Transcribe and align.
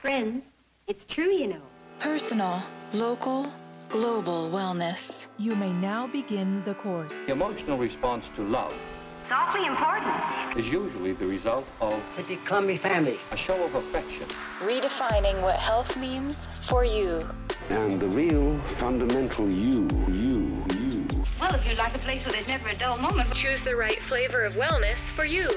friends. 0.00 0.42
It's 0.86 1.04
true, 1.12 1.30
you 1.30 1.48
know. 1.48 1.62
Personal, 1.98 2.62
local, 2.94 3.46
global 3.88 4.48
wellness. 4.50 5.28
You 5.38 5.54
may 5.54 5.72
now 5.72 6.06
begin 6.06 6.62
the 6.64 6.74
course. 6.74 7.20
The 7.20 7.32
emotional 7.32 7.78
response 7.78 8.24
to 8.36 8.42
love 8.42 8.72
It's 9.24 9.32
awfully 9.32 9.66
important. 9.66 10.14
is 10.58 10.66
usually 10.66 11.12
the 11.12 11.26
result 11.26 11.66
of 11.80 12.00
Pretty 12.14 12.36
crummy 12.36 12.78
family. 12.78 13.18
a 13.30 13.36
show 13.36 13.62
of 13.64 13.74
affection. 13.74 14.26
Redefining 14.60 15.40
what 15.42 15.56
health 15.56 15.96
means 15.96 16.46
for 16.46 16.84
you. 16.84 17.28
And 17.68 18.00
the 18.00 18.08
real 18.08 18.58
fundamental 18.78 19.50
you, 19.52 19.86
you, 20.08 20.64
you. 20.74 21.06
Well, 21.40 21.54
if 21.54 21.64
you'd 21.66 21.78
like 21.78 21.94
a 21.94 21.98
place 21.98 22.22
where 22.24 22.32
there's 22.32 22.48
never 22.48 22.68
a 22.68 22.74
dull 22.76 22.98
moment, 22.98 23.32
Choose 23.34 23.62
the 23.62 23.76
right 23.76 24.02
flavor 24.02 24.42
of 24.42 24.54
wellness 24.54 24.98
for 24.98 25.24
you. 25.24 25.48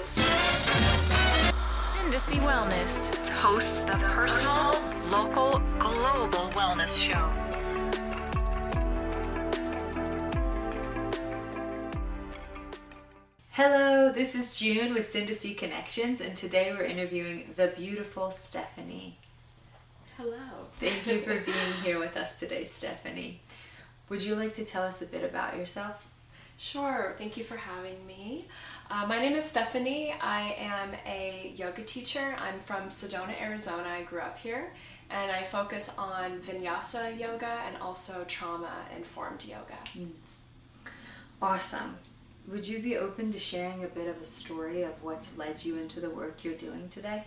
Syndicy 1.75 2.37
Wellness 2.41 3.22
hosts 3.43 3.83
of 3.83 3.91
the 3.99 4.07
personal, 4.07 4.71
local, 5.11 5.59
global 5.77 6.45
wellness 6.55 6.95
show. 6.95 7.29
Hello, 13.49 14.13
this 14.13 14.33
is 14.33 14.57
June 14.57 14.93
with 14.93 15.11
Syndicy 15.11 15.57
Connections, 15.57 16.21
and 16.21 16.37
today 16.37 16.71
we're 16.71 16.85
interviewing 16.85 17.53
the 17.57 17.73
beautiful 17.75 18.31
Stephanie. 18.31 19.17
Hello. 20.15 20.37
Thank 20.77 21.05
you 21.05 21.19
for 21.19 21.37
being 21.45 21.73
here 21.83 21.99
with 21.99 22.15
us 22.15 22.39
today, 22.39 22.63
Stephanie. 22.63 23.41
Would 24.07 24.23
you 24.23 24.35
like 24.35 24.53
to 24.53 24.63
tell 24.63 24.83
us 24.83 25.01
a 25.01 25.05
bit 25.05 25.25
about 25.25 25.57
yourself? 25.57 26.13
Sure. 26.57 27.13
Thank 27.17 27.35
you 27.35 27.43
for 27.43 27.57
having 27.57 28.07
me. 28.07 28.45
Uh, 28.93 29.07
my 29.07 29.19
name 29.19 29.33
is 29.33 29.43
Stephanie. 29.43 30.13
I 30.21 30.55
am 30.59 30.91
a 31.07 31.51
yoga 31.55 31.81
teacher. 31.81 32.35
I'm 32.37 32.59
from 32.59 32.89
Sedona, 32.89 33.33
Arizona. 33.41 33.89
I 33.89 34.03
grew 34.03 34.19
up 34.19 34.37
here, 34.37 34.71
and 35.09 35.31
I 35.31 35.41
focus 35.41 35.95
on 35.97 36.39
vinyasa 36.41 37.19
yoga 37.19 37.57
and 37.65 37.75
also 37.77 38.23
trauma 38.25 38.69
informed 38.95 39.45
yoga. 39.45 39.79
Awesome. 41.41 41.97
Would 42.47 42.67
you 42.67 42.83
be 42.83 42.97
open 42.97 43.31
to 43.31 43.39
sharing 43.39 43.83
a 43.83 43.87
bit 43.87 44.07
of 44.07 44.21
a 44.21 44.25
story 44.25 44.83
of 44.83 44.91
what's 45.01 45.35
led 45.39 45.65
you 45.65 45.77
into 45.77 45.99
the 45.99 46.11
work 46.11 46.43
you're 46.43 46.53
doing 46.53 46.87
today? 46.89 47.23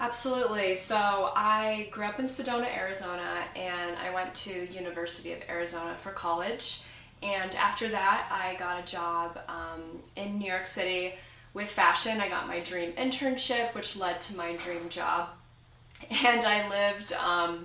Absolutely. 0.00 0.74
So 0.74 0.96
I 0.96 1.90
grew 1.92 2.06
up 2.06 2.18
in 2.18 2.26
Sedona, 2.26 2.66
Arizona, 2.76 3.44
and 3.54 3.96
I 3.98 4.12
went 4.12 4.34
to 4.34 4.66
University 4.72 5.32
of 5.32 5.38
Arizona 5.48 5.94
for 5.96 6.10
college. 6.10 6.82
And 7.22 7.54
after 7.54 7.88
that, 7.88 8.28
I 8.30 8.56
got 8.58 8.80
a 8.80 8.90
job 8.90 9.38
um, 9.48 10.00
in 10.16 10.38
New 10.38 10.50
York 10.50 10.66
City 10.66 11.14
with 11.54 11.68
fashion. 11.68 12.20
I 12.20 12.28
got 12.28 12.48
my 12.48 12.60
dream 12.60 12.92
internship, 12.92 13.74
which 13.74 13.96
led 13.96 14.20
to 14.22 14.36
my 14.36 14.56
dream 14.56 14.88
job. 14.88 15.28
And 16.24 16.44
I 16.44 16.68
lived 16.68 17.12
um, 17.12 17.64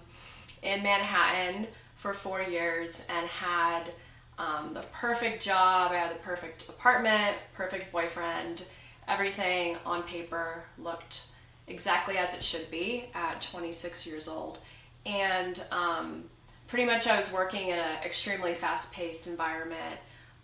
in 0.61 0.83
Manhattan 0.83 1.65
for 1.95 2.13
four 2.13 2.41
years 2.43 3.07
and 3.11 3.27
had 3.27 3.91
um, 4.37 4.75
the 4.75 4.83
perfect 4.93 5.41
job. 5.41 5.91
I 5.91 5.95
had 5.95 6.11
the 6.11 6.19
perfect 6.19 6.69
apartment, 6.69 7.39
perfect 7.55 7.91
boyfriend. 7.91 8.67
Everything 9.07 9.77
on 9.85 10.03
paper 10.03 10.65
looked 10.77 11.23
exactly 11.67 12.17
as 12.17 12.33
it 12.33 12.43
should 12.43 12.69
be 12.69 13.09
at 13.15 13.41
26 13.41 14.05
years 14.05 14.27
old. 14.27 14.59
And 15.05 15.63
um, 15.71 16.25
pretty 16.67 16.85
much 16.85 17.07
I 17.07 17.15
was 17.15 17.31
working 17.31 17.69
in 17.69 17.79
an 17.79 18.03
extremely 18.03 18.53
fast 18.53 18.93
paced 18.93 19.27
environment 19.27 19.95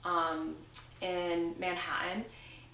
um, 0.06 0.56
in 1.02 1.56
Manhattan. 1.60 2.26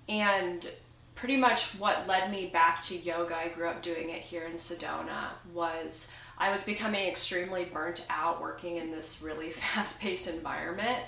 And 0.07 0.69
pretty 1.15 1.37
much 1.37 1.71
what 1.79 2.07
led 2.07 2.31
me 2.31 2.47
back 2.47 2.81
to 2.83 2.95
yoga, 2.95 3.35
I 3.35 3.49
grew 3.49 3.67
up 3.67 3.81
doing 3.81 4.09
it 4.09 4.21
here 4.21 4.45
in 4.45 4.53
Sedona, 4.53 5.29
was 5.53 6.15
I 6.37 6.51
was 6.51 6.63
becoming 6.63 7.07
extremely 7.07 7.65
burnt 7.65 8.05
out 8.09 8.41
working 8.41 8.77
in 8.77 8.91
this 8.91 9.21
really 9.21 9.49
fast 9.49 9.99
paced 9.99 10.33
environment. 10.33 10.99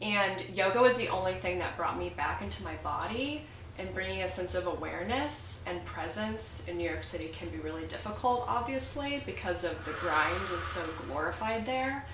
And 0.00 0.42
yoga 0.50 0.80
was 0.80 0.94
the 0.94 1.08
only 1.08 1.34
thing 1.34 1.58
that 1.58 1.76
brought 1.76 1.98
me 1.98 2.10
back 2.10 2.40
into 2.40 2.62
my 2.64 2.76
body 2.76 3.44
and 3.80 3.92
bringing 3.94 4.22
a 4.22 4.28
sense 4.28 4.54
of 4.54 4.66
awareness 4.66 5.64
and 5.66 5.82
presence 5.84 6.68
in 6.68 6.76
New 6.76 6.88
York 6.88 7.02
City 7.02 7.28
can 7.28 7.48
be 7.48 7.58
really 7.58 7.86
difficult, 7.86 8.44
obviously, 8.46 9.22
because 9.24 9.64
of 9.64 9.82
the 9.86 9.92
grind 9.92 10.42
is 10.54 10.62
so 10.62 10.82
glorified 11.06 11.64
there. 11.64 12.04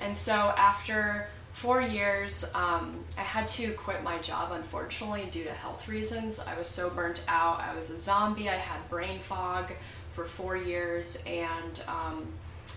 And 0.00 0.16
so 0.16 0.32
after 0.32 1.28
four 1.52 1.82
years, 1.82 2.50
um, 2.54 3.04
I 3.18 3.22
had 3.22 3.46
to 3.48 3.72
quit 3.72 4.02
my 4.02 4.18
job, 4.18 4.52
unfortunately, 4.52 5.28
due 5.30 5.44
to 5.44 5.52
health 5.52 5.88
reasons. 5.88 6.40
I 6.40 6.56
was 6.56 6.68
so 6.68 6.88
burnt 6.88 7.22
out. 7.28 7.60
I 7.60 7.74
was 7.74 7.90
a 7.90 7.98
zombie. 7.98 8.48
I 8.48 8.56
had 8.56 8.88
brain 8.88 9.20
fog 9.20 9.72
for 10.10 10.24
four 10.24 10.56
years, 10.56 11.22
and 11.26 11.82
um, 11.86 12.26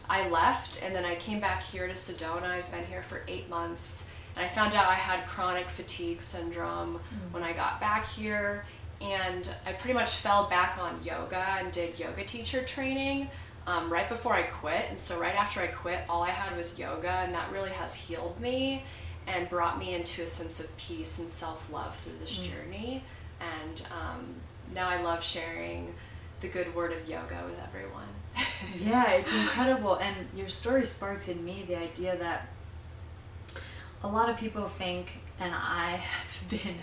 I 0.09 0.27
left. 0.27 0.83
And 0.83 0.93
then 0.93 1.05
I 1.05 1.15
came 1.15 1.39
back 1.39 1.63
here 1.63 1.87
to 1.87 1.93
Sedona. 1.93 2.43
I've 2.43 2.69
been 2.71 2.85
here 2.85 3.03
for 3.03 3.21
eight 3.29 3.49
months. 3.49 4.13
And 4.35 4.45
I 4.45 4.49
found 4.49 4.73
out 4.75 4.87
I 4.87 4.95
had 4.95 5.25
chronic 5.27 5.67
fatigue 5.69 6.21
syndrome 6.21 6.99
when 7.31 7.43
I 7.43 7.53
got 7.53 7.79
back 7.79 8.05
here. 8.07 8.65
And 9.01 9.53
I 9.65 9.73
pretty 9.73 9.93
much 9.93 10.15
fell 10.15 10.47
back 10.49 10.77
on 10.79 10.99
yoga 11.03 11.57
and 11.59 11.71
did 11.71 11.99
yoga 11.99 12.23
teacher 12.23 12.63
training 12.63 13.29
um, 13.67 13.91
right 13.91 14.07
before 14.07 14.33
I 14.33 14.43
quit. 14.43 14.85
And 14.89 14.99
so, 14.99 15.19
right 15.19 15.35
after 15.35 15.59
I 15.59 15.67
quit, 15.67 16.01
all 16.09 16.23
I 16.23 16.29
had 16.29 16.55
was 16.57 16.79
yoga, 16.79 17.09
and 17.09 17.33
that 17.33 17.51
really 17.51 17.71
has 17.71 17.93
healed 17.95 18.39
me 18.39 18.83
and 19.27 19.49
brought 19.49 19.79
me 19.79 19.93
into 19.93 20.23
a 20.23 20.27
sense 20.27 20.59
of 20.59 20.75
peace 20.77 21.19
and 21.19 21.29
self 21.29 21.71
love 21.71 21.97
through 21.99 22.17
this 22.19 22.37
journey. 22.37 23.03
And 23.39 23.83
um, 23.91 24.25
now 24.73 24.87
I 24.87 25.01
love 25.01 25.23
sharing 25.23 25.93
the 26.41 26.47
good 26.47 26.73
word 26.75 26.91
of 26.93 27.07
yoga 27.07 27.41
with 27.45 27.59
everyone. 27.67 28.07
Yeah, 28.79 29.11
it's 29.11 29.33
incredible. 29.33 29.95
And 29.95 30.15
your 30.33 30.47
story 30.47 30.85
sparked 30.85 31.27
in 31.27 31.43
me 31.43 31.65
the 31.67 31.77
idea 31.77 32.15
that 32.17 32.47
a 34.03 34.07
lot 34.07 34.29
of 34.29 34.37
people 34.37 34.67
think, 34.67 35.15
and 35.39 35.53
I 35.55 35.91
have 35.91 36.49
been, 36.49 36.75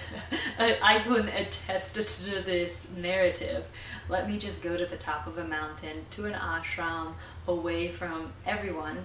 I 0.82 0.98
can 1.00 1.28
attest 1.28 1.94
to 1.96 2.42
this 2.42 2.90
narrative. 2.96 3.64
Let 4.08 4.28
me 4.28 4.38
just 4.38 4.62
go 4.62 4.76
to 4.76 4.86
the 4.86 4.96
top 4.96 5.26
of 5.26 5.38
a 5.38 5.44
mountain, 5.44 6.04
to 6.10 6.26
an 6.26 6.32
ashram, 6.32 7.14
away 7.46 7.88
from 7.88 8.32
everyone, 8.46 9.04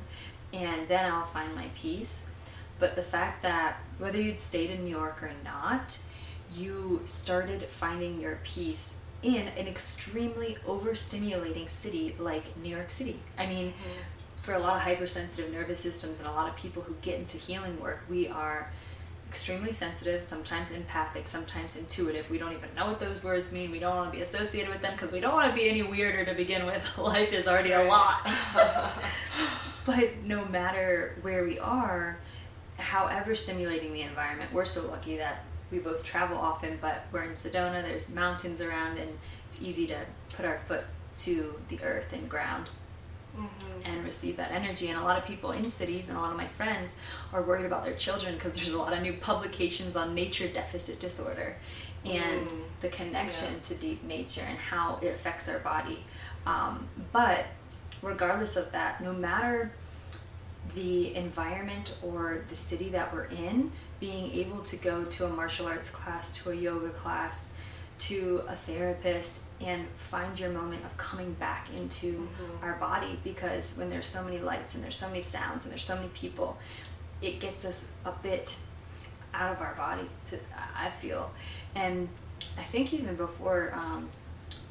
and 0.53 0.87
then 0.87 1.11
I'll 1.11 1.25
find 1.27 1.53
my 1.53 1.67
peace. 1.75 2.27
But 2.79 2.95
the 2.95 3.03
fact 3.03 3.41
that 3.43 3.77
whether 3.99 4.19
you'd 4.19 4.39
stayed 4.39 4.69
in 4.69 4.83
New 4.83 4.91
York 4.91 5.23
or 5.23 5.31
not, 5.43 5.97
you 6.53 7.01
started 7.05 7.63
finding 7.63 8.19
your 8.19 8.39
peace 8.43 8.99
in 9.23 9.47
an 9.47 9.67
extremely 9.67 10.57
overstimulating 10.67 11.69
city 11.69 12.15
like 12.19 12.55
New 12.57 12.69
York 12.69 12.91
City. 12.91 13.19
I 13.37 13.47
mean, 13.47 13.69
mm-hmm. 13.69 14.24
For 14.45 14.53
a 14.53 14.59
lot 14.59 14.75
of 14.75 14.81
hypersensitive 14.83 15.51
nervous 15.51 15.79
systems 15.79 16.19
and 16.19 16.29
a 16.29 16.31
lot 16.31 16.47
of 16.47 16.55
people 16.55 16.83
who 16.83 16.93
get 17.01 17.19
into 17.19 17.35
healing 17.35 17.81
work, 17.81 18.03
we 18.07 18.27
are 18.27 18.71
extremely 19.27 19.71
sensitive, 19.71 20.23
sometimes 20.23 20.71
empathic, 20.71 21.27
sometimes 21.27 21.75
intuitive. 21.75 22.29
We 22.29 22.37
don't 22.37 22.53
even 22.53 22.69
know 22.75 22.85
what 22.85 22.99
those 22.99 23.23
words 23.23 23.51
mean. 23.51 23.71
We 23.71 23.79
don't 23.79 23.95
want 23.95 24.11
to 24.11 24.15
be 24.15 24.21
associated 24.21 24.69
with 24.69 24.83
them 24.83 24.93
because 24.93 25.11
we 25.11 25.19
don't 25.19 25.33
want 25.33 25.49
to 25.49 25.55
be 25.55 25.67
any 25.67 25.81
weirder 25.81 26.25
to 26.25 26.35
begin 26.35 26.67
with. 26.67 26.83
Life 26.97 27.33
is 27.33 27.47
already 27.47 27.71
a 27.71 27.85
lot. 27.85 28.29
but 29.85 30.23
no 30.23 30.45
matter 30.45 31.17
where 31.23 31.43
we 31.43 31.57
are, 31.57 32.19
however 32.77 33.33
stimulating 33.33 33.93
the 33.93 34.03
environment, 34.03 34.53
we're 34.53 34.63
so 34.63 34.85
lucky 34.87 35.17
that 35.17 35.43
we 35.71 35.79
both 35.79 36.03
travel 36.03 36.37
often, 36.37 36.77
but 36.79 37.07
we're 37.11 37.23
in 37.23 37.31
Sedona, 37.31 37.81
there's 37.81 38.09
mountains 38.09 38.61
around, 38.61 38.99
and 38.99 39.09
it's 39.47 39.59
easy 39.59 39.87
to 39.87 39.97
put 40.33 40.45
our 40.45 40.59
foot 40.59 40.83
to 41.15 41.59
the 41.69 41.81
earth 41.81 42.13
and 42.13 42.29
ground 42.29 42.69
and 43.83 44.03
receive 44.03 44.37
that 44.37 44.51
energy. 44.51 44.87
And 44.89 44.99
a 44.99 45.03
lot 45.03 45.17
of 45.17 45.25
people 45.25 45.51
in 45.51 45.63
cities 45.63 46.09
and 46.09 46.17
a 46.17 46.21
lot 46.21 46.31
of 46.31 46.37
my 46.37 46.47
friends 46.47 46.95
are 47.33 47.41
worried 47.41 47.65
about 47.65 47.85
their 47.85 47.95
children 47.95 48.35
because 48.35 48.53
there's 48.53 48.69
a 48.69 48.77
lot 48.77 48.93
of 48.93 49.01
new 49.01 49.13
publications 49.13 49.95
on 49.95 50.13
nature 50.15 50.47
deficit 50.47 50.99
disorder 50.99 51.55
and 52.05 52.49
Mm. 52.49 52.63
the 52.81 52.89
connection 52.89 53.53
Yeah. 53.53 53.59
to 53.61 53.75
deep 53.75 54.03
nature 54.03 54.41
and 54.47 54.57
how 54.57 54.99
it 55.01 55.07
affects 55.09 55.47
our 55.49 55.59
body. 55.59 56.03
Um, 56.45 56.87
but 57.11 57.45
regardless 58.01 58.55
of 58.55 58.71
that, 58.71 59.01
no 59.01 59.13
matter 59.13 59.71
the 60.73 61.15
environment 61.15 61.93
or 62.03 62.43
the 62.49 62.55
city 62.55 62.89
that 62.89 63.13
we're 63.13 63.25
in, 63.25 63.71
being 63.99 64.31
able 64.33 64.59
to 64.63 64.75
go 64.75 65.03
to 65.05 65.25
a 65.25 65.29
martial 65.29 65.67
arts 65.67 65.89
class, 65.89 66.31
to 66.31 66.51
a 66.51 66.55
yoga 66.55 66.89
class, 66.89 67.53
to 67.97 68.43
a 68.47 68.55
therapist, 68.55 69.39
and 69.61 69.87
find 69.95 70.39
your 70.39 70.49
moment 70.49 70.83
of 70.83 70.95
coming 70.97 71.33
back 71.33 71.69
into 71.75 72.27
our 72.61 72.73
body 72.73 73.19
because 73.23 73.77
when 73.77 73.89
there's 73.89 74.07
so 74.07 74.23
many 74.23 74.37
lights 74.37 74.75
and 74.75 74.83
there's 74.83 74.97
so 74.97 75.07
many 75.07 75.21
sounds 75.21 75.63
and 75.63 75.71
there's 75.71 75.83
so 75.83 75.95
many 75.95 76.09
people, 76.09 76.57
it 77.21 77.39
gets 77.39 77.63
us 77.63 77.93
a 78.03 78.11
bit 78.11 78.55
out 79.33 79.53
of 79.53 79.61
our 79.61 79.73
body. 79.75 80.07
To 80.27 80.39
I 80.77 80.89
feel, 80.89 81.31
and 81.73 82.09
I 82.57 82.63
think 82.63 82.93
even 82.93 83.15
before 83.15 83.73
um, 83.75 84.09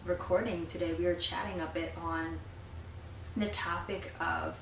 recording 0.05 0.67
today, 0.67 0.93
we 0.95 1.05
were 1.05 1.15
chatting 1.15 1.61
a 1.61 1.67
bit 1.67 1.95
on 2.03 2.39
the 3.37 3.49
topic 3.49 4.13
of 4.21 4.57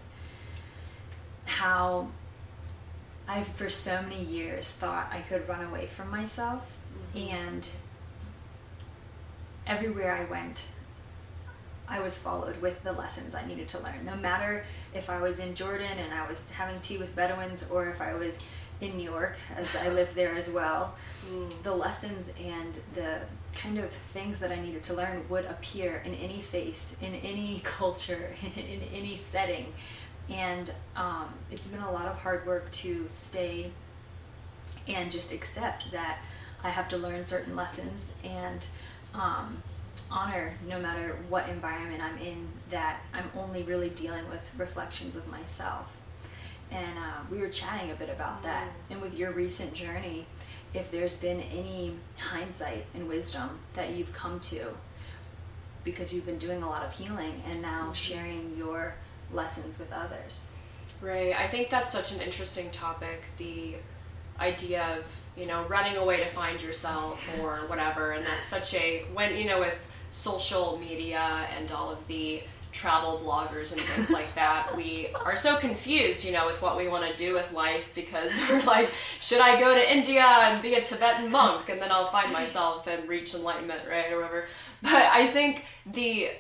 how 1.45 2.09
I, 3.29 3.43
for 3.43 3.69
so 3.69 4.03
many 4.03 4.23
years, 4.23 4.73
thought 4.73 5.09
I 5.13 5.21
could 5.21 5.49
run 5.49 5.65
away 5.65 5.87
from 5.87 6.11
myself, 6.11 6.77
and 7.17 7.69
everywhere 9.67 10.15
I 10.15 10.25
went, 10.31 10.65
I 11.89 12.01
was 12.01 12.17
followed 12.17 12.61
with 12.63 12.83
the 12.83 12.93
lessons 12.93 13.35
I 13.35 13.47
needed 13.47 13.69
to 13.69 13.79
learn. 13.81 14.05
No 14.05 14.17
matter 14.17 14.65
if 14.95 15.11
I 15.11 15.21
was 15.21 15.41
in 15.41 15.55
Jordan 15.55 15.99
and 15.99 16.15
I 16.15 16.27
was 16.27 16.51
having 16.51 16.81
tea 16.81 16.97
with 16.97 17.15
Bedouins 17.15 17.67
or 17.71 17.89
if 17.89 18.01
I 18.01 18.15
was 18.15 18.51
in 18.81 18.97
New 18.97 19.11
York, 19.11 19.37
as 19.57 19.75
I 19.77 19.89
lived 19.91 20.15
there 20.15 20.35
as 20.35 20.51
well, 20.51 20.95
the 21.63 21.73
lessons 21.73 22.33
and 22.43 22.79
the 22.95 23.19
kind 23.55 23.79
of 23.79 23.91
things 24.13 24.39
that 24.41 24.51
I 24.51 24.61
needed 24.61 24.83
to 24.85 24.95
learn 24.95 25.25
would 25.29 25.45
appear 25.45 26.03
in 26.05 26.15
any 26.15 26.41
face, 26.41 26.97
in 27.03 27.15
any 27.17 27.61
culture, 27.65 28.31
in 28.57 28.81
any 28.93 29.17
setting. 29.17 29.73
And 30.31 30.73
um, 30.97 31.35
it's 31.51 31.69
been 31.69 31.83
a 31.83 31.93
lot 31.93 32.07
of 32.07 32.17
hard 32.17 32.47
work 32.47 32.71
to 32.73 33.05
stay 33.09 33.71
and 34.89 35.13
just 35.13 35.33
accept 35.33 35.93
that 35.93 36.19
I 36.65 36.71
have 36.71 36.89
to 36.89 36.97
learn 36.97 37.25
certain 37.25 37.57
lessons 37.57 38.13
and 38.25 38.67
um, 39.15 39.63
honor 40.11 40.55
no 40.69 40.79
matter 40.81 41.17
what 41.29 41.49
environment 41.49 42.03
I'm 42.03 42.19
in 42.19 42.49
that 42.71 43.01
I'm 43.13 43.31
only 43.37 43.63
really 43.63 43.91
dealing 43.91 44.29
with 44.29 44.51
reflections 44.57 45.17
of 45.17 45.27
myself. 45.29 45.87
And 46.71 46.99
uh, 46.99 47.21
we 47.31 47.39
were 47.39 47.49
chatting 47.49 47.91
a 47.91 47.95
bit 47.95 48.09
about 48.09 48.43
that. 48.45 48.69
And 48.91 49.01
with 49.03 49.15
your 49.15 49.33
recent 49.33 49.75
journey, 49.75 50.27
if 50.75 50.91
there's 50.91 51.19
been 51.19 51.41
any 51.41 51.95
hindsight 52.19 52.87
and 52.95 53.09
wisdom 53.09 53.59
that 53.75 53.91
you've 53.91 54.13
come 54.13 54.41
to 54.41 54.69
because 55.85 56.13
you've 56.13 56.27
been 56.27 56.39
doing 56.39 56.63
a 56.63 56.69
lot 56.69 56.85
of 56.85 56.93
healing 56.93 57.43
and 57.51 57.61
now 57.61 57.93
sharing 57.93 58.55
your 58.57 58.95
lessons 59.33 59.79
with 59.79 59.93
others. 59.93 60.55
Right. 61.01 61.35
I 61.39 61.49
think 61.49 61.69
that's 61.69 61.91
such 61.91 62.13
an 62.13 62.21
interesting 62.21 62.71
topic. 62.71 63.25
The 63.37 63.75
idea 64.43 64.99
of 64.99 65.25
you 65.37 65.47
know 65.47 65.65
running 65.65 65.97
away 65.97 66.19
to 66.19 66.27
find 66.27 66.61
yourself 66.61 67.17
or 67.41 67.69
whatever, 67.69 68.13
and 68.13 68.25
that's 68.25 68.49
such 68.49 68.75
a 68.75 69.05
when 69.15 69.37
you 69.37 69.47
know 69.47 69.61
with 69.61 69.79
social 70.11 70.79
media 70.79 71.47
and 71.57 71.73
all 71.73 71.91
of 71.91 72.07
the 72.07 72.43
travel 72.73 73.21
bloggers 73.23 73.73
and 73.73 73.81
things 73.83 74.11
like 74.11 74.35
that, 74.35 74.75
we 74.75 75.09
are 75.25 75.37
so 75.37 75.57
confused, 75.57 76.25
you 76.25 76.33
know, 76.33 76.47
with 76.47 76.61
what 76.63 76.77
we 76.77 76.89
want 76.89 77.05
to 77.05 77.15
do 77.27 77.33
with 77.33 77.53
life 77.53 77.93
because 77.95 78.33
we're 78.51 78.63
like, 78.63 78.91
should 79.21 79.41
I 79.41 79.61
go 79.61 79.75
to 79.75 79.93
India 79.93 80.25
and 80.25 80.61
be 80.63 80.75
a 80.75 80.83
Tibetan 80.83 81.31
monk 81.31 81.69
and 81.69 81.81
then 81.81 81.93
I'll 81.93 82.11
find 82.11 82.33
myself 82.33 82.87
and 82.87 83.09
reach 83.09 83.35
enlightenment, 83.35 83.83
right, 83.89 84.11
or 84.11 84.17
whatever. 84.17 84.47
But 84.81 84.95
I 84.95 85.29
think 85.29 85.67
the 85.87 86.31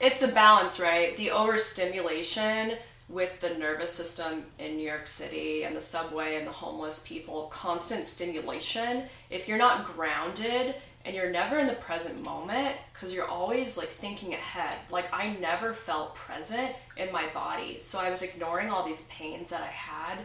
it's 0.00 0.22
a 0.22 0.28
balance, 0.28 0.80
right? 0.80 1.14
The 1.16 1.30
overstimulation 1.30 2.72
with 3.10 3.40
the 3.40 3.50
nervous 3.54 3.92
system 3.92 4.44
in 4.58 4.76
New 4.76 4.86
York 4.86 5.06
City 5.06 5.64
and 5.64 5.76
the 5.76 5.80
subway 5.80 6.36
and 6.36 6.46
the 6.46 6.52
homeless 6.52 7.04
people, 7.06 7.48
constant 7.48 8.06
stimulation. 8.06 9.04
If 9.30 9.48
you're 9.48 9.58
not 9.58 9.84
grounded 9.84 10.76
and 11.04 11.16
you're 11.16 11.30
never 11.30 11.58
in 11.58 11.66
the 11.66 11.74
present 11.74 12.24
moment, 12.24 12.76
because 12.92 13.12
you're 13.12 13.26
always 13.26 13.76
like 13.76 13.88
thinking 13.88 14.34
ahead. 14.34 14.76
Like 14.90 15.12
I 15.12 15.34
never 15.40 15.72
felt 15.72 16.14
present 16.14 16.72
in 16.96 17.10
my 17.10 17.26
body, 17.28 17.80
so 17.80 17.98
I 17.98 18.10
was 18.10 18.22
ignoring 18.22 18.70
all 18.70 18.86
these 18.86 19.02
pains 19.02 19.50
that 19.50 19.62
I 19.62 19.66
had. 19.66 20.18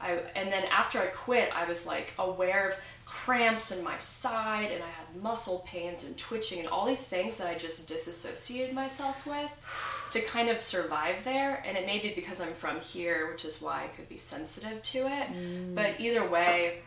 I, 0.00 0.18
and 0.34 0.50
then 0.50 0.64
after 0.64 0.98
I 0.98 1.06
quit, 1.06 1.50
I 1.54 1.64
was 1.64 1.86
like 1.86 2.12
aware 2.18 2.70
of 2.70 2.76
cramps 3.04 3.76
in 3.76 3.84
my 3.84 3.98
side, 3.98 4.72
and 4.72 4.82
I 4.82 4.88
had 4.88 5.22
muscle 5.22 5.64
pains 5.66 6.04
and 6.06 6.16
twitching 6.16 6.60
and 6.60 6.68
all 6.68 6.86
these 6.86 7.06
things 7.06 7.38
that 7.38 7.46
I 7.46 7.54
just 7.54 7.86
disassociated 7.86 8.74
myself 8.74 9.24
with 9.26 9.64
to 10.12 10.20
kind 10.22 10.50
of 10.50 10.60
survive 10.60 11.24
there. 11.24 11.62
And 11.66 11.76
it 11.76 11.86
may 11.86 11.98
be 11.98 12.12
because 12.14 12.40
I'm 12.40 12.52
from 12.52 12.80
here, 12.80 13.30
which 13.30 13.44
is 13.44 13.62
why 13.62 13.84
I 13.84 13.88
could 13.88 14.08
be 14.08 14.18
sensitive 14.18 14.82
to 14.82 14.98
it. 14.98 15.32
Mm. 15.32 15.74
But 15.74 15.98
either 15.98 16.28
way, 16.28 16.80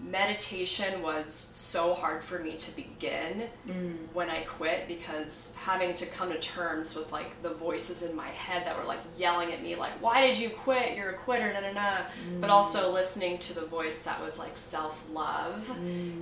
meditation 0.00 1.02
was 1.02 1.32
so 1.34 1.92
hard 1.92 2.22
for 2.22 2.38
me 2.38 2.52
to 2.56 2.76
begin 2.76 3.48
mm. 3.66 3.96
when 4.12 4.30
I 4.30 4.42
quit 4.42 4.86
because 4.86 5.56
having 5.60 5.92
to 5.96 6.06
come 6.06 6.30
to 6.30 6.38
terms 6.38 6.94
with 6.94 7.10
like 7.10 7.42
the 7.42 7.50
voices 7.50 8.04
in 8.04 8.14
my 8.14 8.28
head 8.28 8.64
that 8.64 8.78
were 8.78 8.84
like 8.84 9.00
yelling 9.16 9.52
at 9.52 9.60
me 9.60 9.74
like 9.74 10.00
why 10.00 10.24
did 10.24 10.38
you 10.38 10.50
quit? 10.50 10.96
You're 10.96 11.10
a 11.10 11.14
quitter 11.14 11.52
na 11.52 11.60
na 11.60 11.72
na. 11.72 11.96
But 12.40 12.50
mm. 12.50 12.52
also 12.52 12.92
listening 12.92 13.38
to 13.38 13.54
the 13.56 13.66
voice 13.66 14.04
that 14.04 14.22
was 14.22 14.38
like 14.38 14.56
self-love 14.56 15.68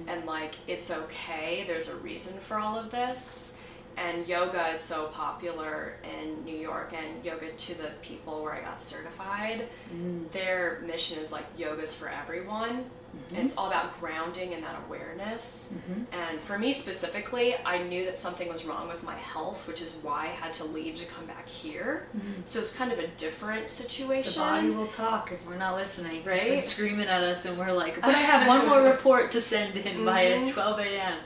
and 0.08 0.24
like 0.24 0.54
it's 0.66 0.90
okay. 0.90 1.64
There's 1.66 1.90
a 1.90 1.96
reason 1.96 2.38
for 2.38 2.58
all 2.58 2.78
of 2.78 2.90
this 2.90 3.55
and 3.96 4.28
yoga 4.28 4.68
is 4.68 4.80
so 4.80 5.06
popular 5.06 5.94
in 6.04 6.44
New 6.44 6.56
York 6.56 6.92
and 6.92 7.24
yoga 7.24 7.50
to 7.50 7.74
the 7.74 7.90
people 8.02 8.42
where 8.42 8.52
I 8.52 8.60
got 8.60 8.82
certified. 8.82 9.68
Mm. 9.94 10.30
Their 10.32 10.82
mission 10.86 11.18
is 11.18 11.32
like 11.32 11.46
yoga's 11.56 11.94
for 11.94 12.08
everyone 12.08 12.84
and 13.30 13.38
it's 13.38 13.56
all 13.56 13.66
about 13.66 13.98
grounding 14.00 14.54
and 14.54 14.62
that 14.62 14.76
awareness 14.86 15.76
and 16.12 16.38
for 16.40 16.58
me 16.58 16.72
specifically 16.72 17.54
i 17.64 17.78
knew 17.82 18.04
that 18.04 18.20
something 18.20 18.48
was 18.48 18.64
wrong 18.64 18.88
with 18.88 19.02
my 19.02 19.14
health 19.16 19.66
which 19.68 19.80
is 19.82 19.98
why 20.02 20.22
i 20.24 20.26
had 20.26 20.52
to 20.52 20.64
leave 20.64 20.94
to 20.96 21.04
come 21.06 21.26
back 21.26 21.48
here 21.48 22.06
so 22.44 22.58
it's 22.58 22.76
kind 22.76 22.92
of 22.92 22.98
a 22.98 23.06
different 23.16 23.68
situation. 23.68 24.32
The 24.34 24.38
body 24.38 24.70
will 24.70 24.86
talk 24.86 25.32
if 25.32 25.44
we're 25.46 25.56
not 25.56 25.74
listening. 25.76 26.18
It's 26.18 26.26
Right? 26.26 26.42
been 26.48 26.62
screaming 26.62 27.08
at 27.08 27.22
us, 27.24 27.44
and 27.44 27.58
we're 27.58 27.72
like, 27.72 27.96
"But 28.00 28.14
I 28.14 28.18
have 28.32 28.46
one 28.46 28.68
more 28.68 28.82
report 28.82 29.30
to 29.32 29.40
send 29.40 29.76
in 29.76 30.04
by 30.04 30.24
Mm-hmm. 30.24 30.46
12 30.46 30.78
a.m." 30.80 31.18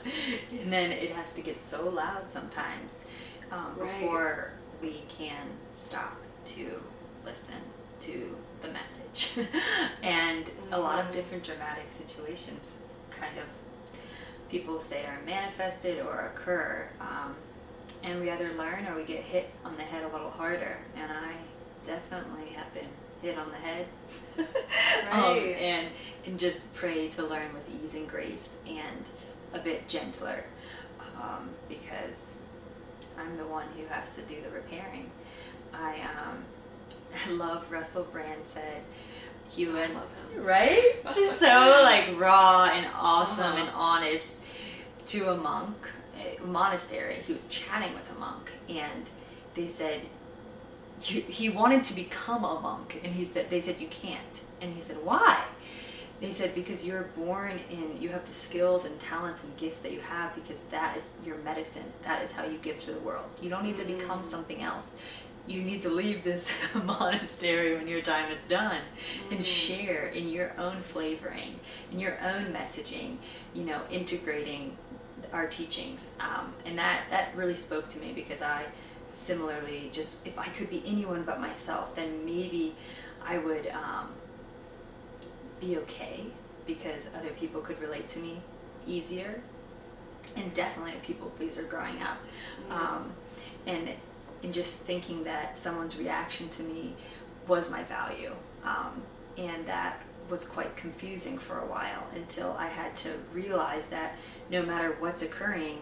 And 0.59 0.73
then 0.73 0.91
it 0.91 1.11
has 1.11 1.33
to 1.33 1.41
get 1.41 1.59
so 1.59 1.87
loud 1.89 2.31
sometimes 2.31 3.05
um, 3.51 3.75
Right. 3.77 3.87
before 3.87 4.53
we 4.81 5.03
can 5.09 5.45
stop 5.75 6.17
to 6.45 6.81
listen 7.25 7.55
to 8.01 8.35
the 8.61 8.69
message. 8.69 9.39
and 10.03 10.49
a 10.71 10.79
lot 10.79 11.03
of 11.03 11.11
different 11.11 11.43
dramatic 11.43 11.85
situations, 11.89 12.77
kind 13.09 13.37
of 13.37 13.45
people 14.49 14.81
say 14.81 15.05
are 15.05 15.19
manifested 15.25 15.99
or 15.99 16.31
occur. 16.33 16.87
Um, 16.99 17.35
and 18.03 18.21
we 18.21 18.31
either 18.31 18.51
learn 18.53 18.87
or 18.87 18.95
we 18.95 19.03
get 19.03 19.21
hit 19.21 19.49
on 19.63 19.75
the 19.77 19.83
head 19.83 20.03
a 20.03 20.07
little 20.07 20.31
harder. 20.31 20.77
And 20.95 21.11
I 21.11 21.33
definitely 21.85 22.49
have 22.53 22.73
been 22.73 22.89
hit 23.21 23.37
on 23.37 23.49
the 23.49 23.57
head. 23.57 23.85
Um, 25.11 25.37
and 25.37 25.89
and 26.25 26.39
just 26.39 26.73
pray 26.73 27.09
to 27.09 27.23
learn 27.23 27.53
with 27.53 27.69
ease 27.69 27.95
and 27.95 28.07
grace 28.07 28.55
and 28.65 29.09
a 29.53 29.59
bit 29.59 29.89
gentler, 29.89 30.45
um, 31.21 31.49
because 31.67 32.43
I'm 33.17 33.35
the 33.35 33.45
one 33.45 33.65
who 33.75 33.85
has 33.87 34.15
to 34.15 34.21
do 34.21 34.35
the 34.41 34.49
repairing. 34.49 35.11
I 35.73 35.95
um, 35.95 36.45
I 37.27 37.31
love 37.31 37.71
Russell 37.71 38.05
Brand 38.05 38.43
said 38.45 38.81
he 39.49 39.65
would 39.67 39.75
love 39.93 40.09
him. 40.33 40.43
right? 40.43 40.95
Just 41.13 41.39
so 41.39 41.81
like 41.83 42.17
raw 42.19 42.69
and 42.73 42.87
awesome 42.95 43.45
Uh-huh. 43.53 43.57
and 43.61 43.69
honest 43.75 44.33
to 45.07 45.31
a 45.31 45.37
monk 45.37 45.89
a 46.17 46.39
monastery. 46.45 47.15
He 47.25 47.33
was 47.33 47.47
chatting 47.47 47.93
with 47.93 48.09
a 48.15 48.19
monk 48.19 48.51
and 48.69 49.09
they 49.55 49.67
said 49.67 50.01
he 50.99 51.49
wanted 51.49 51.83
to 51.85 51.95
become 51.95 52.43
a 52.43 52.59
monk. 52.61 53.01
And 53.03 53.11
he 53.13 53.25
said 53.25 53.49
they 53.49 53.59
said 53.59 53.79
you 53.79 53.87
can't. 53.87 54.41
And 54.61 54.73
he 54.73 54.81
said 54.81 54.97
why? 55.03 55.43
They 56.19 56.29
said 56.31 56.53
because 56.53 56.85
you're 56.85 57.09
born 57.17 57.59
in 57.71 57.99
you 57.99 58.09
have 58.09 58.25
the 58.27 58.33
skills 58.33 58.85
and 58.85 58.99
talents 58.99 59.41
and 59.43 59.57
gifts 59.57 59.79
that 59.79 59.91
you 59.91 59.99
have 60.01 60.35
because 60.35 60.61
that 60.63 60.95
is 60.95 61.17
your 61.25 61.37
medicine. 61.39 61.85
That 62.03 62.21
is 62.21 62.31
how 62.31 62.45
you 62.45 62.59
give 62.59 62.79
to 62.81 62.91
the 62.93 62.99
world. 62.99 63.25
You 63.41 63.49
don't 63.49 63.63
need 63.63 63.77
to 63.77 63.85
become 63.85 64.23
something 64.23 64.61
else 64.61 64.95
you 65.47 65.61
need 65.61 65.81
to 65.81 65.89
leave 65.89 66.23
this 66.23 66.51
monastery 66.85 67.75
when 67.75 67.87
your 67.87 68.01
time 68.01 68.31
is 68.31 68.39
done 68.41 68.81
and 69.31 69.45
share 69.45 70.07
in 70.07 70.29
your 70.29 70.53
own 70.57 70.81
flavoring 70.81 71.59
in 71.91 71.99
your 71.99 72.19
own 72.21 72.45
messaging 72.53 73.17
you 73.53 73.63
know 73.63 73.81
integrating 73.89 74.77
our 75.33 75.47
teachings. 75.47 76.13
Um, 76.19 76.53
and 76.65 76.77
that 76.77 77.03
that 77.09 77.35
really 77.35 77.55
spoke 77.55 77.87
to 77.89 77.99
me 77.99 78.11
because 78.13 78.41
i 78.41 78.65
similarly 79.13 79.89
just 79.91 80.25
if 80.25 80.37
i 80.39 80.47
could 80.47 80.69
be 80.69 80.81
anyone 80.85 81.23
but 81.23 81.39
myself 81.41 81.93
then 81.95 82.23
maybe 82.23 82.73
i 83.25 83.37
would 83.37 83.67
um, 83.67 84.07
be 85.59 85.77
okay 85.77 86.25
because 86.65 87.09
other 87.17 87.29
people 87.31 87.61
could 87.61 87.79
relate 87.81 88.07
to 88.09 88.19
me 88.19 88.41
easier. 88.85 89.41
And 90.35 90.53
definitely 90.53 90.93
a 90.93 90.99
people 90.99 91.29
pleaser 91.31 91.63
growing 91.63 92.01
up. 92.01 92.17
Um, 92.69 93.11
and 93.65 93.89
and 94.43 94.53
just 94.53 94.77
thinking 94.77 95.23
that 95.23 95.57
someone's 95.57 95.97
reaction 95.97 96.49
to 96.49 96.63
me 96.63 96.95
was 97.47 97.69
my 97.69 97.83
value. 97.83 98.31
Um, 98.63 99.01
and 99.37 99.65
that 99.65 100.01
was 100.29 100.45
quite 100.45 100.75
confusing 100.75 101.37
for 101.37 101.59
a 101.59 101.65
while 101.65 102.07
until 102.15 102.55
i 102.57 102.67
had 102.67 102.95
to 102.95 103.09
realize 103.33 103.87
that 103.87 104.15
no 104.49 104.63
matter 104.63 104.95
what's 104.99 105.23
occurring 105.23 105.81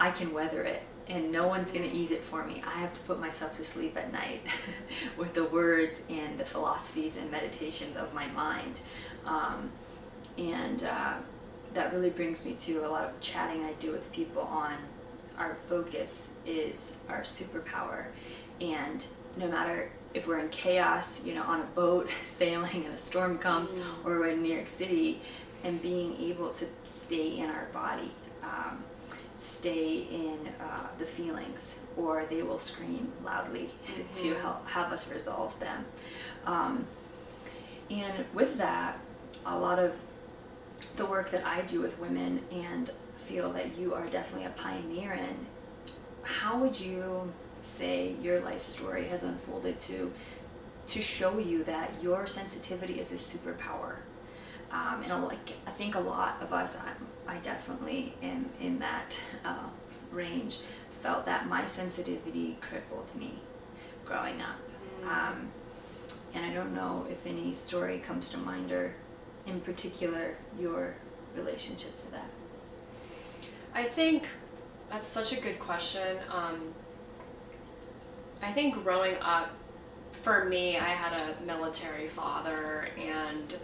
i 0.00 0.10
can 0.10 0.32
weather 0.32 0.62
it 0.62 0.82
and 1.08 1.30
no 1.30 1.46
one's 1.46 1.70
going 1.70 1.88
to 1.88 1.94
ease 1.94 2.10
it 2.10 2.22
for 2.22 2.44
me. 2.44 2.62
I 2.66 2.78
have 2.78 2.92
to 2.94 3.00
put 3.00 3.20
myself 3.20 3.56
to 3.56 3.64
sleep 3.64 3.96
at 3.96 4.12
night 4.12 4.42
with 5.16 5.34
the 5.34 5.44
words 5.44 6.00
and 6.08 6.38
the 6.38 6.44
philosophies 6.44 7.16
and 7.16 7.30
meditations 7.30 7.96
of 7.96 8.14
my 8.14 8.28
mind. 8.28 8.80
Um, 9.26 9.70
and 10.38 10.84
uh, 10.84 11.14
that 11.74 11.92
really 11.92 12.10
brings 12.10 12.46
me 12.46 12.54
to 12.54 12.86
a 12.86 12.88
lot 12.88 13.04
of 13.04 13.20
chatting 13.20 13.64
I 13.64 13.72
do 13.74 13.92
with 13.92 14.12
people 14.12 14.42
on 14.42 14.76
our 15.38 15.54
focus 15.54 16.34
is 16.46 16.96
our 17.08 17.22
superpower. 17.22 18.06
And 18.60 19.04
no 19.36 19.48
matter 19.48 19.90
if 20.14 20.26
we're 20.26 20.38
in 20.38 20.48
chaos, 20.50 21.24
you 21.24 21.34
know, 21.34 21.42
on 21.42 21.60
a 21.60 21.66
boat 21.74 22.10
sailing 22.22 22.84
and 22.84 22.94
a 22.94 22.96
storm 22.96 23.38
comes, 23.38 23.76
or 24.04 24.18
we're 24.18 24.28
in 24.28 24.42
New 24.42 24.54
York 24.54 24.68
City, 24.68 25.20
and 25.64 25.80
being 25.80 26.20
able 26.20 26.50
to 26.50 26.66
stay 26.84 27.38
in 27.38 27.50
our 27.50 27.66
body. 27.72 28.10
Um, 28.42 28.82
stay 29.34 30.06
in 30.10 30.38
uh, 30.60 30.86
the 30.98 31.06
feelings 31.06 31.80
or 31.96 32.26
they 32.28 32.42
will 32.42 32.58
scream 32.58 33.10
loudly 33.24 33.70
to 34.12 34.34
help 34.34 34.66
have 34.68 34.92
us 34.92 35.12
resolve 35.12 35.58
them. 35.58 35.84
Um, 36.46 36.86
and 37.90 38.24
with 38.32 38.58
that, 38.58 38.98
a 39.44 39.58
lot 39.58 39.78
of 39.78 39.96
the 40.96 41.06
work 41.06 41.30
that 41.30 41.46
I 41.46 41.62
do 41.62 41.80
with 41.80 41.98
women 41.98 42.42
and 42.50 42.90
feel 43.22 43.52
that 43.52 43.78
you 43.78 43.94
are 43.94 44.06
definitely 44.06 44.46
a 44.46 44.50
pioneer 44.50 45.12
in, 45.12 45.46
how 46.22 46.58
would 46.58 46.78
you 46.78 47.32
say 47.58 48.14
your 48.20 48.40
life 48.40 48.62
story 48.62 49.06
has 49.06 49.22
unfolded 49.22 49.78
to 49.80 50.12
to 50.84 51.00
show 51.00 51.38
you 51.38 51.62
that 51.62 51.90
your 52.02 52.26
sensitivity 52.26 52.98
is 52.98 53.12
a 53.12 53.16
superpower? 53.16 53.96
Um, 54.72 55.02
and 55.04 55.24
like 55.24 55.52
I 55.66 55.70
think 55.70 55.94
a 55.94 56.00
lot 56.00 56.36
of 56.40 56.52
us, 56.52 56.78
I'm, 56.78 57.06
I 57.26 57.38
definitely 57.38 58.14
am 58.22 58.50
in 58.60 58.78
that 58.80 59.20
uh, 59.44 59.68
range, 60.10 60.60
felt 61.00 61.26
that 61.26 61.48
my 61.48 61.66
sensitivity 61.66 62.56
crippled 62.60 63.14
me 63.14 63.38
growing 64.04 64.40
up. 64.40 64.58
Um, 65.04 65.48
and 66.34 66.44
I 66.44 66.52
don't 66.52 66.74
know 66.74 67.06
if 67.10 67.26
any 67.26 67.54
story 67.54 67.98
comes 67.98 68.28
to 68.30 68.38
mind 68.38 68.72
or, 68.72 68.94
in 69.46 69.60
particular, 69.60 70.36
your 70.58 70.94
relationship 71.36 71.96
to 71.98 72.10
that. 72.12 72.28
I 73.74 73.84
think 73.84 74.26
that's 74.90 75.08
such 75.08 75.32
a 75.32 75.40
good 75.40 75.58
question. 75.58 76.18
Um, 76.30 76.60
I 78.42 78.52
think 78.52 78.82
growing 78.82 79.16
up, 79.22 79.50
for 80.10 80.44
me, 80.44 80.76
I 80.76 80.90
had 80.90 81.18
a 81.20 81.44
military 81.44 82.06
father 82.06 82.88
and 82.98 83.56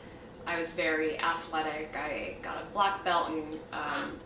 I 0.47 0.59
was 0.59 0.73
very 0.73 1.19
athletic. 1.19 1.95
I 1.95 2.37
got 2.41 2.57
a 2.57 2.65
black 2.73 3.05
belt 3.05 3.29
in 3.29 3.59
um, 3.73 4.19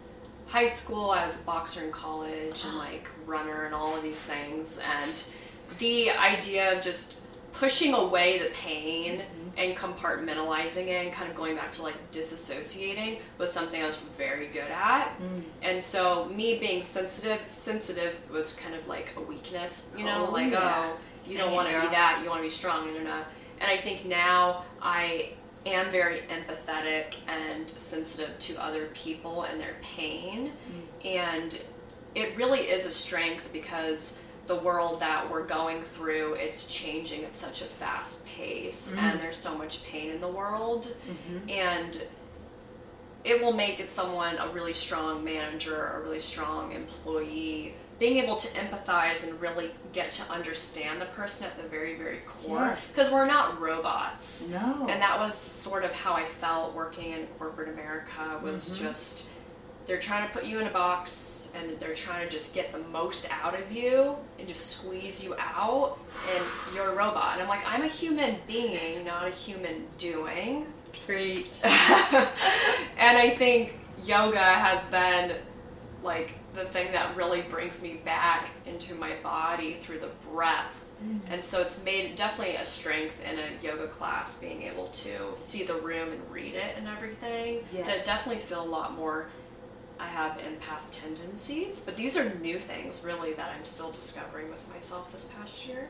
high 0.47 0.67
school. 0.67 1.11
I 1.11 1.27
was 1.27 1.41
a 1.41 1.45
boxer 1.45 1.85
in 1.85 1.91
college 1.91 2.65
and 2.65 2.79
like 2.79 3.09
runner 3.27 3.65
and 3.65 3.75
all 3.75 3.97
of 3.97 4.05
these 4.05 4.23
things. 4.23 4.81
And 5.01 5.25
the 5.79 6.11
idea 6.11 6.77
of 6.77 6.83
just 6.83 7.21
pushing 7.53 7.93
away 7.95 8.39
the 8.39 8.51
pain 8.51 9.23
and 9.57 9.77
compartmentalizing 9.77 10.87
it 10.87 11.05
and 11.05 11.13
kind 11.13 11.31
of 11.31 11.37
going 11.37 11.57
back 11.57 11.73
to 11.73 11.83
like 11.83 11.95
disassociating 12.11 13.19
was 13.39 13.53
something 13.53 13.83
I 13.83 13.87
was 13.87 13.97
very 14.17 14.47
good 14.49 14.71
at. 14.71 15.09
Mm. 15.21 15.43
And 15.63 15.83
so 15.83 16.27
me 16.27 16.59
being 16.59 16.83
sensitive 16.83 17.41
sensitive 17.47 18.19
was 18.31 18.55
kind 18.57 18.75
of 18.75 18.87
like 18.89 19.13
a 19.17 19.21
weakness, 19.21 19.93
you 19.97 20.05
know, 20.05 20.27
Oh, 20.29 20.33
like 20.33 20.53
yeah. 20.53 20.93
oh, 20.93 20.99
you 21.27 21.39
don't 21.39 21.53
want 21.53 21.69
to 21.69 21.81
be 21.81 21.87
that, 21.89 22.21
you 22.23 22.29
want 22.29 22.41
to 22.41 22.47
be 22.47 22.51
strong 22.51 22.97
and 22.97 23.07
da. 23.07 23.19
And 23.61 23.71
I 23.71 23.77
think 23.77 24.07
now 24.07 24.65
I 24.81 25.31
am 25.67 25.91
very 25.91 26.23
empathetic 26.23 27.17
and 27.29 27.69
sensitive 27.71 28.37
to 28.39 28.63
other 28.63 28.87
people 28.95 29.43
and 29.45 29.61
their 29.61 29.77
pain. 29.83 30.53
Mm. 31.03 31.07
And 31.07 31.63
it 32.15 32.37
really 32.37 32.61
is 32.61 32.85
a 32.87 32.91
strength 32.91 33.53
because 33.53 34.23
the 34.47 34.57
world 34.57 35.01
that 35.01 35.29
we're 35.31 35.47
going 35.47 35.83
through 35.83 36.35
is 36.35 36.67
changing 36.67 37.25
at 37.25 37.35
such 37.35 37.63
a 37.63 37.65
fast 37.65 38.27
pace 38.27 38.91
mm-hmm. 38.91 39.05
and 39.05 39.21
there's 39.21 39.37
so 39.37 39.57
much 39.57 39.85
pain 39.85 40.11
in 40.11 40.21
the 40.21 40.29
world. 40.29 40.95
Mm-hmm. 41.09 41.49
And 41.49 42.05
it 43.25 43.41
will 43.41 43.53
make 43.53 43.85
someone 43.87 44.37
a 44.39 44.49
really 44.49 44.73
strong 44.73 45.23
manager 45.23 45.93
a 45.97 46.01
really 46.01 46.21
strong 46.21 46.73
employee. 46.73 47.75
Being 48.01 48.17
able 48.17 48.35
to 48.35 48.49
empathize 48.59 49.29
and 49.29 49.41
really 49.41 49.71
get 49.93 50.11
to 50.13 50.33
understand 50.33 51.01
the 51.01 51.05
person 51.07 51.47
at 51.47 51.57
the 51.57 51.69
very 51.69 51.95
very 51.97 52.19
core. 52.21 52.59
Yes. 52.59 52.93
because 52.93 53.13
we're 53.13 53.27
not 53.27 53.61
robots. 53.61 54.51
No. 54.51 54.89
and 54.91 55.01
that 55.01 55.17
was 55.19 55.35
sort 55.37 55.85
of 55.85 55.93
how 55.93 56.15
i 56.15 56.25
felt 56.25 56.75
working 56.75 57.13
in 57.13 57.27
corporate 57.39 57.69
america 57.69 58.41
was 58.43 58.71
mm-hmm. 58.71 58.87
just 58.87 59.29
they're 59.87 59.99
trying 59.99 60.27
to 60.27 60.33
put 60.33 60.45
you 60.45 60.59
in 60.61 60.67
a 60.67 60.71
box 60.71 61.53
and 61.57 61.79
they're 61.81 61.95
trying 61.95 62.25
to 62.25 62.31
just 62.31 62.55
get 62.55 62.73
the 62.73 62.79
most 62.91 63.29
out 63.43 63.59
of 63.59 63.73
you 63.73 64.15
and 64.39 64.47
just 64.47 64.79
squeeze 64.79 65.25
you 65.25 65.35
out 65.39 65.99
and 66.35 66.45
you're 66.75 66.91
a 66.91 66.95
robot 66.95 67.35
and 67.35 67.43
i'm 67.43 67.49
like 67.49 67.67
i'm 67.67 67.83
a 67.83 67.89
human 67.89 68.37
being 68.47 69.05
not 69.05 69.27
a 69.27 69.31
human 69.31 69.85
doing 69.99 70.67
Preach. 71.07 71.61
and 71.65 73.19
I 73.19 73.35
think 73.37 73.79
yoga 74.05 74.39
has 74.39 74.85
been 74.87 75.37
like 76.03 76.35
the 76.55 76.65
thing 76.65 76.93
that 76.93 77.17
really 77.17 77.43
brings 77.43 77.83
me 77.83 78.01
back 78.05 78.51
into 78.67 78.95
my 78.95 79.15
body 79.23 79.75
through 79.75 80.01
the 80.01 80.11
breath. 80.31 80.85
Mm. 81.03 81.21
And 81.31 81.43
so 81.43 81.61
it's 81.61 81.85
made 81.85 82.15
definitely 82.15 82.57
a 82.57 82.65
strength 82.65 83.15
in 83.29 83.39
a 83.39 83.47
yoga 83.63 83.87
class 83.89 84.41
being 84.41 84.63
able 84.63 84.89
to 84.89 85.11
see 85.37 85.65
the 85.65 85.75
room 85.75 86.13
and 86.13 86.21
read 86.31 86.55
it 86.55 86.77
and 86.77 86.87
everything. 86.89 87.61
To 87.71 87.77
Yes. 87.79 88.07
definitely 88.07 88.43
feel 88.43 88.63
a 88.63 88.65
lot 88.65 88.95
more 88.95 89.29
I 90.03 90.07
have 90.07 90.33
empath 90.39 90.85
tendencies, 90.91 91.81
but 91.81 91.97
these 91.97 92.17
are 92.17 92.29
new 92.41 92.59
things 92.59 93.05
really 93.05 93.35
that 93.35 93.53
I'm 93.57 93.65
still 93.65 93.91
discovering 93.93 94.49
with 94.51 94.63
myself 94.75 95.13
this 95.13 95.25
past 95.25 95.67
year. 95.67 95.89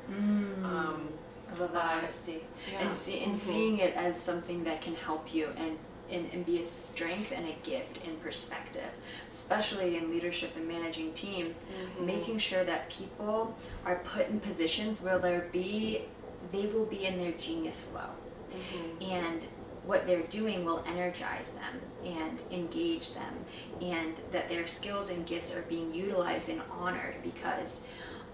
Um, 0.64 1.08
I 1.50 1.58
love 1.58 1.72
that 1.72 1.84
Uh, 1.84 1.98
honesty 1.98 2.42
yeah. 2.70 2.80
and 2.80 2.92
see, 2.92 3.22
and 3.24 3.34
Mhm. 3.34 3.38
seeing 3.38 3.78
it 3.78 3.94
as 3.94 4.20
something 4.20 4.64
that 4.64 4.80
can 4.82 4.94
help 4.94 5.32
you 5.34 5.48
and, 5.56 5.78
and 6.10 6.28
and 6.32 6.44
be 6.44 6.60
a 6.60 6.64
strength 6.64 7.32
and 7.32 7.46
a 7.46 7.56
gift 7.62 7.98
in 8.06 8.16
perspective, 8.18 8.90
especially 9.30 9.96
in 9.96 10.10
leadership 10.10 10.50
and 10.56 10.66
managing 10.68 11.12
teams. 11.14 11.60
Mm-hmm. 11.60 12.06
Making 12.06 12.38
sure 12.38 12.64
that 12.64 12.90
people 12.90 13.54
are 13.86 13.96
put 14.14 14.28
in 14.28 14.40
positions 14.40 15.00
where 15.00 15.18
there 15.18 15.48
be 15.52 16.02
they 16.50 16.66
will 16.66 16.86
be 16.86 17.06
in 17.06 17.18
their 17.18 17.32
genius 17.32 17.80
flow, 17.80 18.10
Mm-hmm. 18.52 19.10
and 19.20 19.46
what 19.84 20.06
they're 20.06 20.22
doing 20.22 20.64
will 20.64 20.84
energize 20.86 21.50
them 21.50 21.80
and 22.04 22.42
engage 22.50 23.14
them, 23.14 23.34
and 23.80 24.20
that 24.30 24.48
their 24.48 24.66
skills 24.66 25.10
and 25.10 25.26
gifts 25.26 25.56
are 25.56 25.62
being 25.62 25.92
utilized 25.94 26.48
and 26.48 26.62
honored 26.70 27.16
because 27.22 27.86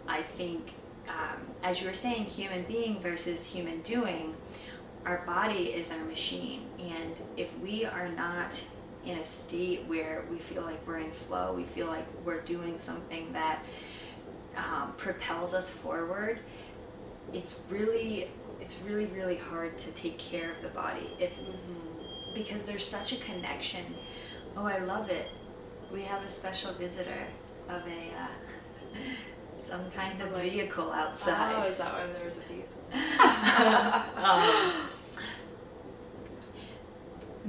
I 0.06 0.22
think, 0.22 0.74
um, 1.08 1.40
as 1.62 1.80
you 1.80 1.88
were 1.88 1.94
saying, 1.94 2.24
human 2.24 2.64
being 2.64 3.00
versus 3.00 3.46
human 3.46 3.80
doing, 3.80 4.36
our 5.06 5.18
body 5.26 5.68
is 5.68 5.90
our 5.92 6.04
machine. 6.04 6.66
And 6.78 7.18
if 7.36 7.56
we 7.60 7.84
are 7.84 8.08
not 8.08 8.62
in 9.06 9.18
a 9.18 9.24
state 9.24 9.84
where 9.86 10.24
we 10.30 10.38
feel 10.38 10.62
like 10.62 10.86
we're 10.86 10.98
in 10.98 11.10
flow, 11.10 11.54
we 11.54 11.64
feel 11.64 11.86
like 11.86 12.06
we're 12.24 12.42
doing 12.42 12.78
something 12.78 13.32
that 13.32 13.64
um, 14.56 14.92
propels 14.96 15.54
us 15.54 15.70
forward, 15.70 16.40
it's 17.32 17.60
really, 17.70 18.28
it's 18.60 18.80
really, 18.82 19.06
really 19.06 19.36
hard 19.36 19.78
to 19.78 19.90
take 19.92 20.18
care 20.18 20.52
of 20.52 20.62
the 20.62 20.68
body 20.68 21.10
if 21.18 21.32
because 22.34 22.62
there's 22.62 22.86
such 22.86 23.12
a 23.12 23.16
connection. 23.16 23.84
Oh, 24.56 24.64
I 24.66 24.78
love 24.78 25.10
it. 25.10 25.28
We 25.92 26.02
have 26.02 26.22
a 26.22 26.28
special 26.28 26.72
visitor 26.74 27.26
of 27.68 27.82
a 27.86 28.12
uh, 28.14 28.98
some 29.56 29.90
kind 29.90 30.20
of 30.20 30.30
vehicle 30.40 30.92
outside. 30.92 31.62
Oh, 31.64 31.68
is 31.68 31.78
that 31.78 31.92
why 31.92 32.06
there's 32.18 32.44
a 32.44 32.52
beep? 32.52 32.68
Um, 34.18 34.88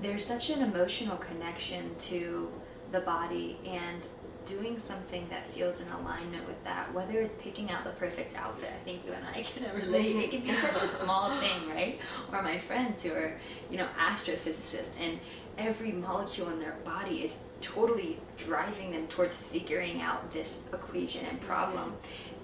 there's 0.02 0.26
such 0.26 0.50
an 0.50 0.62
emotional 0.62 1.18
connection 1.18 1.94
to 2.00 2.50
the 2.92 3.02
body 3.02 3.58
and 3.66 4.08
doing 4.50 4.80
something 4.80 5.28
that 5.30 5.46
feels 5.54 5.82
in 5.82 5.88
alignment 5.92 6.46
with 6.48 6.62
that, 6.64 6.92
whether 6.92 7.22
it's 7.22 7.36
picking 7.36 7.70
out 7.70 7.84
the 7.84 7.92
perfect 7.92 8.36
outfit, 8.36 8.72
I 8.74 8.84
think 8.84 9.06
you 9.06 9.14
and 9.14 9.24
I 9.24 9.42
can 9.44 9.64
relate. 9.76 10.16
It 10.16 10.32
can 10.32 10.42
be 10.42 10.48
mm-hmm. 10.48 10.74
such 10.76 10.82
a 10.82 10.88
small 11.02 11.38
thing, 11.40 11.70
right? 11.70 12.00
Or 12.34 12.42
my 12.42 12.58
friends 12.58 13.04
who 13.04 13.14
are, 13.14 13.38
you 13.70 13.78
know, 13.78 13.88
astrophysicists 14.00 15.00
and 15.00 15.20
every 15.58 15.92
molecule 15.92 16.50
in 16.50 16.60
their 16.60 16.78
body 16.84 17.24
is 17.24 17.44
totally 17.62 18.20
driving 18.38 18.92
them 18.92 19.06
towards 19.08 19.36
figuring 19.36 20.02
out 20.02 20.34
this 20.34 20.68
equation 20.74 21.26
and 21.28 21.40
problem. 21.42 21.94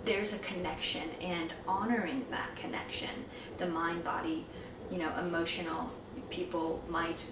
There's 0.04 0.34
a 0.34 0.40
connection 0.40 1.10
and 1.22 1.52
honoring 1.68 2.26
that 2.30 2.56
connection, 2.56 3.10
the 3.58 3.66
mind 3.66 4.04
body, 4.04 4.46
you 4.92 5.00
know, 5.00 5.12
emotional 5.20 5.92
people 6.30 6.84
might 6.88 7.26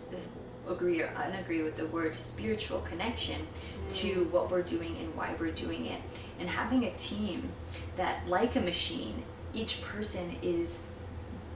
agree 0.67 1.01
or 1.01 1.07
unagree 1.17 1.61
with 1.61 1.75
the 1.75 1.85
word 1.87 2.17
spiritual 2.17 2.79
connection 2.81 3.45
to 3.89 4.25
mm. 4.25 4.31
what 4.31 4.49
we're 4.49 4.61
doing 4.61 4.97
and 4.99 5.15
why 5.15 5.35
we're 5.39 5.51
doing 5.51 5.85
it. 5.87 6.01
And 6.39 6.49
having 6.49 6.85
a 6.85 6.91
team 6.91 7.49
that, 7.97 8.27
like 8.27 8.55
a 8.55 8.61
machine, 8.61 9.23
each 9.53 9.81
person 9.81 10.35
is 10.41 10.83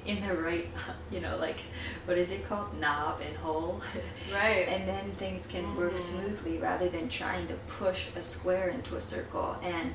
in 0.05 0.25
the 0.25 0.33
right, 0.35 0.67
you 1.11 1.19
know, 1.19 1.37
like, 1.37 1.59
what 2.05 2.17
is 2.17 2.31
it 2.31 2.47
called? 2.47 2.79
Knob 2.79 3.21
and 3.21 3.35
hole. 3.37 3.81
Right. 4.33 4.67
and 4.67 4.87
then 4.87 5.11
things 5.13 5.47
can 5.47 5.75
work 5.75 5.93
mm-hmm. 5.93 6.19
smoothly 6.19 6.57
rather 6.57 6.89
than 6.89 7.07
trying 7.07 7.47
to 7.47 7.53
push 7.67 8.07
a 8.15 8.23
square 8.23 8.69
into 8.69 8.97
a 8.97 9.01
circle. 9.01 9.57
And 9.63 9.93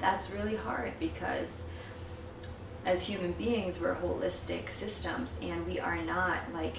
that's 0.00 0.30
really 0.30 0.56
hard 0.56 0.92
because 0.98 1.70
as 2.86 3.06
human 3.06 3.32
beings, 3.32 3.80
we're 3.80 3.94
holistic 3.94 4.70
systems 4.70 5.38
and 5.42 5.66
we 5.66 5.78
are 5.80 6.00
not 6.02 6.38
like 6.52 6.78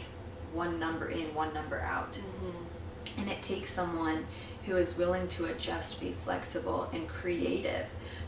one 0.56 0.80
number 0.80 1.10
in, 1.10 1.34
one 1.34 1.54
number 1.54 1.82
out. 1.82 2.14
Mm-hmm. 2.14 3.20
And 3.20 3.30
it 3.30 3.42
takes 3.44 3.70
someone 3.70 4.26
who 4.66 4.78
is 4.78 4.98
willing 4.98 5.28
to 5.30 5.46
adjust, 5.46 6.02
be 6.02 6.12
flexible, 6.12 6.90
and 6.92 7.08
creative 7.08 7.86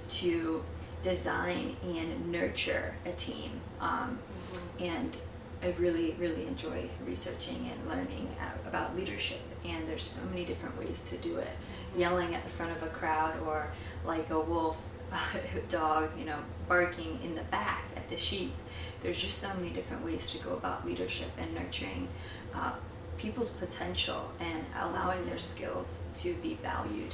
to 0.09 0.63
design 1.01 1.75
and 1.83 2.31
nurture 2.31 2.93
a 3.05 3.11
team. 3.13 3.59
Um, 3.79 4.19
mm-hmm. 4.51 4.83
And 4.83 5.17
I 5.63 5.69
really, 5.79 6.15
really 6.19 6.45
enjoy 6.45 6.89
researching 7.05 7.71
and 7.71 7.89
learning 7.89 8.35
about 8.67 8.95
leadership. 8.95 9.41
And 9.65 9.87
there's 9.87 10.03
so 10.03 10.21
many 10.29 10.45
different 10.45 10.77
ways 10.77 11.01
to 11.09 11.17
do 11.17 11.37
it. 11.37 11.47
Mm-hmm. 11.47 11.99
Yelling 11.99 12.35
at 12.35 12.43
the 12.43 12.49
front 12.49 12.71
of 12.71 12.83
a 12.83 12.87
crowd, 12.87 13.33
or 13.45 13.71
like 14.05 14.29
a 14.29 14.39
wolf 14.39 14.77
dog, 15.69 16.09
you 16.17 16.25
know, 16.25 16.37
barking 16.67 17.19
in 17.23 17.35
the 17.35 17.43
back 17.43 17.85
at 17.95 18.07
the 18.09 18.17
sheep. 18.17 18.53
There's 19.01 19.21
just 19.21 19.39
so 19.39 19.49
many 19.55 19.69
different 19.69 20.03
ways 20.03 20.29
to 20.31 20.37
go 20.39 20.53
about 20.53 20.85
leadership 20.85 21.29
and 21.37 21.53
nurturing 21.53 22.07
uh, 22.53 22.73
people's 23.17 23.51
potential 23.51 24.31
and 24.39 24.63
allowing 24.79 25.25
their 25.25 25.37
skills 25.37 26.03
to 26.15 26.33
be 26.35 26.55
valued. 26.55 27.13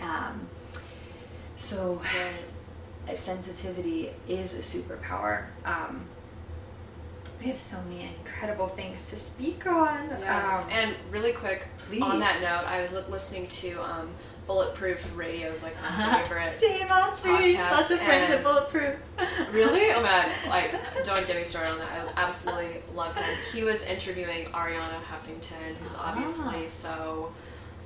Um, 0.00 0.48
so, 1.56 2.00
sensitivity 3.14 4.10
is 4.28 4.54
a 4.54 4.58
superpower. 4.58 5.46
Um, 5.64 6.04
we 7.40 7.46
have 7.46 7.60
so 7.60 7.80
many 7.82 8.10
incredible 8.18 8.68
things 8.68 9.10
to 9.10 9.16
speak 9.16 9.66
on. 9.66 10.08
Yes. 10.18 10.64
Um, 10.64 10.70
and 10.70 10.94
really 11.10 11.32
quick, 11.32 11.66
please. 11.78 12.02
on 12.02 12.18
that 12.20 12.40
note, 12.40 12.68
I 12.68 12.80
was 12.80 12.92
listening 13.08 13.46
to 13.46 13.82
um, 13.82 14.08
Bulletproof 14.46 15.10
Radio 15.16 15.48
is 15.50 15.62
like 15.62 15.74
my 15.82 16.22
favorite. 16.22 16.56
Dave 16.60 16.88
Asprey, 16.90 17.54
lots 17.54 17.90
of 17.90 18.00
friends 18.00 18.30
at 18.30 18.42
Bulletproof. 18.42 18.94
really? 19.52 19.90
Oh 19.92 20.02
man, 20.02 20.30
like 20.48 20.70
don't 21.04 21.26
get 21.26 21.36
me 21.36 21.42
started 21.44 21.72
on 21.72 21.78
that. 21.78 21.90
I 22.16 22.20
absolutely 22.22 22.76
love 22.94 23.16
him. 23.16 23.24
He 23.52 23.64
was 23.64 23.84
interviewing 23.86 24.46
Arianna 24.46 25.00
Huffington, 25.02 25.74
who's 25.82 25.94
obviously 25.96 26.64
Ah. 26.64 26.68
so 26.68 27.32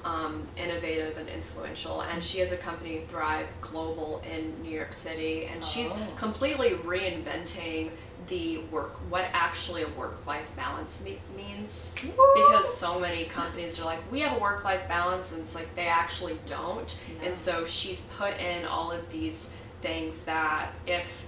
um, 0.04 0.46
innovative 0.56 1.16
and 1.18 1.28
influential, 1.28 2.02
and 2.02 2.22
she 2.24 2.38
has 2.38 2.52
a 2.52 2.56
company, 2.56 3.02
Thrive 3.08 3.46
Global, 3.60 4.22
in 4.30 4.54
New 4.62 4.70
York 4.70 4.92
City, 4.94 5.44
and 5.46 5.62
she's 5.64 5.92
Oh. 5.92 6.06
completely 6.16 6.70
reinventing 6.70 7.90
the 8.30 8.58
work, 8.70 8.96
what 9.10 9.26
actually 9.32 9.82
a 9.82 9.88
work-life 9.88 10.50
balance 10.56 11.04
me- 11.04 11.18
means, 11.36 11.94
because 12.34 12.72
so 12.72 12.98
many 12.98 13.24
companies 13.24 13.78
are 13.78 13.84
like, 13.84 13.98
we 14.10 14.20
have 14.20 14.36
a 14.36 14.40
work-life 14.40 14.88
balance, 14.88 15.32
and 15.32 15.42
it's 15.42 15.54
like 15.54 15.74
they 15.74 15.88
actually 15.88 16.38
don't, 16.46 17.04
No. 17.20 17.26
and 17.26 17.36
so 17.36 17.66
she's 17.66 18.02
put 18.16 18.38
in 18.38 18.64
all 18.64 18.90
of 18.90 19.10
these 19.10 19.56
things 19.82 20.24
that 20.24 20.72
if 20.86 21.24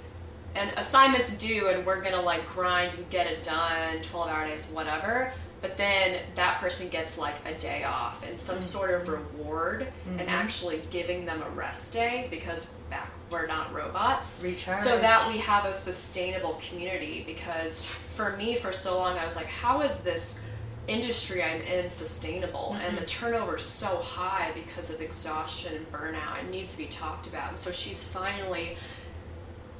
and 0.54 0.70
assignments 0.76 1.36
due 1.38 1.68
and 1.68 1.84
we're 1.86 2.02
gonna 2.02 2.20
like 2.20 2.46
grind 2.50 2.94
and 2.94 3.08
get 3.08 3.26
it 3.26 3.42
done 3.42 4.00
12 4.02 4.28
hour 4.28 4.46
days 4.46 4.66
whatever 4.66 5.32
but 5.62 5.78
then 5.78 6.20
that 6.34 6.58
person 6.58 6.90
gets 6.90 7.18
like 7.18 7.36
a 7.46 7.54
day 7.54 7.84
off 7.84 8.22
and 8.28 8.38
some 8.38 8.58
mm. 8.58 8.62
sort 8.62 8.90
of 8.90 9.08
reward 9.08 9.86
and 10.06 10.20
mm-hmm. 10.20 10.28
actually 10.28 10.82
giving 10.90 11.24
them 11.24 11.42
a 11.42 11.50
rest 11.50 11.94
day 11.94 12.26
because 12.30 12.66
back 12.90 13.10
we're 13.32 13.46
not 13.46 13.72
robots. 13.72 14.44
Recharge. 14.44 14.76
so 14.76 14.98
that 15.00 15.26
we 15.32 15.38
have 15.38 15.64
a 15.64 15.72
sustainable 15.72 16.60
community 16.68 17.24
because 17.26 17.82
for 17.84 18.36
me 18.36 18.54
for 18.54 18.72
so 18.72 18.98
long 18.98 19.18
i 19.18 19.24
was 19.24 19.36
like 19.36 19.46
how 19.46 19.80
is 19.80 20.02
this 20.02 20.42
industry 20.88 21.42
i'm 21.42 21.60
in 21.62 21.88
sustainable? 21.88 22.76
And 22.80 22.96
the 22.96 23.02
mm-hmm. 23.02 23.26
turnover 23.26 23.56
is 23.56 23.64
so 23.64 23.96
high 23.98 24.52
because 24.54 24.90
of 24.90 25.00
exhaustion 25.00 25.76
and 25.76 25.92
burnout. 25.92 26.42
It 26.42 26.50
needs 26.50 26.72
to 26.72 26.78
be 26.78 26.86
talked 26.86 27.28
about. 27.28 27.50
And 27.50 27.58
so 27.58 27.70
she's 27.70 28.04
finally 28.04 28.76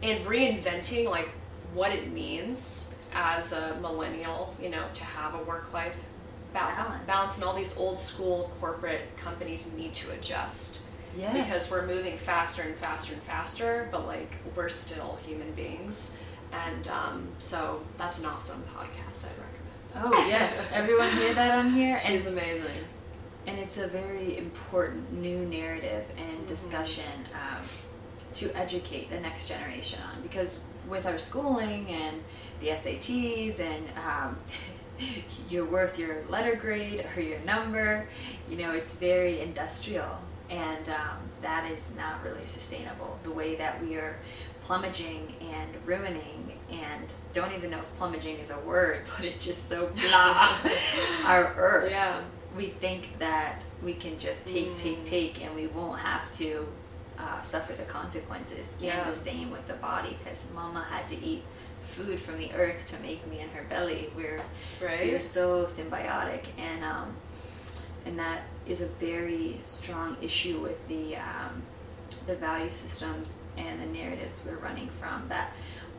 in 0.02 0.24
reinventing 0.24 1.08
like 1.08 1.30
what 1.74 1.92
it 1.92 2.12
means 2.12 2.96
as 3.14 3.52
a 3.52 3.78
millennial, 3.80 4.54
you 4.60 4.68
know, 4.68 4.84
to 4.94 5.04
have 5.04 5.34
a 5.34 5.42
work 5.44 5.72
life 5.72 6.04
Balance. 6.52 7.06
balance 7.06 7.38
and 7.38 7.46
all 7.46 7.56
these 7.56 7.78
old 7.78 7.98
school 7.98 8.52
corporate 8.60 9.16
companies 9.16 9.72
need 9.72 9.94
to 9.94 10.12
adjust 10.12 10.82
Yes. 11.16 11.34
because 11.36 11.70
we're 11.70 11.86
moving 11.86 12.16
faster 12.16 12.62
and 12.62 12.74
faster 12.76 13.12
and 13.14 13.22
faster, 13.22 13.88
but 13.92 14.06
like 14.06 14.34
we're 14.56 14.68
still 14.68 15.18
human 15.26 15.52
beings. 15.52 16.16
And 16.52 16.88
um, 16.88 17.28
so 17.38 17.82
that's 17.98 18.20
an 18.20 18.26
awesome 18.26 18.62
podcast 18.76 19.26
I'd 19.26 19.30
recommend. 19.38 20.14
Oh 20.14 20.26
yes, 20.28 20.66
everyone 20.72 21.10
hear 21.10 21.34
that 21.34 21.58
on 21.58 21.70
here, 21.72 21.98
She's 21.98 22.26
and 22.26 22.38
amazing. 22.38 22.84
and 23.46 23.58
it's 23.58 23.78
a 23.78 23.86
very 23.88 24.38
important 24.38 25.12
new 25.12 25.44
narrative 25.46 26.06
and 26.16 26.46
discussion 26.46 27.04
um, 27.34 27.62
to 28.34 28.50
educate 28.56 29.10
the 29.10 29.20
next 29.20 29.48
generation 29.48 30.00
on 30.14 30.22
because 30.22 30.62
with 30.88 31.06
our 31.06 31.18
schooling 31.18 31.88
and 31.88 32.22
the 32.60 32.68
SATs 32.68 33.60
and 33.60 33.84
um, 34.06 34.36
you're 35.50 35.64
worth 35.66 35.98
your 35.98 36.22
letter 36.28 36.54
grade 36.54 37.06
or 37.16 37.20
your 37.20 37.38
number, 37.40 38.06
you 38.48 38.56
know, 38.56 38.72
it's 38.72 38.94
very 38.94 39.40
industrial 39.40 40.18
and 40.52 40.88
um, 40.90 41.18
that 41.40 41.70
is 41.70 41.94
not 41.96 42.22
really 42.22 42.44
sustainable. 42.44 43.18
The 43.22 43.32
way 43.32 43.54
that 43.56 43.82
we 43.82 43.96
are 43.96 44.16
plumaging 44.66 45.22
and 45.40 45.68
ruining 45.86 46.52
and 46.70 47.12
don't 47.32 47.52
even 47.52 47.70
know 47.70 47.78
if 47.80 47.98
plumaging 47.98 48.38
is 48.40 48.50
a 48.50 48.58
word, 48.60 49.02
but 49.16 49.24
it's 49.24 49.44
just 49.44 49.68
so 49.68 49.86
blah. 50.08 50.56
our 51.24 51.54
earth 51.56 51.90
Yeah. 51.90 52.20
we 52.56 52.66
think 52.68 53.18
that 53.18 53.64
we 53.82 53.94
can 53.94 54.18
just 54.18 54.46
take, 54.46 54.68
Mm. 54.72 54.76
take, 54.76 55.04
take, 55.04 55.44
and 55.44 55.54
we 55.54 55.66
won't 55.68 55.98
have 55.98 56.30
to 56.32 56.66
uh, 57.18 57.40
suffer 57.42 57.72
the 57.72 57.84
consequences. 57.84 58.74
Yeah. 58.80 58.98
And 59.02 59.10
the 59.10 59.14
same 59.16 59.50
with 59.50 59.66
the 59.66 59.74
body, 59.74 60.16
because 60.18 60.46
Mama 60.54 60.82
had 60.88 61.08
to 61.08 61.24
eat 61.24 61.42
food 61.84 62.18
from 62.20 62.38
the 62.38 62.52
earth 62.52 62.86
to 62.86 62.98
make 63.00 63.26
me 63.26 63.40
in 63.40 63.48
her 63.50 63.64
belly. 63.68 64.10
We're 64.16 64.40
Right? 64.82 65.06
we're 65.10 65.18
so 65.20 65.64
symbiotic, 65.66 66.44
and 66.58 66.84
um, 66.84 67.14
and 68.06 68.18
that 68.18 68.42
is 68.66 68.80
a 68.80 68.86
very 68.86 69.58
strong 69.62 70.16
issue 70.22 70.60
with 70.60 70.86
the 70.88 71.16
um, 71.16 71.62
the 72.26 72.34
value 72.36 72.70
systems 72.70 73.40
and 73.56 73.80
the 73.80 73.86
narratives 73.86 74.42
we're 74.46 74.56
running 74.56 74.88
from 74.88 75.24
that 75.28 75.52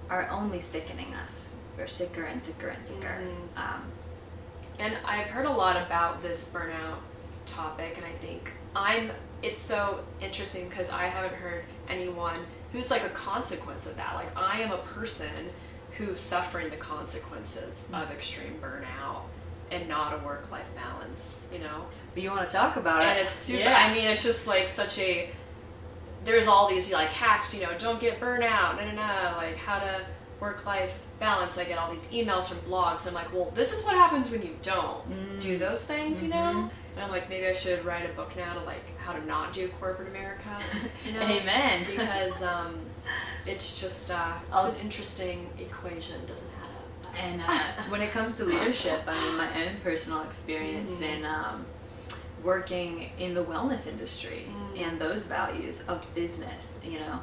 are 0.10 0.30
only 0.30 0.60
sickening 0.60 1.14
us. 1.16 1.54
We're 1.78 1.88
sicker 1.88 2.24
and 2.24 2.42
sicker 2.42 2.68
and 2.70 2.84
sicker. 2.84 3.20
Mhm. 3.22 3.58
Um, 3.60 3.84
And 4.80 4.98
I've 5.06 5.28
heard 5.28 5.46
a 5.46 5.52
lot 5.52 5.76
about 5.78 6.22
this 6.24 6.50
burnout 6.52 6.98
topic, 7.46 7.98
and 7.98 8.06
I 8.06 8.12
think 8.26 8.52
I'm. 8.76 9.12
It's 9.44 9.60
so 9.60 10.04
interesting 10.22 10.68
because 10.70 10.90
I 10.90 11.06
haven't 11.06 11.36
heard 11.36 11.64
anyone 11.90 12.40
who's 12.72 12.90
like 12.90 13.04
a 13.04 13.10
consequence 13.10 13.86
of 13.86 13.96
that. 13.98 14.16
Like 14.16 14.36
I 14.38 14.62
am 14.62 14.72
a 14.72 14.78
person 14.78 15.30
who's 15.98 16.22
suffering 16.22 16.70
the 16.72 16.78
consequences 16.78 17.90
of 17.94 18.10
extreme 18.10 18.56
burnout 18.62 19.24
and 19.74 19.88
not 19.90 20.14
a 20.14 20.18
work-life 20.26 20.70
balance. 20.76 21.48
You 21.54 21.60
know, 21.60 21.86
but 22.14 22.24
you 22.24 22.30
want 22.32 22.50
to 22.50 22.56
talk 22.56 22.76
about 22.78 23.02
and 23.02 23.10
it? 23.12 23.18
And 23.18 23.28
it's 23.28 23.36
super. 23.36 23.60
Yeah. 23.62 23.78
I 23.78 23.94
mean, 23.94 24.08
it's 24.08 24.24
just 24.24 24.48
like 24.48 24.68
such 24.68 24.98
a. 25.00 25.30
There's 26.26 26.48
all 26.48 26.70
these 26.70 26.92
like 26.94 27.10
hacks, 27.10 27.54
you 27.54 27.64
know, 27.64 27.72
don't 27.78 28.00
get 28.00 28.20
burnout, 28.20 28.78
no, 28.78 28.86
no, 28.86 28.96
no, 28.96 29.34
like 29.38 29.58
how 29.58 29.80
to 29.80 30.00
work 30.40 30.66
life 30.66 31.06
balance. 31.20 31.58
I 31.58 31.66
get 31.66 31.78
all 31.78 31.92
these 31.92 32.08
emails 32.12 32.48
from 32.50 32.60
blogs. 32.70 33.06
I'm 33.08 33.14
like, 33.14 33.32
well, 33.34 33.52
this 33.54 33.74
is 33.74 33.84
what 33.84 33.96
happens 33.96 34.30
when 34.32 34.42
you 34.42 34.56
don't 34.62 35.04
Mm. 35.10 35.40
do 35.42 35.58
those 35.58 35.84
things, 35.86 36.24
you 36.24 36.30
Mm-hmm. 36.32 36.60
know. 36.64 36.72
And 36.96 37.04
I'm 37.04 37.10
like, 37.12 37.28
maybe 37.30 37.48
I 37.48 37.54
should 37.54 37.84
write 37.84 38.10
a 38.10 38.14
book 38.14 38.36
now 38.38 38.54
to 38.54 38.60
like 38.62 38.98
how 39.00 39.12
to 39.14 39.26
not 39.26 39.52
do 39.52 39.68
corporate 39.80 40.10
America. 40.10 40.58
You 41.06 41.12
know? 41.20 41.22
Amen. 41.24 41.86
Because 41.90 42.42
um, 42.44 42.76
it's 43.46 43.80
just 43.82 44.10
uh, 44.12 44.34
it's 44.54 44.64
an 44.66 44.76
interesting 44.82 45.50
equation. 45.60 46.26
Doesn't 46.26 46.48
up. 46.62 46.70
And 47.18 47.42
uh, 47.42 47.48
when 47.90 48.02
it 48.02 48.12
comes 48.12 48.38
to 48.38 48.46
leadership, 48.46 49.02
I 49.08 49.20
mean, 49.20 49.38
my 49.38 49.66
own 49.66 49.76
personal 49.84 50.22
experience 50.24 51.00
Mhm. 51.00 51.18
in 51.18 51.26
um, 51.26 51.66
working 52.44 53.10
in 53.18 53.34
the 53.34 53.44
wellness 53.44 53.88
industry 53.88 54.48
Mm. 54.50 54.82
and 54.82 55.02
those 55.02 55.26
values 55.28 55.82
of 55.88 56.06
business, 56.14 56.80
you 56.84 57.00
know, 57.00 57.20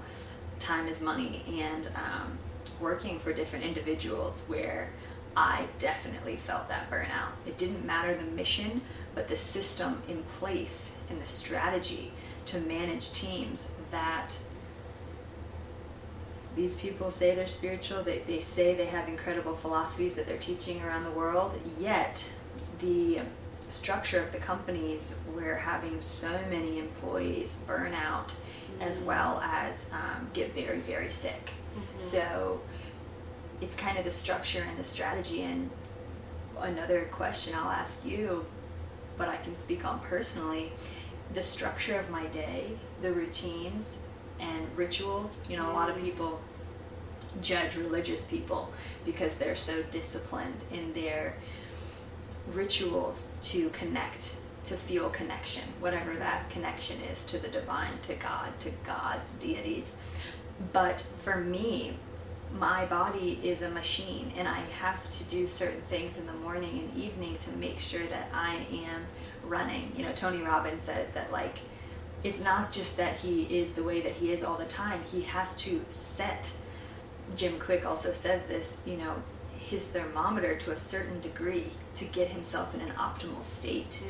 time 0.58 0.86
is 0.88 1.00
money, 1.02 1.42
and 1.60 1.86
um, 1.88 2.38
working 2.80 3.18
for 3.18 3.32
different 3.32 3.64
individuals 3.64 4.44
where 4.48 4.90
I 5.36 5.66
definitely 5.78 6.36
felt 6.36 6.68
that 6.68 6.90
burnout. 6.90 7.32
It 7.46 7.56
didn't 7.58 7.84
matter 7.84 8.14
the 8.14 8.24
mission, 8.24 8.80
but 9.14 9.28
the 9.28 9.36
system 9.36 10.02
in 10.08 10.22
place 10.38 10.96
and 11.08 11.20
the 11.20 11.26
strategy 11.26 12.12
to 12.46 12.58
manage 12.60 13.12
teams 13.12 13.70
that 13.90 14.36
these 16.56 16.80
people 16.80 17.10
say 17.10 17.34
they're 17.34 17.46
spiritual, 17.46 18.02
they, 18.02 18.18
they 18.26 18.40
say 18.40 18.74
they 18.74 18.86
have 18.86 19.08
incredible 19.08 19.54
philosophies 19.54 20.14
that 20.14 20.26
they're 20.26 20.36
teaching 20.36 20.82
around 20.82 21.04
the 21.04 21.10
world, 21.10 21.52
yet 21.78 22.24
the 22.80 23.20
structure 23.68 24.22
of 24.22 24.32
the 24.32 24.38
companies 24.38 25.16
we're 25.34 25.56
having 25.56 26.00
so 26.00 26.32
many 26.50 26.78
employees 26.78 27.54
burn 27.66 27.94
out 27.94 28.34
as 28.80 28.98
well 29.00 29.40
as 29.44 29.86
um, 29.92 30.28
get 30.32 30.52
very, 30.54 30.80
very 30.80 31.08
sick. 31.08 31.50
So 31.94 32.60
it's 33.60 33.76
kind 33.76 33.96
of 33.96 34.04
the 34.04 34.10
structure 34.10 34.64
and 34.68 34.76
the 34.78 34.84
strategy. 34.84 35.42
And 35.42 35.70
another 36.58 37.08
question 37.12 37.54
I'll 37.54 37.70
ask 37.70 38.04
you, 38.04 38.44
but 39.16 39.28
I 39.28 39.36
can 39.36 39.54
speak 39.54 39.84
on 39.84 40.00
personally 40.00 40.72
the 41.34 41.42
structure 41.42 41.98
of 41.98 42.10
my 42.10 42.26
day, 42.26 42.76
the 43.02 43.12
routines 43.12 44.02
and 44.40 44.66
rituals. 44.76 45.48
You 45.48 45.56
know, 45.56 45.70
a 45.70 45.74
lot 45.74 45.88
of 45.88 45.96
mm-hmm. 45.96 46.06
people 46.06 46.40
judge 47.40 47.76
religious 47.76 48.24
people 48.24 48.72
because 49.04 49.36
they're 49.36 49.56
so 49.56 49.82
disciplined 49.90 50.64
in 50.72 50.92
their 50.92 51.36
rituals 52.52 53.32
to 53.42 53.70
connect, 53.70 54.34
to 54.64 54.76
feel 54.76 55.08
connection, 55.10 55.62
whatever 55.78 56.14
that 56.16 56.48
connection 56.50 57.00
is 57.02 57.24
to 57.24 57.38
the 57.38 57.48
divine, 57.48 57.98
to 58.02 58.14
God, 58.14 58.58
to 58.60 58.70
God's 58.84 59.32
deities. 59.32 59.94
But 60.72 61.04
for 61.18 61.36
me, 61.36 61.96
my 62.58 62.84
body 62.86 63.38
is 63.42 63.62
a 63.62 63.70
machine 63.70 64.32
and 64.36 64.48
I 64.48 64.60
have 64.80 65.08
to 65.10 65.24
do 65.24 65.46
certain 65.46 65.82
things 65.82 66.18
in 66.18 66.26
the 66.26 66.32
morning 66.34 66.80
and 66.80 67.02
evening 67.02 67.36
to 67.38 67.52
make 67.52 67.78
sure 67.78 68.06
that 68.06 68.28
I 68.34 68.66
am 68.72 69.06
running. 69.44 69.82
You 69.96 70.04
know, 70.04 70.12
Tony 70.12 70.42
Robbins 70.42 70.82
says 70.82 71.12
that 71.12 71.30
like 71.30 71.60
it's 72.22 72.40
not 72.40 72.70
just 72.72 72.96
that 72.96 73.16
he 73.16 73.42
is 73.44 73.72
the 73.72 73.82
way 73.82 74.00
that 74.00 74.12
he 74.12 74.32
is 74.32 74.44
all 74.44 74.56
the 74.56 74.66
time. 74.66 75.00
He 75.10 75.22
has 75.22 75.54
to 75.56 75.84
set 75.88 76.52
Jim 77.36 77.58
Kwik 77.58 77.84
also 77.84 78.12
says 78.12 78.44
this, 78.44 78.82
you 78.84 78.96
know, 78.96 79.14
his 79.56 79.86
thermometer 79.88 80.56
to 80.56 80.72
a 80.72 80.76
certain 80.76 81.20
degree 81.20 81.68
to 81.94 82.04
get 82.06 82.28
himself 82.28 82.74
in 82.74 82.80
an 82.80 82.90
optimal 82.92 83.42
state. 83.42 84.02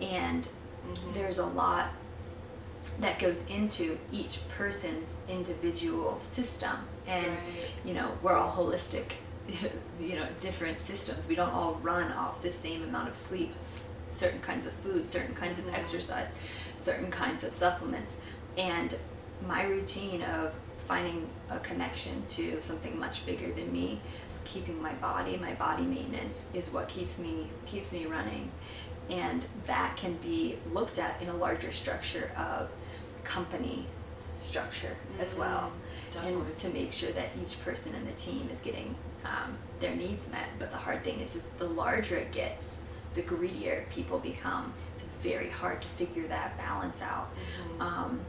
Mm. 0.00 0.12
And 0.12 0.48
mm-hmm. 0.92 1.14
there's 1.14 1.38
a 1.38 1.46
lot 1.46 1.90
that 3.00 3.18
goes 3.18 3.48
into 3.48 3.98
each 4.10 4.40
person's 4.50 5.16
individual 5.28 6.20
system 6.20 6.76
and 7.06 7.26
Right. 7.26 7.38
you 7.84 7.94
know 7.94 8.12
we're 8.22 8.34
all 8.34 8.50
holistic 8.50 9.12
you 10.00 10.16
know 10.16 10.26
different 10.40 10.78
systems 10.78 11.26
we 11.26 11.34
don't 11.34 11.50
all 11.50 11.74
run 11.82 12.12
off 12.12 12.42
the 12.42 12.50
same 12.50 12.82
amount 12.82 13.08
of 13.08 13.16
sleep 13.16 13.52
certain 14.08 14.40
kinds 14.40 14.66
of 14.66 14.72
food 14.72 15.08
certain 15.08 15.34
kinds 15.34 15.58
of 15.58 15.64
mm-hmm. 15.64 15.74
exercise 15.76 16.34
certain 16.82 17.10
kinds 17.10 17.44
of 17.44 17.54
supplements. 17.54 18.20
And 18.56 18.96
my 19.46 19.64
routine 19.64 20.22
of 20.22 20.54
finding 20.86 21.28
a 21.50 21.58
connection 21.60 22.24
to 22.26 22.60
something 22.60 22.98
much 22.98 23.24
bigger 23.24 23.52
than 23.52 23.72
me 23.72 24.00
keeping 24.44 24.80
my 24.82 24.92
body 24.94 25.36
my 25.36 25.52
body 25.54 25.84
maintenance 25.84 26.48
is 26.52 26.72
what 26.72 26.88
keeps 26.88 27.18
me 27.18 27.48
keeps 27.66 27.92
me 27.92 28.06
running. 28.06 28.50
And 29.10 29.44
that 29.64 29.96
can 29.96 30.14
be 30.14 30.58
looked 30.72 30.98
at 30.98 31.20
in 31.20 31.28
a 31.28 31.34
larger 31.34 31.72
structure 31.72 32.30
of 32.36 32.70
company 33.24 33.86
structure 34.40 34.96
as 35.20 35.38
well. 35.38 35.70
Definitely. 36.10 36.40
and 36.40 36.58
to 36.58 36.68
make 36.70 36.92
sure 36.92 37.12
that 37.12 37.28
each 37.40 37.62
person 37.64 37.94
in 37.94 38.04
the 38.04 38.12
team 38.12 38.48
is 38.50 38.60
getting 38.60 38.94
um, 39.24 39.56
their 39.80 39.94
needs 39.94 40.28
met. 40.30 40.48
But 40.58 40.70
the 40.70 40.76
hard 40.76 41.04
thing 41.04 41.20
is 41.20 41.34
is 41.34 41.46
the 41.50 41.66
larger 41.66 42.16
it 42.16 42.32
gets 42.32 42.84
the 43.14 43.22
greedier 43.22 43.84
people 43.90 44.18
become 44.18 44.72
it's 44.92 45.02
very 45.22 45.50
hard 45.50 45.80
to 45.82 45.88
figure 45.88 46.26
that 46.28 46.56
balance 46.56 47.02
out 47.02 47.28
um, 47.80 48.20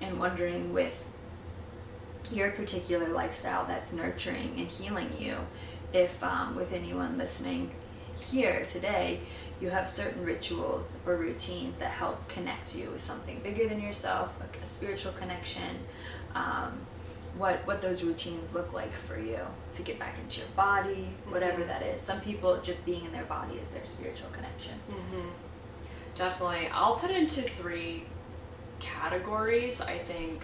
and 0.00 0.18
wondering 0.18 0.72
with 0.72 1.02
your 2.32 2.50
particular 2.50 3.08
lifestyle 3.08 3.64
that's 3.66 3.92
nurturing 3.92 4.54
and 4.58 4.68
healing 4.68 5.10
you. 5.18 5.36
If 5.92 6.22
um, 6.22 6.56
with 6.56 6.72
anyone 6.72 7.16
listening 7.18 7.70
here 8.18 8.64
today, 8.66 9.20
you 9.60 9.70
have 9.70 9.88
certain 9.88 10.24
rituals 10.24 10.98
or 11.06 11.16
routines 11.16 11.76
that 11.78 11.90
help 11.90 12.26
connect 12.28 12.74
you 12.74 12.90
with 12.90 13.00
something 13.00 13.40
bigger 13.40 13.68
than 13.68 13.80
yourself, 13.80 14.32
like 14.40 14.58
a 14.62 14.66
spiritual 14.66 15.12
connection, 15.12 15.78
um, 16.34 16.78
what 17.38 17.66
what 17.66 17.82
those 17.82 18.02
routines 18.02 18.54
look 18.54 18.72
like 18.72 18.92
for 19.06 19.18
you 19.18 19.38
to 19.72 19.82
get 19.82 19.98
back 19.98 20.18
into 20.18 20.40
your 20.40 20.48
body, 20.56 21.08
whatever 21.28 21.64
that 21.64 21.82
is. 21.82 22.00
Some 22.00 22.20
people 22.20 22.58
just 22.62 22.84
being 22.86 23.04
in 23.04 23.12
their 23.12 23.24
body 23.24 23.54
is 23.56 23.70
their 23.70 23.84
spiritual 23.86 24.28
connection. 24.30 24.72
Definitely. 26.14 26.68
I'll 26.72 26.96
put 26.96 27.10
into 27.10 27.42
three 27.42 28.04
categories. 28.80 29.80
I 29.80 29.98
think 29.98 30.40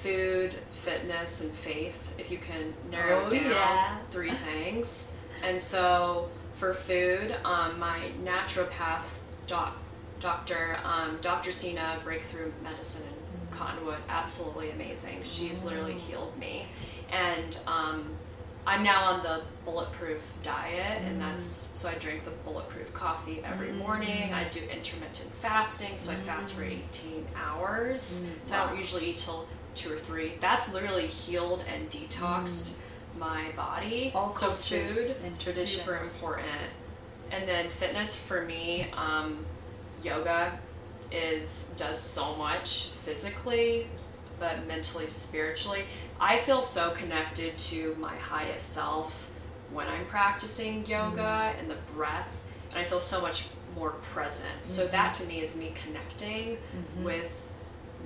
food, 0.00 0.54
fitness, 0.72 1.40
and 1.40 1.50
faith, 1.52 2.12
if 2.18 2.30
you 2.30 2.38
can 2.38 2.72
narrow 2.90 3.22
Oh, 3.24 3.26
it 3.26 3.30
down 3.30 3.50
yeah. 3.50 3.98
three 4.10 4.30
things. 4.52 5.12
And 5.42 5.60
so 5.60 6.28
for 6.54 6.72
food, 6.74 7.34
um, 7.44 7.78
my 7.78 7.98
naturopath 8.24 9.06
doc, 9.46 9.76
doctor, 10.20 10.78
um, 10.84 11.18
Dr. 11.20 11.50
Sina 11.52 11.98
Breakthrough 12.04 12.52
Medicine 12.62 13.08
in 13.08 13.15
Cottonwood, 13.56 13.98
absolutely 14.08 14.70
amazing. 14.70 15.18
She's 15.22 15.64
literally 15.64 15.94
healed 15.94 16.36
me. 16.38 16.66
And 17.10 17.58
um, 17.66 18.04
I'm 18.66 18.82
now 18.82 19.04
on 19.04 19.22
the 19.22 19.42
bulletproof 19.64 20.20
diet, 20.42 21.02
and 21.02 21.20
that's 21.20 21.58
mm. 21.58 21.64
so 21.72 21.88
I 21.88 21.94
drink 21.94 22.24
the 22.24 22.32
bulletproof 22.44 22.92
coffee 22.92 23.40
every 23.44 23.68
mm. 23.68 23.78
morning. 23.78 24.34
I 24.34 24.44
do 24.48 24.60
intermittent 24.70 25.32
fasting, 25.40 25.96
so 25.96 26.10
I 26.10 26.16
fast 26.16 26.54
for 26.54 26.62
mm. 26.62 26.78
18 26.90 27.26
hours. 27.36 28.26
So 28.42 28.56
I 28.56 28.66
don't 28.66 28.78
usually 28.78 29.10
eat 29.10 29.18
till 29.18 29.46
two 29.74 29.92
or 29.92 29.98
three. 29.98 30.32
That's 30.40 30.72
literally 30.72 31.06
healed 31.06 31.64
and 31.72 31.88
detoxed 31.88 32.76
my 33.18 33.50
body. 33.56 34.10
All 34.14 34.32
so 34.32 34.50
food 34.50 34.92
and 35.24 35.38
super 35.38 35.96
important. 35.96 36.46
And 37.30 37.48
then 37.48 37.68
fitness 37.68 38.16
for 38.16 38.44
me, 38.44 38.88
um, 38.94 39.44
yoga 40.02 40.58
is 41.10 41.74
does 41.76 42.00
so 42.00 42.36
much 42.36 42.88
physically, 43.04 43.86
but 44.38 44.66
mentally, 44.66 45.06
spiritually. 45.06 45.84
I 46.20 46.38
feel 46.38 46.62
so 46.62 46.90
connected 46.90 47.56
to 47.58 47.94
my 47.98 48.14
highest 48.16 48.72
self 48.72 49.30
when 49.72 49.88
I'm 49.88 50.06
practicing 50.06 50.86
yoga 50.86 51.20
mm-hmm. 51.20 51.60
and 51.60 51.70
the 51.70 51.76
breath, 51.94 52.42
and 52.70 52.78
I 52.78 52.84
feel 52.84 53.00
so 53.00 53.20
much 53.20 53.48
more 53.74 53.90
present. 54.12 54.48
So 54.62 54.82
mm-hmm. 54.82 54.92
that 54.92 55.14
to 55.14 55.26
me 55.26 55.40
is 55.40 55.54
me 55.56 55.72
connecting 55.84 56.56
mm-hmm. 56.56 57.04
with 57.04 57.42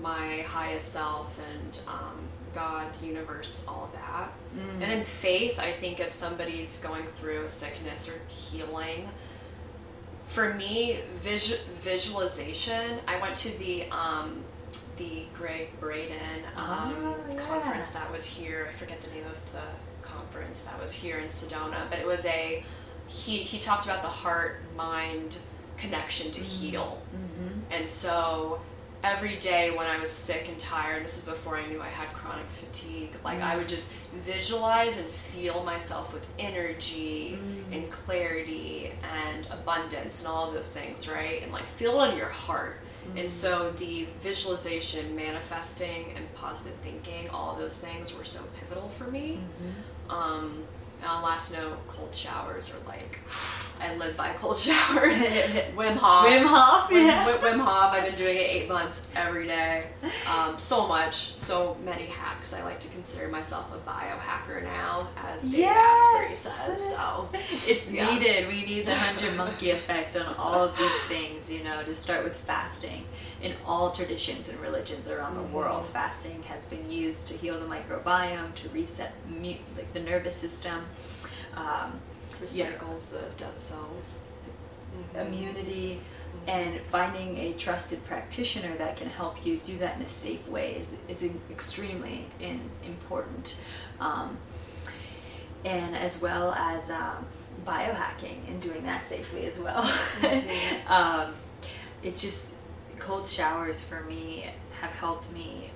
my 0.02 0.42
highest 0.42 0.92
self 0.92 1.38
and 1.52 1.80
um, 1.86 2.18
God, 2.54 2.86
universe, 3.02 3.64
all 3.68 3.84
of 3.84 3.92
that. 3.92 4.32
Mm. 4.56 4.72
And 4.74 4.82
then 4.82 5.04
faith, 5.04 5.58
I 5.58 5.72
think 5.72 6.00
if 6.00 6.10
somebody's 6.10 6.78
going 6.80 7.04
through 7.16 7.42
a 7.42 7.48
sickness 7.48 8.08
or 8.08 8.14
healing, 8.28 9.08
for 10.30 10.54
me, 10.54 11.00
vis- 11.22 11.62
visualization. 11.82 12.98
I 13.06 13.20
went 13.20 13.36
to 13.36 13.58
the 13.58 13.84
um, 13.90 14.42
the 14.96 15.24
Gregg 15.34 15.68
Braden 15.80 16.16
um, 16.56 16.94
Oh, 16.98 17.16
yeah. 17.30 17.36
conference 17.40 17.90
that 17.90 18.10
was 18.10 18.24
here. 18.24 18.66
I 18.68 18.72
forget 18.72 19.00
the 19.00 19.10
name 19.10 19.24
of 19.26 19.52
the 19.52 19.62
conference 20.06 20.62
that 20.62 20.80
was 20.80 20.92
here 20.92 21.18
in 21.18 21.26
Sedona, 21.28 21.88
but 21.90 21.98
it 21.98 22.06
was 22.06 22.24
a 22.26 22.64
he 23.08 23.38
he 23.38 23.58
talked 23.58 23.86
about 23.86 24.02
the 24.02 24.08
heart 24.08 24.60
mind 24.76 25.38
connection 25.76 26.30
to 26.30 26.40
heal, 26.40 27.02
and 27.70 27.88
so 27.88 28.60
every 29.02 29.36
day 29.36 29.70
when 29.70 29.86
I 29.86 29.98
was 29.98 30.10
sick 30.10 30.48
and 30.48 30.58
tired, 30.58 31.04
this 31.04 31.18
is 31.18 31.24
before 31.24 31.56
I 31.56 31.66
knew 31.66 31.80
I 31.80 31.88
had 31.88 32.12
chronic 32.12 32.46
fatigue, 32.48 33.16
like 33.24 33.40
I 33.40 33.56
would 33.56 33.66
mm. 33.66 33.70
just 33.70 33.92
visualize 34.24 34.98
and 34.98 35.06
feel 35.08 35.64
myself 35.64 36.12
with 36.12 36.26
energy 36.38 37.38
mm. 37.42 37.74
and 37.74 37.90
clarity 37.90 38.92
and 39.02 39.46
abundance 39.50 40.22
and 40.22 40.28
all 40.28 40.48
of 40.48 40.54
those 40.54 40.72
things, 40.72 41.08
right? 41.08 41.42
And 41.42 41.52
like 41.52 41.66
feel 41.66 42.02
in 42.02 42.16
your 42.16 42.28
heart. 42.28 42.80
And 43.16 43.24
mm. 43.24 43.28
so 43.28 43.70
the 43.72 44.06
visualization, 44.20 45.16
manifesting, 45.16 46.12
and 46.16 46.32
positive 46.34 46.78
thinking, 46.80 47.28
all 47.30 47.52
of 47.52 47.58
those 47.58 47.80
things 47.80 48.16
were 48.16 48.24
so 48.24 48.42
pivotal 48.58 48.90
for 48.90 49.04
me. 49.04 49.40
Mm-hmm. 49.40 50.10
Um, 50.10 50.64
and 50.64 50.64
on 51.04 51.22
last 51.22 51.52
note, 51.56 51.78
cold 51.86 52.14
showers 52.14 52.74
are 52.74 52.88
like, 52.88 53.18
I 53.80 53.94
live 53.96 54.16
by 54.16 54.32
cold 54.34 54.58
showers. 54.66 55.16
Wim 55.76 55.94
Hof. 55.96 56.26
Wim 56.26 56.44
Hof, 56.44 56.90
yeah. 56.92 57.24
Wim, 57.26 57.38
Wim 57.38 57.58
Hof. 57.60 57.92
I've 57.94 58.04
been 58.04 58.14
doing 58.14 58.36
it 58.36 58.40
eight 58.50 58.68
months 58.68 59.10
every 59.16 59.46
day. 59.46 59.86
Um, 60.30 60.56
so 60.58 60.86
much, 60.86 61.34
so 61.34 61.76
many 61.84 62.04
hacks. 62.04 62.52
I 62.54 62.62
like 62.62 62.78
to 62.80 62.88
consider 62.90 63.26
myself 63.28 63.66
a 63.74 63.78
biohacker 63.90 64.62
now, 64.62 65.08
as 65.16 65.42
Dave 65.48 65.66
Asprey 65.66 66.34
says. 66.36 66.94
So 66.94 67.28
It's 67.66 67.88
Yeah. 67.90 68.14
needed. 68.14 68.46
We 68.46 68.64
need 68.64 68.86
the 68.86 68.94
hundred 68.94 69.36
monkey 69.36 69.70
effect 69.70 70.14
on 70.16 70.32
all 70.36 70.54
of 70.62 70.76
these 70.78 70.96
things, 71.08 71.50
you 71.50 71.64
know, 71.64 71.82
to 71.82 71.94
start 71.96 72.22
with 72.22 72.36
fasting. 72.36 73.04
In 73.42 73.54
all 73.66 73.90
traditions 73.90 74.48
and 74.50 74.60
religions 74.60 75.08
around 75.08 75.34
the 75.34 75.42
world, 75.54 75.84
fasting 75.92 76.42
has 76.44 76.64
been 76.66 76.88
used 76.90 77.26
to 77.28 77.34
heal 77.34 77.58
the 77.58 77.66
microbiome, 77.66 78.54
to 78.54 78.68
reset 78.68 79.12
like 79.76 79.92
the 79.92 80.00
nervous 80.00 80.36
system, 80.36 80.84
um, 81.54 82.00
yeah, 82.52 82.70
recycles 82.72 83.10
the 83.10 83.22
dead 83.36 83.60
cells. 83.60 84.22
immunity, 85.14 86.00
and 86.46 86.80
finding 86.86 87.36
a 87.38 87.52
trusted 87.54 88.04
practitioner 88.06 88.76
that 88.76 88.96
can 88.96 89.08
help 89.08 89.44
you 89.44 89.56
do 89.58 89.76
that 89.78 89.96
in 89.96 90.02
a 90.02 90.08
safe 90.08 90.46
way 90.48 90.74
is, 90.74 90.96
is 91.08 91.28
extremely 91.50 92.26
in, 92.40 92.60
important. 92.86 93.56
Um, 94.00 94.38
and 95.64 95.94
as 95.94 96.22
well 96.22 96.52
as 96.52 96.90
um, 96.90 97.26
biohacking 97.66 98.48
and 98.48 98.60
doing 98.60 98.82
that 98.84 99.04
safely 99.04 99.46
as 99.46 99.58
well. 99.58 99.82
um, 100.88 101.34
it 102.02 102.16
just 102.16 102.56
cold 102.98 103.26
showers 103.26 103.82
for 103.82 104.02
me 104.02 104.50
have 104.80 104.90
helped 104.90 105.30
me 105.32 105.70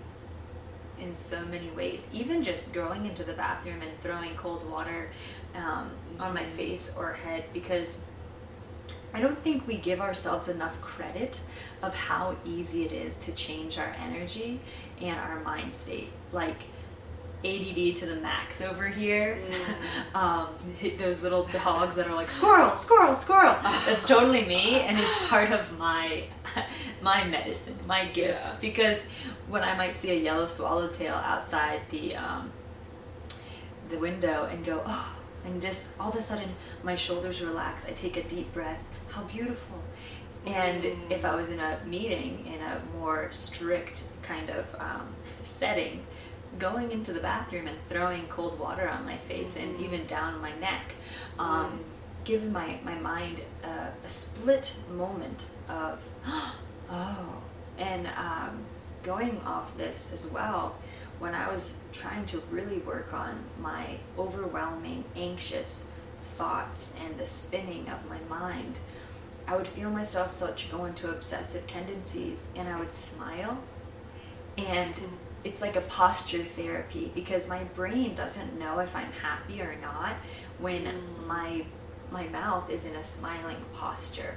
in 0.98 1.14
so 1.14 1.44
many 1.46 1.70
ways. 1.70 2.08
Even 2.12 2.42
just 2.42 2.72
going 2.72 3.06
into 3.06 3.24
the 3.24 3.32
bathroom 3.34 3.82
and 3.82 3.90
throwing 4.00 4.34
cold 4.36 4.68
water 4.70 5.10
um, 5.54 5.90
on 6.18 6.34
my 6.34 6.44
face 6.44 6.94
or 6.96 7.12
head 7.12 7.44
because 7.52 8.04
I 9.12 9.20
don't 9.20 9.38
think 9.38 9.66
we 9.66 9.76
give 9.76 10.00
ourselves 10.00 10.48
enough 10.48 10.80
credit 10.80 11.40
of 11.82 11.94
how 11.94 12.36
easy 12.44 12.84
it 12.84 12.92
is 12.92 13.14
to 13.16 13.32
change 13.32 13.78
our 13.78 13.94
energy 14.02 14.60
and 15.00 15.18
our 15.18 15.40
mind 15.40 15.72
state. 15.72 16.10
Like 16.32 16.56
ADD 17.44 17.94
to 17.96 18.06
the 18.06 18.16
max 18.16 18.62
over 18.62 18.88
here. 18.88 19.38
um, 20.14 20.48
those 20.98 21.22
little 21.22 21.44
dogs 21.44 21.94
that 21.94 22.08
are 22.08 22.14
like 22.14 22.30
squirrel, 22.30 22.74
squirrel, 22.74 23.14
squirrel. 23.14 23.56
That's 23.62 24.08
totally 24.08 24.44
me, 24.44 24.80
and 24.80 24.98
it's 24.98 25.16
part 25.28 25.50
of 25.50 25.78
my 25.78 26.24
my 27.02 27.22
medicine, 27.24 27.78
my 27.86 28.06
gifts. 28.06 28.54
Yeah. 28.54 28.60
Because 28.60 29.02
when 29.48 29.62
I 29.62 29.76
might 29.76 29.96
see 29.96 30.10
a 30.10 30.18
yellow 30.18 30.46
swallowtail 30.46 31.14
outside 31.14 31.82
the 31.90 32.16
um, 32.16 32.50
the 33.90 33.98
window 33.98 34.48
and 34.50 34.64
go, 34.64 34.82
oh, 34.86 35.13
and 35.44 35.60
just 35.60 35.92
all 35.98 36.10
of 36.10 36.16
a 36.16 36.22
sudden 36.22 36.48
my 36.82 36.94
shoulders 36.94 37.42
relax. 37.42 37.86
I 37.86 37.92
take 37.92 38.16
a 38.16 38.22
deep 38.22 38.52
breath. 38.52 38.82
How 39.08 39.22
beautiful. 39.24 39.82
And 40.46 40.84
if 41.08 41.24
I 41.24 41.34
was 41.34 41.48
in 41.48 41.58
a 41.60 41.78
meeting 41.86 42.46
in 42.46 42.60
a 42.60 42.82
more 42.98 43.30
strict 43.32 44.04
kind 44.22 44.50
of 44.50 44.66
um, 44.78 45.08
setting, 45.42 46.04
going 46.58 46.92
into 46.92 47.12
the 47.12 47.20
bathroom 47.20 47.66
and 47.66 47.76
throwing 47.88 48.26
cold 48.28 48.58
water 48.58 48.88
on 48.88 49.04
my 49.04 49.16
face 49.16 49.56
and 49.56 49.80
even 49.80 50.04
down 50.06 50.40
my 50.40 50.54
neck 50.58 50.92
um, 51.38 51.80
gives 52.24 52.50
my, 52.50 52.78
my 52.84 52.94
mind 52.94 53.42
a, 53.62 53.88
a 54.04 54.08
split 54.08 54.76
moment 54.92 55.46
of, 55.68 55.98
oh, 56.90 57.42
and 57.78 58.06
um, 58.16 58.58
going 59.02 59.40
off 59.42 59.76
this 59.76 60.12
as 60.12 60.30
well, 60.30 60.76
when 61.24 61.34
I 61.34 61.50
was 61.50 61.78
trying 61.90 62.26
to 62.26 62.42
really 62.50 62.80
work 62.80 63.14
on 63.14 63.42
my 63.58 63.96
overwhelming, 64.18 65.04
anxious 65.16 65.86
thoughts 66.34 66.94
and 67.02 67.18
the 67.18 67.24
spinning 67.24 67.88
of 67.88 68.06
my 68.10 68.18
mind, 68.28 68.78
I 69.48 69.56
would 69.56 69.66
feel 69.66 69.88
myself 69.88 70.34
such 70.34 70.70
go 70.70 70.84
into 70.84 71.08
obsessive 71.08 71.66
tendencies 71.66 72.48
and 72.56 72.68
I 72.68 72.78
would 72.78 72.92
smile. 72.92 73.56
And 74.58 74.94
it's 75.44 75.62
like 75.62 75.76
a 75.76 75.80
posture 75.82 76.44
therapy 76.44 77.10
because 77.14 77.48
my 77.48 77.64
brain 77.64 78.14
doesn't 78.14 78.58
know 78.58 78.80
if 78.80 78.94
I'm 78.94 79.12
happy 79.12 79.62
or 79.62 79.76
not 79.80 80.16
when 80.58 80.84
mm. 80.84 81.26
my 81.26 81.64
my 82.10 82.28
mouth 82.28 82.68
is 82.68 82.84
in 82.84 82.94
a 82.96 83.02
smiling 83.02 83.56
posture 83.72 84.34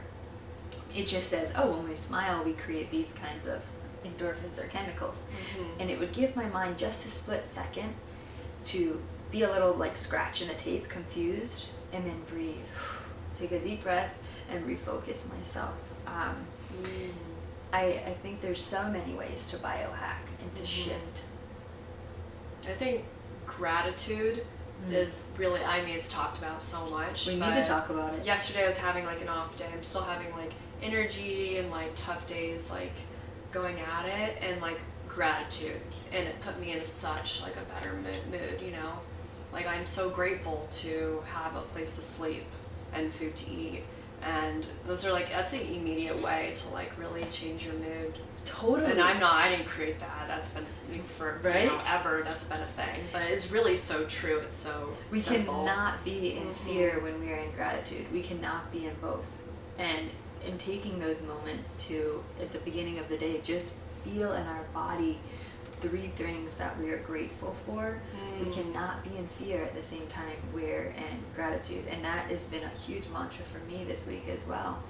it 0.95 1.05
just 1.05 1.29
says, 1.29 1.53
oh, 1.55 1.71
when 1.71 1.87
we 1.89 1.95
smile, 1.95 2.43
we 2.43 2.53
create 2.53 2.89
these 2.89 3.13
kinds 3.13 3.45
of 3.45 3.61
endorphins 4.07 4.63
or 4.63 4.67
chemicals. 4.67 5.29
And 5.79 5.89
it 5.89 5.99
would 5.99 6.11
give 6.11 6.35
my 6.35 6.47
mind 6.49 6.77
just 6.77 7.05
a 7.05 7.09
split 7.09 7.45
second 7.45 7.93
to 8.65 9.01
be 9.31 9.43
a 9.43 9.51
little 9.51 9.73
like 9.73 9.97
scratch 9.97 10.41
in 10.41 10.49
a 10.49 10.55
tape, 10.55 10.87
confused, 10.89 11.67
and 11.93 12.05
then 12.05 12.21
breathe. 12.27 12.55
Take 13.39 13.51
a 13.51 13.59
deep 13.59 13.83
breath 13.83 14.13
and 14.49 14.65
refocus 14.65 15.33
myself. 15.35 15.75
Um, 16.07 16.35
I, 17.73 17.83
I 17.83 18.17
think 18.21 18.41
there's 18.41 18.61
so 18.61 18.89
many 18.89 19.13
ways 19.13 19.47
to 19.47 19.57
biohack 19.57 20.25
and 20.41 20.55
to 20.55 20.65
shift. 20.65 21.23
I 22.67 22.73
think 22.73 23.03
gratitude 23.45 24.45
is 24.91 25.25
really, 25.37 25.63
I 25.63 25.83
mean, 25.83 25.95
it's 25.95 26.11
talked 26.11 26.37
about 26.37 26.61
so 26.61 26.85
much. 26.89 27.25
Mm. 27.25 27.33
We 27.33 27.45
need 27.45 27.55
to 27.55 27.65
talk 27.65 27.89
about 27.89 28.13
it. 28.13 28.25
Yesterday 28.25 28.63
I 28.63 28.67
was 28.67 28.77
having 28.77 29.05
like 29.05 29.21
an 29.21 29.29
off 29.29 29.55
day. 29.55 29.67
I'm 29.73 29.83
still 29.83 30.03
having 30.03 30.31
like 30.31 30.53
energy 30.81 31.57
and 31.57 31.69
like 31.71 31.91
tough 31.95 32.25
days, 32.27 32.71
like 32.71 32.93
going 33.57 33.79
at 33.79 34.05
it 34.05 34.37
and 34.41 34.61
like 34.61 34.79
gratitude. 35.07 35.81
And 36.13 36.27
it 36.27 36.39
put 36.41 36.59
me 36.59 36.71
in 36.71 36.83
such 36.83 37.41
like 37.41 37.55
a 37.55 37.73
better 37.73 37.93
mood, 37.93 38.61
you 38.61 38.71
know? 38.71 38.93
Like 39.51 39.67
I'm 39.67 39.85
so 39.85 40.09
grateful 40.09 40.67
to 40.71 41.23
have 41.33 41.55
a 41.55 41.61
place 41.61 41.95
to 41.95 42.01
sleep 42.01 42.43
and 42.93 43.13
food 43.13 43.35
to 43.35 43.51
eat. 43.51 43.83
And 44.21 44.67
those 44.85 45.05
are 45.05 45.11
like, 45.11 45.29
that's 45.29 45.53
an 45.53 45.67
immediate 45.73 46.21
way 46.23 46.51
to 46.55 46.69
like 46.69 46.91
really 46.97 47.23
change 47.25 47.65
your 47.65 47.75
mood. 47.75 48.19
Totally. 48.45 48.91
And 48.91 49.01
I'm 49.01 49.19
not, 49.19 49.33
I 49.35 49.49
didn't 49.49 49.67
create 49.67 49.99
that. 49.99 50.25
That's 50.27 50.49
been 50.49 50.65
for, 51.17 51.39
Right? 51.43 51.63
you 51.63 51.69
know, 51.69 51.81
ever. 51.87 52.21
That's 52.23 52.45
been 52.45 52.61
a 52.61 52.65
thing. 52.67 53.01
But 53.11 53.23
it's 53.23 53.51
really 53.51 53.75
so 53.75 54.05
true. 54.05 54.39
It's 54.39 54.59
so 54.59 54.89
We 55.11 55.19
simple. 55.19 55.65
cannot 55.65 56.03
be 56.03 56.33
in 56.33 56.43
mm-hmm. 56.43 56.67
fear 56.67 56.99
when 57.01 57.19
we 57.19 57.31
are 57.31 57.37
in 57.37 57.51
gratitude. 57.51 58.05
We 58.11 58.21
cannot 58.21 58.71
be 58.71 58.85
in 58.85 58.95
both. 59.01 59.25
And 59.77 60.09
in 60.45 60.57
taking 60.57 60.99
those 60.99 61.21
moments 61.21 61.85
to, 61.87 62.23
at 62.41 62.51
the 62.51 62.59
beginning 62.59 62.99
of 62.99 63.09
the 63.09 63.17
day, 63.17 63.39
just 63.43 63.75
feel 64.03 64.33
in 64.33 64.45
our 64.47 64.63
body 64.73 65.19
three 65.79 66.07
things 66.15 66.57
that 66.57 66.77
we 66.79 66.89
are 66.89 66.97
grateful 66.97 67.55
for. 67.65 68.01
We 68.39 68.47
mm. 68.47 68.53
cannot 68.53 69.03
be 69.03 69.15
in 69.17 69.27
fear 69.27 69.63
at 69.63 69.75
the 69.75 69.83
same 69.83 70.07
time 70.07 70.35
we're 70.53 70.93
in 70.97 71.23
gratitude. 71.35 71.85
And 71.89 72.03
that 72.03 72.29
has 72.31 72.47
been 72.47 72.63
a 72.63 72.79
huge 72.79 73.07
mantra 73.09 73.45
for 73.45 73.59
me 73.71 73.83
this 73.83 74.07
week 74.07 74.27
as 74.27 74.45
well. 74.47 74.81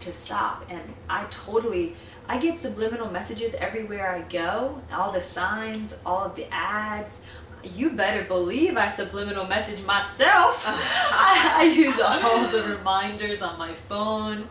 To 0.00 0.12
stop. 0.12 0.64
And 0.70 0.82
I 1.08 1.24
totally, 1.30 1.94
I 2.28 2.38
get 2.38 2.58
subliminal 2.58 3.08
messages 3.10 3.54
everywhere 3.54 4.10
I 4.10 4.22
go. 4.22 4.82
All 4.92 5.12
the 5.12 5.22
signs, 5.22 5.96
all 6.04 6.24
of 6.24 6.34
the 6.34 6.52
ads. 6.52 7.20
You 7.64 7.90
better 7.90 8.24
believe 8.24 8.76
I 8.76 8.88
subliminal 8.88 9.46
message 9.46 9.82
myself. 9.84 10.64
I, 10.66 11.54
I 11.58 11.62
use 11.64 12.00
all 12.00 12.46
the 12.48 12.62
reminders 12.64 13.42
on 13.42 13.58
my 13.58 13.72
phone. 13.88 14.48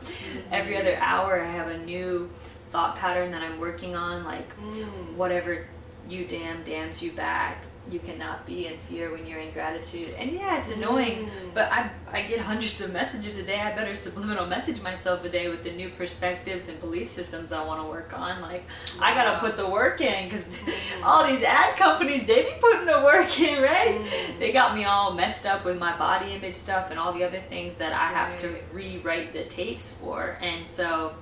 Every 0.51 0.77
other 0.77 0.95
hour, 0.97 1.41
I 1.41 1.51
have 1.51 1.67
a 1.67 1.77
new 1.77 2.29
thought 2.71 2.95
pattern 2.95 3.31
that 3.31 3.41
I'm 3.43 3.59
working 3.59 3.95
on, 3.95 4.23
like 4.23 4.55
mm. 4.57 5.13
whatever 5.15 5.67
you 6.09 6.25
damn 6.25 6.63
damns 6.63 7.01
you 7.01 7.11
back. 7.11 7.63
You 7.91 7.99
cannot 7.99 8.45
be 8.45 8.67
in 8.67 8.77
fear 8.87 9.11
when 9.11 9.25
you're 9.25 9.41
in 9.41 9.51
gratitude. 9.51 10.11
And 10.17 10.31
yeah, 10.31 10.57
it's 10.57 10.69
annoying, 10.69 11.25
mm. 11.25 11.53
but 11.53 11.69
I, 11.69 11.89
I 12.13 12.21
get 12.21 12.39
hundreds 12.39 12.79
of 12.79 12.93
messages 12.93 13.37
a 13.37 13.43
day. 13.43 13.59
I 13.59 13.75
better 13.75 13.93
subliminal 13.93 14.45
message 14.45 14.81
myself 14.81 15.25
a 15.25 15.29
day 15.29 15.49
with 15.49 15.63
the 15.63 15.71
new 15.73 15.89
perspectives 15.89 16.69
and 16.69 16.79
belief 16.79 17.09
systems 17.09 17.51
I 17.51 17.65
want 17.65 17.81
to 17.81 17.87
work 17.87 18.17
on. 18.17 18.41
Like, 18.41 18.63
I 19.01 19.13
gotta 19.13 19.37
put 19.39 19.57
the 19.57 19.67
work 19.67 19.99
in 19.99 20.29
because 20.29 20.47
mm. 20.47 21.03
all 21.03 21.27
these 21.27 21.43
ad 21.43 21.75
companies, 21.75 22.25
they 22.25 22.43
be 22.43 22.53
putting 22.61 22.85
the 22.85 23.01
work 23.03 23.37
in, 23.41 23.61
right? 23.61 23.99
Mm. 24.01 24.39
They 24.39 24.53
got 24.53 24.75
me 24.75 24.85
all 24.85 25.13
messed 25.13 25.45
up 25.45 25.65
with 25.65 25.77
my 25.77 25.97
body 25.97 26.31
image 26.31 26.55
stuff 26.55 26.89
and 26.89 26.97
all 26.97 27.11
the 27.11 27.25
other 27.25 27.41
things 27.49 27.75
that 27.77 27.91
I 27.91 28.07
have 28.07 28.37
to 28.37 28.55
rewrite 28.71 29.33
the 29.33 29.43
tapes 29.43 29.91
for. 29.91 30.37
And 30.41 30.65
so 30.65 31.15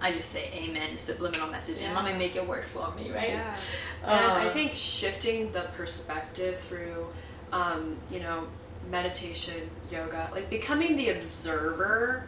I 0.00 0.12
just 0.12 0.30
say 0.30 0.50
amen 0.52 0.98
subliminal 0.98 1.48
message 1.48 1.78
and 1.80 1.94
let 1.94 2.04
me 2.04 2.12
make 2.12 2.36
it 2.36 2.46
work 2.46 2.64
for 2.64 2.92
me, 2.94 3.10
right? 3.10 3.30
Yeah. 3.30 3.56
And 4.04 4.32
I 4.32 4.48
think 4.50 4.72
shifting 4.74 5.50
the 5.52 5.62
perspective 5.76 6.58
through, 6.60 7.06
um, 7.52 7.96
you 8.10 8.20
know, 8.20 8.46
meditation, 8.90 9.68
yoga, 9.90 10.28
like 10.32 10.50
becoming 10.50 10.96
the 10.96 11.10
observer 11.10 12.24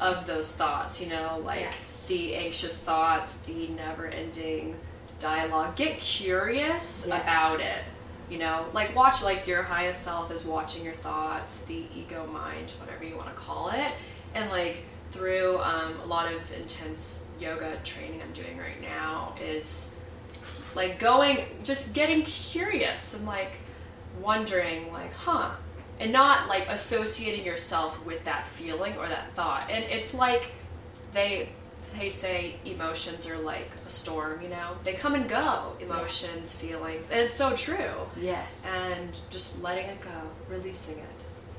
of 0.00 0.26
those 0.26 0.56
thoughts, 0.56 1.00
you 1.00 1.08
know, 1.10 1.40
like 1.44 1.60
Yes. 1.60 2.06
the 2.08 2.34
anxious 2.34 2.82
thoughts, 2.82 3.42
the 3.42 3.68
never 3.68 4.08
ending 4.08 4.76
dialogue. 5.20 5.76
Get 5.76 5.96
curious 5.98 7.06
Yes. 7.06 7.06
about 7.06 7.60
it. 7.60 7.84
You 8.28 8.38
know, 8.38 8.66
like 8.72 8.96
watch 8.96 9.22
like 9.22 9.46
your 9.46 9.62
highest 9.62 10.02
self 10.02 10.30
is 10.32 10.44
watching 10.44 10.84
your 10.84 10.94
thoughts, 10.94 11.64
the 11.66 11.84
ego 11.94 12.26
mind, 12.26 12.72
whatever 12.80 13.04
you 13.04 13.16
want 13.16 13.28
to 13.28 13.34
call 13.34 13.68
it, 13.70 13.92
and 14.34 14.50
like 14.50 14.84
through 15.12 15.58
um, 15.58 15.94
a 16.02 16.06
lot 16.06 16.32
of 16.32 16.40
intense 16.52 17.24
yoga 17.38 17.78
training 17.84 18.22
I'm 18.22 18.32
doing 18.32 18.56
right 18.58 18.80
now 18.80 19.34
is 19.40 19.94
like 20.74 20.98
going 20.98 21.44
just 21.62 21.94
getting 21.94 22.22
curious 22.22 23.16
and 23.16 23.26
like 23.26 23.56
wondering 24.20 24.90
like 24.92 25.12
huh 25.12 25.50
and 26.00 26.12
not 26.12 26.48
like 26.48 26.66
associating 26.68 27.44
yourself 27.44 28.02
with 28.04 28.24
that 28.24 28.46
feeling 28.48 28.96
or 28.96 29.06
that 29.06 29.32
thought. 29.34 29.70
And 29.70 29.84
it's 29.84 30.14
like 30.14 30.52
they 31.12 31.50
they 31.98 32.08
say 32.08 32.56
emotions 32.64 33.26
are 33.26 33.36
like 33.36 33.70
a 33.86 33.90
storm 33.90 34.40
you 34.40 34.48
know? 34.48 34.70
They 34.82 34.94
come 34.94 35.14
and 35.14 35.28
go 35.28 35.76
emotions 35.78 36.54
feelings 36.54 37.10
and 37.10 37.20
it's 37.20 37.34
so 37.34 37.54
true. 37.54 37.94
Yes. 38.18 38.66
and 38.86 39.18
just 39.28 39.62
letting 39.62 39.86
it 39.86 40.00
go 40.00 40.10
releasing 40.48 40.98
it 40.98 41.11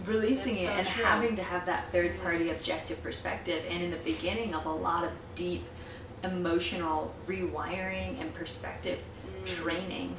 releasing 0.05 0.55
That's 0.55 0.63
it 0.65 0.67
so 0.67 0.73
and 0.73 0.87
true. 0.87 1.03
having 1.05 1.35
to 1.37 1.43
have 1.43 1.65
that 1.65 1.91
third 1.91 2.21
party 2.21 2.49
objective 2.49 3.01
perspective 3.03 3.63
and 3.69 3.81
in 3.83 3.91
the 3.91 3.97
beginning 3.97 4.53
of 4.53 4.65
a 4.65 4.71
lot 4.71 5.03
of 5.03 5.11
deep 5.35 5.63
emotional 6.23 7.13
rewiring 7.27 8.19
and 8.21 8.33
perspective 8.33 8.99
Mm. 9.23 9.45
training 9.45 10.15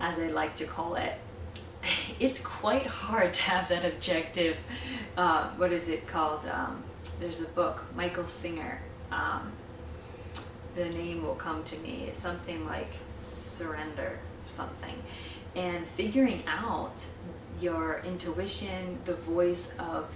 as 0.00 0.18
i 0.18 0.26
like 0.28 0.56
to 0.56 0.64
call 0.64 0.96
it 0.96 1.14
it's 2.20 2.40
quite 2.40 2.86
hard 2.86 3.32
to 3.32 3.42
have 3.44 3.68
that 3.68 3.84
objective 3.84 4.56
uh, 5.16 5.48
what 5.56 5.72
is 5.72 5.88
it 5.88 6.06
called 6.08 6.44
um, 6.46 6.82
there's 7.20 7.40
a 7.40 7.48
book 7.50 7.84
michael 7.94 8.26
singer 8.26 8.80
um, 9.12 9.52
the 10.74 10.84
name 10.86 11.22
will 11.24 11.36
come 11.36 11.62
to 11.64 11.76
me 11.78 12.04
it's 12.08 12.18
something 12.20 12.66
like 12.66 12.92
surrender 13.20 14.18
something 14.48 14.94
and 15.56 15.86
figuring 15.86 16.42
out 16.46 17.04
your 17.60 18.00
intuition 18.04 18.98
the 19.04 19.14
voice 19.14 19.74
of 19.78 20.12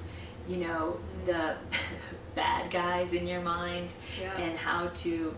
you 0.48 0.56
know 0.58 0.98
the 1.24 1.54
bad 2.34 2.70
guys 2.70 3.12
in 3.12 3.26
your 3.26 3.40
mind 3.40 3.88
Yeah. 4.20 4.36
and 4.36 4.56
how 4.58 4.88
to 4.88 5.34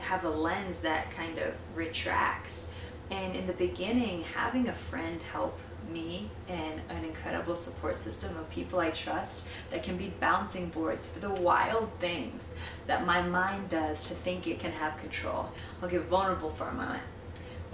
have 0.00 0.24
a 0.24 0.30
lens 0.30 0.80
that 0.80 1.10
kind 1.10 1.38
of 1.38 1.54
retracts 1.74 2.68
and 3.10 3.36
in 3.36 3.46
the 3.46 3.52
beginning 3.52 4.22
having 4.34 4.68
a 4.68 4.72
friend 4.74 5.22
help 5.22 5.58
me 5.92 6.30
and 6.48 6.80
an 6.88 7.04
incredible 7.04 7.54
support 7.54 7.98
system 7.98 8.36
of 8.38 8.48
people 8.50 8.80
I 8.80 8.90
trust 8.90 9.44
that 9.70 9.82
can 9.82 9.96
be 9.96 10.08
bouncing 10.18 10.70
boards 10.70 11.06
for 11.06 11.20
the 11.20 11.30
wild 11.30 11.90
things 12.00 12.54
that 12.86 13.06
my 13.06 13.20
mind 13.22 13.68
does 13.68 14.02
to 14.08 14.14
think 14.14 14.46
it 14.46 14.58
can 14.58 14.72
have 14.72 14.96
control. 14.96 15.50
I'll 15.82 15.88
get 15.88 16.02
vulnerable 16.06 16.50
for 16.50 16.68
a 16.68 16.72
moment. 16.72 17.02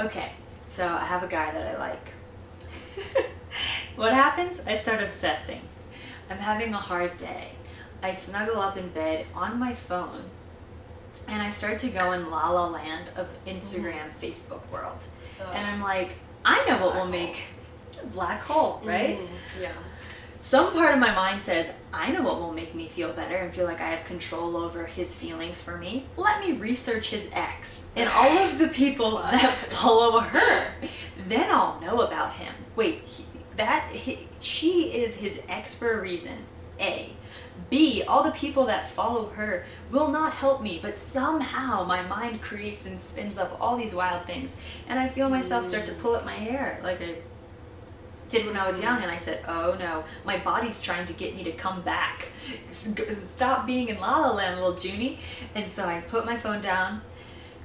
Okay, 0.01 0.33
so 0.71 0.87
I 0.87 1.05
have 1.05 1.25
a 1.25 1.27
guy 1.27 1.51
that 1.51 1.67
I 1.67 1.79
like. 1.79 2.13
what 3.97 4.13
happens? 4.13 4.61
I 4.65 4.75
start 4.75 5.03
obsessing. 5.03 5.63
I'm 6.31 6.39
having 6.39 6.73
a 6.75 6.79
hard 6.79 7.17
day. 7.17 7.49
I 8.05 8.13
snuggle 8.13 8.61
up 8.61 8.77
in 8.77 8.89
bed 8.91 9.27
on 9.35 9.59
my 9.59 9.75
phone 9.75 10.23
and 11.27 11.43
I 11.43 11.51
start 11.51 11.81
to 11.81 11.89
go 11.89 12.13
in 12.13 12.31
la 12.31 12.51
la 12.51 12.69
land 12.69 13.11
of 13.17 13.27
Instagram, 13.49 14.11
Facebook 14.23 14.61
world. 14.71 15.05
And 15.53 15.67
I'm 15.67 15.81
like, 15.81 16.15
I 16.45 16.65
know 16.67 16.87
what 16.87 16.95
will 16.95 17.07
make 17.07 17.43
black 18.13 18.41
hole, 18.41 18.81
right? 18.85 19.19
Mm-hmm. 19.19 19.63
Yeah. 19.63 19.73
Some 20.43 20.73
part 20.73 20.95
of 20.95 21.01
my 21.01 21.15
mind 21.15 21.43
says, 21.43 21.71
I 21.93 22.11
know 22.13 22.23
what 22.23 22.41
will 22.41 22.55
make 22.55 22.75
me 22.75 22.89
feel 22.89 23.13
better 23.13 23.37
and 23.37 23.55
feel 23.55 23.67
like 23.67 23.83
I 23.83 23.91
have 23.91 24.07
control 24.07 24.57
over 24.57 24.87
his 24.87 25.15
feelings 25.15 25.61
for 25.61 25.77
me. 25.77 26.07
Let 26.17 26.41
me 26.41 26.53
research 26.53 27.11
his 27.11 27.29
ex 27.35 27.89
and 27.95 28.09
all 28.09 28.39
of 28.39 28.57
the 28.57 28.69
people 28.69 29.19
that 29.31 29.55
follow 29.69 30.21
her. 30.21 30.73
Then 31.29 31.51
I'll 31.51 31.79
know 31.83 32.01
about 32.01 32.33
him. 32.33 32.55
Wait, 32.75 33.05
he, 33.05 33.27
that 33.59 33.91
he, 33.93 34.29
she 34.41 35.03
is 35.03 35.15
his 35.15 35.43
ex 35.47 35.75
for 35.75 35.99
a 35.99 36.01
reason. 36.01 36.39
A. 36.81 37.13
B, 37.69 38.03
all 38.09 38.25
the 38.25 38.31
people 38.31 38.65
that 38.65 38.91
follow 38.91 39.29
her 39.29 39.67
will 39.91 40.09
not 40.09 40.33
help 40.33 40.63
me, 40.63 40.79
but 40.81 40.97
somehow 40.97 41.85
my 41.85 42.01
mind 42.03 42.41
creates 42.41 42.87
and 42.87 42.99
spins 42.99 43.37
up 43.37 43.59
all 43.61 43.77
these 43.77 43.95
wild 43.95 44.25
things. 44.27 44.57
And 44.89 44.99
I 44.99 45.07
feel 45.07 45.29
myself 45.29 45.67
start 45.67 45.85
to 45.87 45.93
mm. 45.93 46.01
pull 46.01 46.17
at 46.17 46.25
my 46.25 46.35
hair 46.35 46.81
like 46.83 47.03
I 47.03 47.17
did 48.31 48.47
when 48.47 48.57
I 48.57 48.67
was 48.67 48.81
young, 48.81 49.03
and 49.03 49.11
I 49.11 49.19
said, 49.19 49.45
"Oh 49.47 49.77
no, 49.79 50.05
my 50.25 50.39
body's 50.39 50.81
trying 50.81 51.07
to 51.07 51.13
get 51.13 51.37
me 51.37 51.45
to 51.45 51.53
come 51.53 51.83
back. 51.83 52.29
Stop 52.73 53.67
being 53.67 53.89
in 53.89 54.01
La 54.01 54.19
La 54.19 54.33
Land, 54.33 54.57
little 54.61 54.79
Junie." 54.79 55.19
And 55.55 55.69
so 55.69 55.85
I 55.85 56.01
put 56.01 56.25
my 56.25 56.37
phone 56.37 56.63
down, 56.63 57.03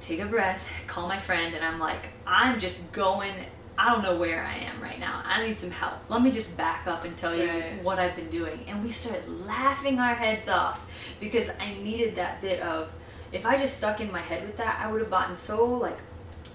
take 0.02 0.20
a 0.20 0.26
breath, 0.26 0.68
call 0.88 1.08
my 1.08 1.20
friend, 1.20 1.56
and 1.56 1.64
I'm 1.64 1.80
like, 1.80 2.10
"I'm 2.28 2.60
just 2.60 2.92
going. 2.92 3.34
I 3.78 3.92
don't 3.92 4.04
know 4.04 4.16
where 4.16 4.42
I 4.44 4.56
am 4.56 4.82
right 4.82 5.00
now. 5.00 5.22
I 5.26 5.46
need 5.46 5.58
some 5.60 5.72
help. 5.72 6.10
Let 6.10 6.22
me 6.22 6.32
just 6.32 6.56
back 6.58 6.88
up 6.88 7.04
and 7.04 7.16
tell 7.18 7.36
you 7.36 7.48
Right. 7.48 7.84
what 7.84 8.00
I've 8.00 8.16
been 8.16 8.30
doing." 8.30 8.64
And 8.68 8.84
we 8.84 8.92
started 8.92 9.28
laughing 9.46 10.00
our 10.00 10.16
heads 10.16 10.48
off 10.48 10.82
because 11.20 11.50
I 11.60 11.74
needed 11.84 12.16
that 12.16 12.42
bit 12.42 12.62
of. 12.62 12.92
If 13.32 13.46
I 13.46 13.58
just 13.58 13.78
stuck 13.78 14.00
in 14.00 14.12
my 14.12 14.22
head 14.22 14.44
with 14.44 14.56
that, 14.58 14.80
I 14.82 14.90
would 14.90 15.02
have 15.02 15.10
gotten 15.10 15.36
so 15.36 15.66
like 15.66 16.00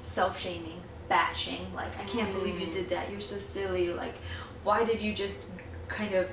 self-shaming, 0.03 0.81
bashing, 1.11 1.67
like 1.75 1.99
I 1.99 2.05
can't 2.05 2.33
believe 2.33 2.59
you 2.59 2.69
mm. 2.69 2.73
did 2.73 2.89
that. 2.89 3.11
You're 3.11 3.21
so 3.21 3.39
silly. 3.39 3.93
Like 3.93 4.15
why 4.65 4.85
did 4.85 5.01
you 5.01 5.13
just 5.13 5.45
kind 5.89 6.15
of 6.15 6.33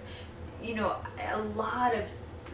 you 0.62 0.76
know, 0.76 0.96
a 1.32 1.40
lot 1.40 1.96
of 1.96 2.10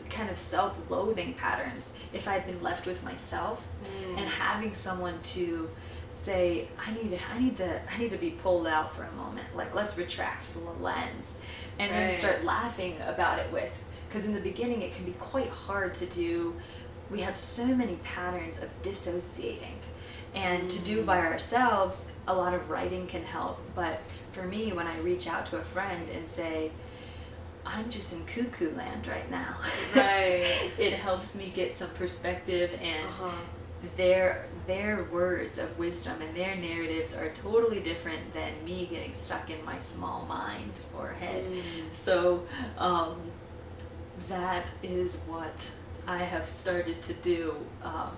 kind 0.10 0.30
of 0.30 0.38
self-loathing 0.38 1.34
patterns 1.36 1.94
if 2.12 2.28
I'd 2.28 2.46
been 2.46 2.62
left 2.62 2.86
with 2.86 3.04
myself 3.04 3.66
mm. 3.84 4.18
and 4.18 4.28
having 4.28 4.74
someone 4.74 5.20
to 5.24 5.70
say 6.14 6.68
I 6.78 6.94
need 6.94 7.10
to 7.12 7.20
I 7.34 7.40
need 7.40 7.58
to 7.58 7.82
I 7.92 7.98
need 7.98 8.12
to 8.12 8.18
be 8.18 8.32
pulled 8.32 8.68
out 8.68 8.96
for 8.96 9.04
a 9.04 9.12
moment. 9.14 9.48
Like 9.56 9.74
let's 9.74 9.98
retract 9.98 10.54
the 10.54 10.60
lens 10.84 11.38
and 11.80 11.92
then 11.92 12.12
start 12.12 12.44
laughing 12.44 12.98
about 13.02 13.40
it 13.40 13.52
with 13.52 13.72
because 14.08 14.26
in 14.26 14.34
the 14.34 14.40
beginning 14.40 14.84
it 14.84 14.94
can 14.94 15.06
be 15.06 15.14
quite 15.14 15.50
hard 15.50 15.96
to 15.96 16.06
do 16.06 16.54
we 17.10 17.22
have 17.22 17.36
so 17.36 17.66
many 17.66 17.96
patterns 18.04 18.60
of 18.60 18.70
dissociating 18.84 19.76
and 20.36 20.70
to 20.70 20.80
do 20.80 21.04
by 21.04 21.20
ourselves 21.20 22.12
a 22.28 22.34
lot 22.34 22.54
of 22.54 22.70
writing 22.70 23.06
can 23.08 23.24
help 23.24 23.60
but 23.76 24.02
for 24.32 24.44
me 24.44 24.72
when 24.74 24.88
i 24.88 24.98
reach 25.00 25.28
out 25.28 25.46
to 25.46 25.58
a 25.58 25.64
friend 25.64 26.08
and 26.10 26.28
say 26.28 26.72
i'm 27.66 27.90
just 27.90 28.14
in 28.14 28.24
cuckoo 28.26 28.74
land 28.76 29.08
right 29.08 29.30
now 29.30 29.56
Right. 29.96 30.72
it 30.80 30.94
helps 30.94 31.36
me 31.36 31.52
get 31.56 31.76
some 31.76 31.90
perspective 31.92 32.72
and 32.82 33.06
Uh-huh. 33.08 33.30
their 33.98 34.48
their 34.66 35.04
words 35.12 35.58
of 35.58 35.78
wisdom 35.78 36.22
and 36.22 36.34
their 36.36 36.56
narratives 36.56 37.14
are 37.16 37.30
totally 37.32 37.82
different 37.82 38.34
than 38.34 38.52
me 38.64 38.86
getting 38.90 39.14
stuck 39.14 39.50
in 39.50 39.64
my 39.66 39.78
small 39.78 40.26
mind 40.26 40.80
or 40.98 41.10
head. 41.20 41.44
So 41.92 42.46
um, 42.78 43.18
that 44.30 44.66
is 44.84 45.18
what 45.28 45.70
I 46.08 46.20
have 46.20 46.50
started 46.50 47.02
to 47.04 47.14
do 47.16 47.56
um, 47.84 48.12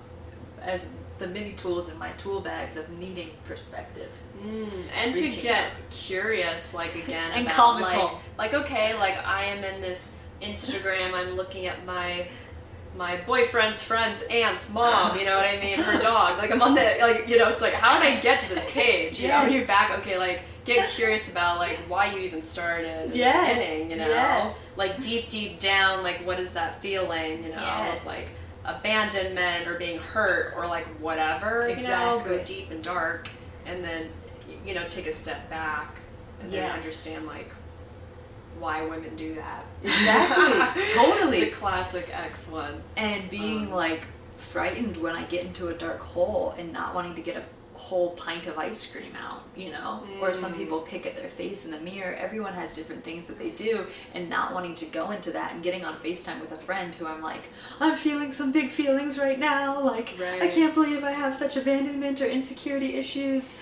as 0.62 0.90
the 1.18 1.28
mini 1.28 1.54
tools 1.54 1.92
in 1.92 1.98
my 1.98 2.12
tool 2.12 2.40
bags 2.42 2.78
of 2.78 2.90
needing 2.90 3.30
perspective. 3.46 4.10
Mm, 4.44 4.70
and 4.98 5.14
to 5.16 5.30
get 5.30 5.66
out. 5.66 5.72
curious, 5.90 6.74
like 6.74 6.96
again, 6.96 7.32
And 7.34 7.46
about, 7.46 7.56
comical. 7.56 8.20
Like, 8.38 8.54
like 8.54 8.66
okay, 8.66 8.98
like 9.00 9.18
I 9.26 9.46
am 9.46 9.64
in 9.64 9.82
this 9.82 10.16
Instagram. 10.42 11.14
I'm 11.14 11.36
looking 11.36 11.68
at 11.68 11.86
my 11.86 12.28
my 12.98 13.18
boyfriend's 13.18 13.82
friend's 13.84 14.24
aunt's 14.24 14.70
mom. 14.72 15.18
You 15.20 15.26
know 15.26 15.36
what 15.36 15.46
I 15.46 15.60
mean? 15.60 15.78
Her 15.80 16.00
dog. 16.00 16.38
Like 16.38 16.52
I'm 16.52 16.62
on 16.62 16.76
the 16.76 16.98
like 17.02 17.28
you 17.28 17.38
know. 17.38 17.50
It's 17.50 17.62
like 17.62 17.74
how 17.74 18.00
did 18.00 18.08
I 18.08 18.20
get 18.20 18.40
to 18.40 18.50
this 18.54 18.70
page? 18.72 19.20
You 19.20 19.30
know, 19.30 19.46
you're 19.46 19.66
back. 19.66 19.98
Okay, 20.00 20.18
like 20.18 20.44
get 20.66 20.90
curious 20.90 21.32
about 21.32 21.60
like 21.60 21.78
why 21.88 22.12
you 22.12 22.20
even 22.20 22.42
started. 22.42 23.12
Yes, 23.14 23.56
beginning, 23.56 23.92
you 23.92 23.98
know, 23.98 24.08
yes. 24.08 24.56
like 24.76 25.00
deep 25.02 25.30
deep 25.30 25.60
down, 25.60 26.04
like 26.04 26.26
what 26.26 26.40
is 26.40 26.52
that 26.52 26.82
feeling? 26.82 27.44
You 27.44 27.50
know, 27.52 27.62
Yes. 27.62 28.06
like 28.06 28.30
abandonment 28.66 29.68
or 29.68 29.76
being 29.78 30.00
hurt 30.00 30.54
or 30.58 30.68
like 30.68 30.86
whatever. 31.00 31.62
You 31.68 31.74
know, 31.76 31.80
Exactly. 31.80 32.38
go 32.38 32.44
deep 32.44 32.72
and 32.72 32.84
dark, 32.84 33.30
and 33.66 33.84
then 33.84 34.10
you 34.66 34.74
know 34.74 34.86
take 34.88 35.08
a 35.08 35.14
step 35.14 35.50
back 35.50 35.96
and 36.42 36.52
then 36.52 36.70
understand 36.72 37.26
like 37.26 37.52
why 38.60 38.84
women 38.86 39.16
do 39.16 39.36
that. 39.36 39.66
Exactly. 39.84 40.84
Totally. 40.94 41.40
the 41.42 41.52
classic 41.52 42.10
X 42.12 42.48
one. 42.48 42.82
and 42.96 43.30
being 43.30 43.64
Um, 43.68 43.72
like 43.72 44.02
frightened 44.38 44.98
when 44.98 45.16
I 45.16 45.24
get 45.24 45.46
into 45.46 45.68
a 45.70 45.74
dark 45.74 46.00
hole 46.00 46.56
and 46.58 46.72
not 46.74 46.94
wanting 46.96 47.16
to 47.16 47.22
get 47.22 47.36
a 47.38 47.44
whole 47.76 48.12
pint 48.12 48.48
of 48.48 48.58
ice 48.58 48.90
cream 48.90 49.14
out, 49.22 49.44
you 49.56 49.70
know? 49.72 50.02
Or 50.22 50.34
some 50.34 50.54
Mm. 50.54 50.58
people 50.58 50.80
pick 50.82 51.06
at 51.06 51.16
their 51.16 51.30
face 51.30 51.66
in 51.66 51.72
the 51.72 51.78
mirror. 51.80 52.16
Everyone 52.16 52.54
has 52.54 52.74
different 52.74 53.04
things 53.04 53.26
that 53.28 53.38
they 53.38 53.50
do, 53.50 53.86
and 54.14 54.30
not 54.30 54.54
wanting 54.54 54.76
to 54.76 54.86
go 54.86 55.12
into 55.12 55.32
that 55.32 55.52
and 55.54 55.62
getting 55.62 55.84
on 55.86 55.96
FaceTime 55.98 56.40
with 56.40 56.52
a 56.54 56.58
friend 56.58 56.96
who 56.96 57.06
I'm 57.06 57.22
like, 57.22 57.50
I'm 57.80 57.96
feeling 57.98 58.32
some 58.32 58.52
big 58.52 58.70
feelings 58.70 59.20
right 59.20 59.38
now. 59.40 59.80
Like, 59.82 60.16
I 60.42 60.48
can't 60.48 60.74
believe 60.74 61.04
I 61.04 61.12
have 61.12 61.36
such 61.36 61.58
abandonment 61.58 62.22
or 62.22 62.26
insecurity 62.28 62.96
issues. 62.96 63.54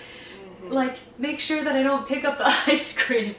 Like, 0.68 0.96
make 1.18 1.40
sure 1.40 1.62
that 1.62 1.76
I 1.76 1.82
don't 1.82 2.06
pick 2.06 2.24
up 2.24 2.38
the 2.38 2.46
ice 2.66 2.96
cream. 2.96 3.34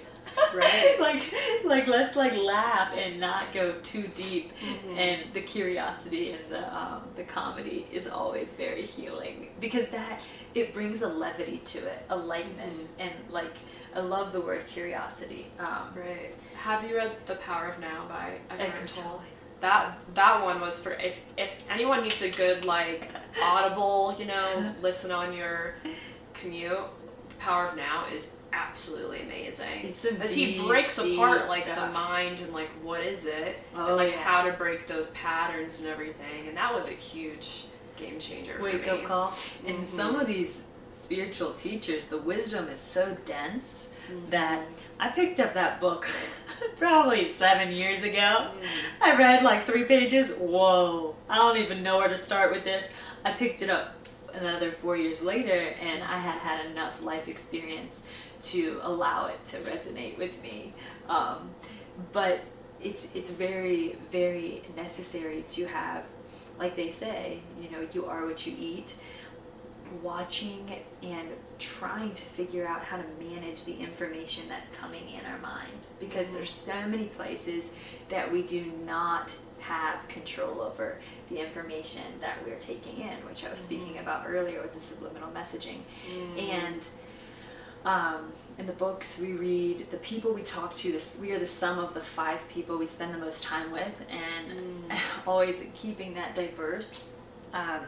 Right. 0.53 0.97
like 0.99 1.33
like 1.65 1.87
let's 1.87 2.15
like 2.15 2.35
laugh 2.37 2.91
and 2.95 3.19
not 3.19 3.51
go 3.53 3.73
too 3.83 4.07
deep 4.15 4.51
Mm-hmm. 4.61 4.97
and 4.97 5.33
the 5.33 5.41
curiosity 5.41 6.31
and 6.31 6.43
the 6.45 6.75
um, 6.75 7.01
the 7.15 7.23
comedy 7.23 7.87
is 7.91 8.07
always 8.07 8.53
very 8.55 8.85
healing 8.85 9.49
because 9.59 9.87
that 9.89 10.21
it 10.53 10.73
brings 10.73 11.01
a 11.01 11.07
levity 11.07 11.57
to 11.65 11.79
it 11.79 12.05
a 12.09 12.15
lightness 12.15 12.83
Mm-hmm. 12.83 13.01
and 13.01 13.13
like 13.29 13.53
i 13.95 13.99
love 13.99 14.31
the 14.33 14.41
word 14.41 14.65
curiosity 14.67 15.47
um, 15.59 15.89
Right. 15.95 16.33
Have 16.55 16.89
you 16.89 16.95
read 16.97 17.11
The 17.25 17.35
Power 17.35 17.67
of 17.67 17.79
Now 17.79 18.05
by 18.07 18.37
Eckhart 18.49 18.69
Eckhart 18.69 18.87
Tolle? 18.87 19.03
Tolle. 19.03 19.23
That 19.61 19.97
that 20.15 20.43
one 20.43 20.59
was 20.61 20.81
for 20.81 20.91
if 20.93 21.17
if 21.37 21.69
anyone 21.71 22.01
needs 22.01 22.21
a 22.21 22.29
good 22.29 22.65
like 22.65 23.09
audible, 23.41 24.15
you 24.19 24.25
know, 24.25 24.73
listen 24.81 25.11
on 25.11 25.33
your 25.33 25.75
commute. 26.33 26.77
Power 27.45 27.65
of 27.67 27.75
Now 27.75 28.05
is 28.11 28.37
absolutely 28.53 29.21
amazing. 29.21 29.67
It's 29.83 29.99
some 29.99 30.19
As 30.19 30.33
he 30.33 30.59
breaks 30.65 30.97
apart 30.97 31.47
like 31.47 31.65
the 31.65 31.87
mind 31.91 32.39
and 32.41 32.51
like 32.53 32.69
what 32.81 33.01
is 33.01 33.27
it 33.27 33.67
Oh, 33.75 33.87
and 33.89 33.95
like 33.97 34.11
yeah. 34.11 34.17
how 34.17 34.43
to 34.49 34.51
break 34.53 34.87
those 34.87 35.09
patterns 35.09 35.81
and 35.83 35.91
everything. 35.91 36.47
And 36.47 36.57
that 36.57 36.73
was 36.73 36.87
a 36.87 36.91
huge 36.93 37.65
game 37.97 38.17
changer. 38.19 38.57
wake 38.59 38.87
up 38.87 39.03
call 39.03 39.33
and 39.67 39.77
Mhm. 39.79 39.85
some 39.85 40.15
of 40.15 40.25
these 40.27 40.65
spiritual 40.89 41.53
teachers 41.53 42.05
the 42.05 42.17
wisdom 42.17 42.67
is 42.67 42.79
so 42.79 43.15
dense 43.25 43.89
Mm-hmm. 44.11 44.29
that 44.31 44.61
i 44.99 45.09
picked 45.09 45.39
up 45.39 45.53
that 45.55 45.79
book 45.79 46.05
probably 46.77 47.27
seven 47.29 47.71
years 47.71 48.03
ago 48.03 48.51
Mm. 48.61 48.85
i 49.01 49.15
read 49.15 49.41
like 49.43 49.63
three 49.65 49.83
pages 49.85 50.35
whoa 50.37 51.15
i 51.29 51.35
don't 51.37 51.57
even 51.57 51.81
know 51.83 51.97
where 51.97 52.07
to 52.09 52.17
start 52.17 52.51
with 52.51 52.63
this 52.63 52.83
i 53.23 53.31
picked 53.31 53.61
it 53.63 53.69
up 53.69 53.94
another 54.37 54.71
four 54.71 54.97
years 54.97 55.21
later 55.21 55.75
and 55.81 56.03
i 56.03 56.17
had 56.17 56.37
had 56.39 56.65
enough 56.67 57.03
life 57.03 57.27
experience 57.27 58.03
to 58.45 58.79
allow 58.83 59.25
it 59.27 59.43
to 59.45 59.57
resonate 59.57 60.17
with 60.17 60.41
me. 60.41 60.73
Um, 61.09 61.49
but 62.13 62.41
it's 62.81 63.07
it's 63.15 63.29
very 63.29 63.97
very 64.11 64.61
necessary 64.75 65.45
to 65.49 65.65
have 65.65 66.03
like 66.59 66.75
they 66.75 66.91
say 66.91 67.39
you 67.59 67.69
know 67.71 67.87
you 67.93 68.05
are 68.05 68.25
what 68.25 68.45
you 68.45 68.55
eat. 68.57 68.95
Watching 70.01 70.81
and 71.03 71.29
trying 71.59 72.11
to 72.13 72.23
figure 72.23 72.67
out 72.67 72.83
how 72.83 72.97
to 72.97 73.03
manage 73.19 73.65
the 73.65 73.73
information 73.77 74.43
that's 74.49 74.69
coming 74.71 75.07
in 75.09 75.23
our 75.25 75.37
mind 75.37 75.87
because 75.99 76.27
there's 76.29 76.49
so 76.49 76.87
many 76.87 77.05
places 77.05 77.71
that 78.09 78.29
we 78.29 78.41
do 78.41 78.65
not 78.83 79.33
have 79.67 80.07
control 80.07 80.61
over 80.61 80.99
the 81.29 81.37
information 81.37 82.03
that 82.21 82.37
we're 82.45 82.59
taking 82.59 82.99
in 82.99 83.17
which 83.27 83.43
i 83.43 83.49
was 83.49 83.59
speaking 83.59 83.97
about 83.99 84.23
earlier 84.27 84.61
with 84.61 84.73
the 84.73 84.79
subliminal 84.79 85.29
messaging. 85.29 85.79
And 86.37 86.87
um, 87.83 88.31
in 88.57 88.65
the 88.65 88.73
books 88.73 89.19
we 89.19 89.33
read 89.33 89.89
the 89.91 89.97
people 89.97 90.33
we 90.33 90.41
talk 90.43 90.73
to 90.73 90.91
this 90.91 91.17
we 91.21 91.31
are 91.31 91.39
the 91.39 91.45
sum 91.45 91.77
of 91.79 91.93
the 91.93 92.01
five 92.01 92.47
people 92.47 92.77
we 92.77 92.85
spend 92.85 93.13
the 93.13 93.17
most 93.17 93.43
time 93.43 93.71
with 93.71 93.95
and 94.09 94.59
always 95.27 95.69
keeping 95.73 96.13
that 96.15 96.35
diverse 96.35 97.15
um, 97.53 97.85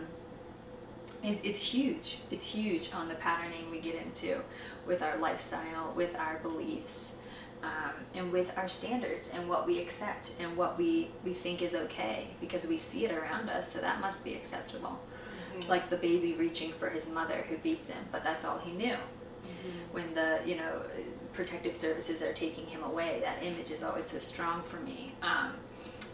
it's, 1.23 1.41
it's 1.43 1.61
huge. 1.61 2.19
It's 2.31 2.45
huge 2.45 2.91
on 2.93 3.07
the 3.09 3.15
patterning 3.15 3.69
we 3.71 3.79
get 3.79 3.95
into 3.95 4.39
with 4.85 5.01
our 5.01 5.17
lifestyle 5.17 5.93
with 5.95 6.15
our 6.15 6.37
beliefs 6.39 7.16
um, 7.63 7.93
and 8.13 8.31
with 8.31 8.51
our 8.57 8.67
standards 8.67 9.29
and 9.33 9.47
what 9.49 9.65
we 9.65 9.79
accept 9.79 10.31
and 10.39 10.55
what 10.55 10.77
we, 10.77 11.09
we 11.23 11.33
think 11.33 11.61
is 11.61 11.75
okay 11.75 12.27
because 12.39 12.67
we 12.67 12.77
see 12.77 13.05
it 13.05 13.11
around 13.11 13.49
us 13.49 13.71
so 13.71 13.79
that 13.79 13.99
must 13.99 14.23
be 14.23 14.33
acceptable 14.33 14.99
like 15.67 15.89
the 15.89 15.97
baby 15.97 16.33
reaching 16.33 16.71
for 16.71 16.87
his 16.87 17.09
mother 17.09 17.43
who 17.49 17.57
beats 17.57 17.89
him 17.89 18.05
but 18.11 18.23
that's 18.23 18.45
all 18.45 18.59
he 18.59 18.71
knew 18.73 18.95
when 19.91 20.13
the 20.13 20.39
you 20.45 20.55
know 20.55 20.83
protective 21.37 21.75
services 21.75 22.21
are 22.23 22.33
taking 22.33 22.65
him 22.65 22.83
away. 22.83 23.21
That 23.23 23.41
image 23.43 23.71
is 23.71 23.83
always 23.83 24.05
so 24.05 24.17
strong 24.17 24.63
for 24.63 24.77
me. 24.77 25.13
Um, 25.21 25.53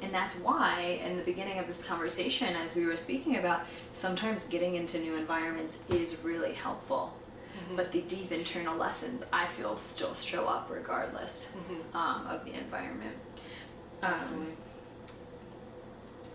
and 0.02 0.14
that's 0.14 0.36
why, 0.36 1.00
in 1.02 1.18
the 1.18 1.24
beginning 1.24 1.60
of 1.60 1.68
this 1.68 1.84
conversation, 1.84 2.56
as 2.58 2.76
we 2.76 2.86
were 2.86 2.98
speaking 2.98 3.38
about, 3.38 3.62
sometimes 3.94 4.46
getting 4.46 4.76
into 4.76 5.00
new 5.00 5.16
environments 5.16 5.80
is 5.88 6.22
really 6.24 6.52
helpful. 6.52 7.14
But 7.76 7.91
the 7.91 8.01
deep 8.01 8.32
internal 8.32 8.76
lessons, 8.78 9.24
I 9.32 9.45
feel, 9.45 9.76
still 9.76 10.14
show 10.14 10.45
up 10.45 10.70
regardless 10.70 11.51
um, 11.93 12.28
of 12.28 12.45
the 12.45 12.53
environment. 12.53 13.16
Um, 14.03 14.47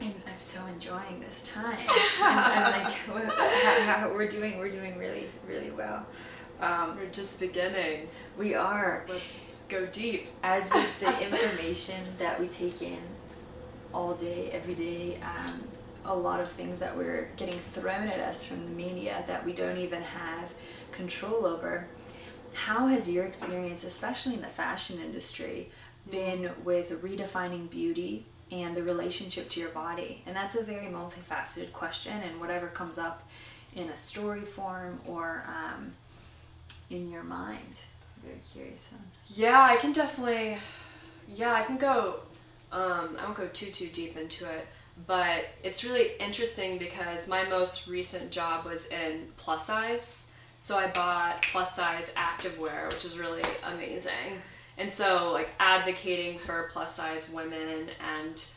I'm, 0.01 0.15
I'm 0.27 0.41
so 0.41 0.65
enjoying 0.67 1.21
this 1.21 1.43
time. 1.43 1.79
I'm, 2.23 2.39
I'm 2.65 2.85
like, 2.85 2.95
we're, 3.13 3.27
how, 3.27 3.81
how, 3.83 4.11
we're 4.13 4.29
doing, 4.29 4.59
we're 4.59 4.71
doing 4.71 4.97
really, 4.97 5.29
really 5.47 5.71
well. 5.71 6.07
Um, 6.61 6.97
We're 6.97 7.07
just 7.11 7.39
beginning. 7.39 8.09
we 8.37 8.55
are 8.55 9.07
Let's 9.09 9.47
go 9.69 9.87
deep. 9.87 10.27
as 10.43 10.73
with 10.73 10.89
the 10.99 11.21
information 11.25 12.01
that 12.19 12.41
we 12.41 12.49
take 12.49 12.83
in 12.83 12.99
all 13.95 14.15
day, 14.15 14.51
every 14.53 14.75
day, 14.75 15.21
um, 15.23 15.63
a 16.05 16.15
lot 16.15 16.41
of 16.41 16.49
things 16.49 16.81
that 16.81 16.97
we're 16.97 17.31
getting 17.37 17.59
thrown 17.59 18.09
at 18.09 18.21
us 18.21 18.45
from 18.45 18.65
the 18.65 18.73
media 18.73 19.25
that 19.27 19.45
we 19.45 19.53
don't 19.53 19.79
even 19.79 20.03
have 20.03 20.53
control 20.93 21.47
over. 21.47 21.87
How 22.55 22.87
has 22.87 23.09
your 23.09 23.25
experience, 23.25 23.85
especially 23.85 24.35
in 24.35 24.41
the 24.41 24.49
fashion 24.49 24.99
industry, 24.99 25.71
been 26.11 26.51
with 26.65 27.03
redefining 27.03 27.69
beauty 27.71 28.27
and 28.51 28.75
the 28.75 28.83
relationship 28.83 29.49
to 29.51 29.61
your 29.61 29.69
body? 29.71 30.23
And 30.27 30.35
that's 30.35 30.57
a 30.57 30.65
very 30.65 30.87
multifaceted 30.87 31.73
question, 31.73 32.17
and 32.23 32.41
whatever 32.41 32.69
comes 32.69 32.99
up 32.99 33.29
in 33.77 33.89
a 33.91 33.97
story 33.97 34.41
form 34.41 35.01
or 35.07 35.45
um, 35.47 35.93
in 36.91 37.11
your 37.11 37.23
mind. 37.23 37.83
I'm 38.17 38.31
very 38.31 38.41
curious 38.53 38.91
on. 38.93 39.01
Yeah, 39.27 39.61
I 39.63 39.77
can 39.77 39.93
definitely. 39.93 40.59
Yeah, 41.35 41.53
I 41.53 41.63
can 41.63 41.77
go. 41.77 42.21
Um, 42.73 43.17
I 43.19 43.25
won't 43.25 43.37
go 43.37 43.47
too 43.49 43.71
too 43.71 43.89
deep 43.89 44.17
into 44.17 44.45
it, 44.45 44.67
but 45.07 45.47
it's 45.63 45.85
really 45.85 46.11
interesting 46.19 46.79
because 46.79 47.27
my 47.29 47.45
most 47.45 47.87
recent 47.89 48.31
job 48.31 48.65
was 48.65 48.89
in 48.89 49.29
plus 49.37 49.67
size. 49.67 50.35
So 50.59 50.77
I 50.77 50.89
bought 50.89 51.43
plus 51.53 51.77
size 51.77 52.13
activewear, 52.17 52.93
which 52.93 53.05
is 53.05 53.19
really 53.19 53.43
amazing. 53.65 54.43
And 54.77 54.91
so, 54.91 55.33
like 55.33 55.51
advocating 55.59 56.39
for 56.39 56.71
plus 56.73 56.95
size 56.95 57.31
women, 57.31 57.89
and 58.17 58.49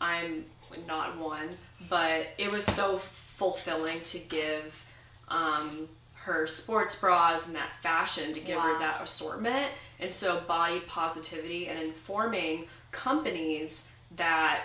I'm 0.00 0.44
not 0.86 1.18
one, 1.18 1.50
but 1.88 2.28
it 2.38 2.50
was 2.50 2.64
so 2.64 2.98
fulfilling 2.98 4.00
to 4.00 4.18
give 4.18 4.86
um, 5.28 5.88
her 6.14 6.46
sports 6.46 6.96
bras 6.96 7.46
and 7.46 7.56
that 7.56 7.70
fashion 7.82 8.32
to 8.34 8.40
give 8.40 8.58
her 8.58 8.78
that 8.78 9.02
assortment. 9.02 9.70
And 10.00 10.10
so, 10.10 10.40
body 10.40 10.80
positivity 10.80 11.68
and 11.68 11.78
informing 11.78 12.66
companies 12.90 13.92
that 14.16 14.62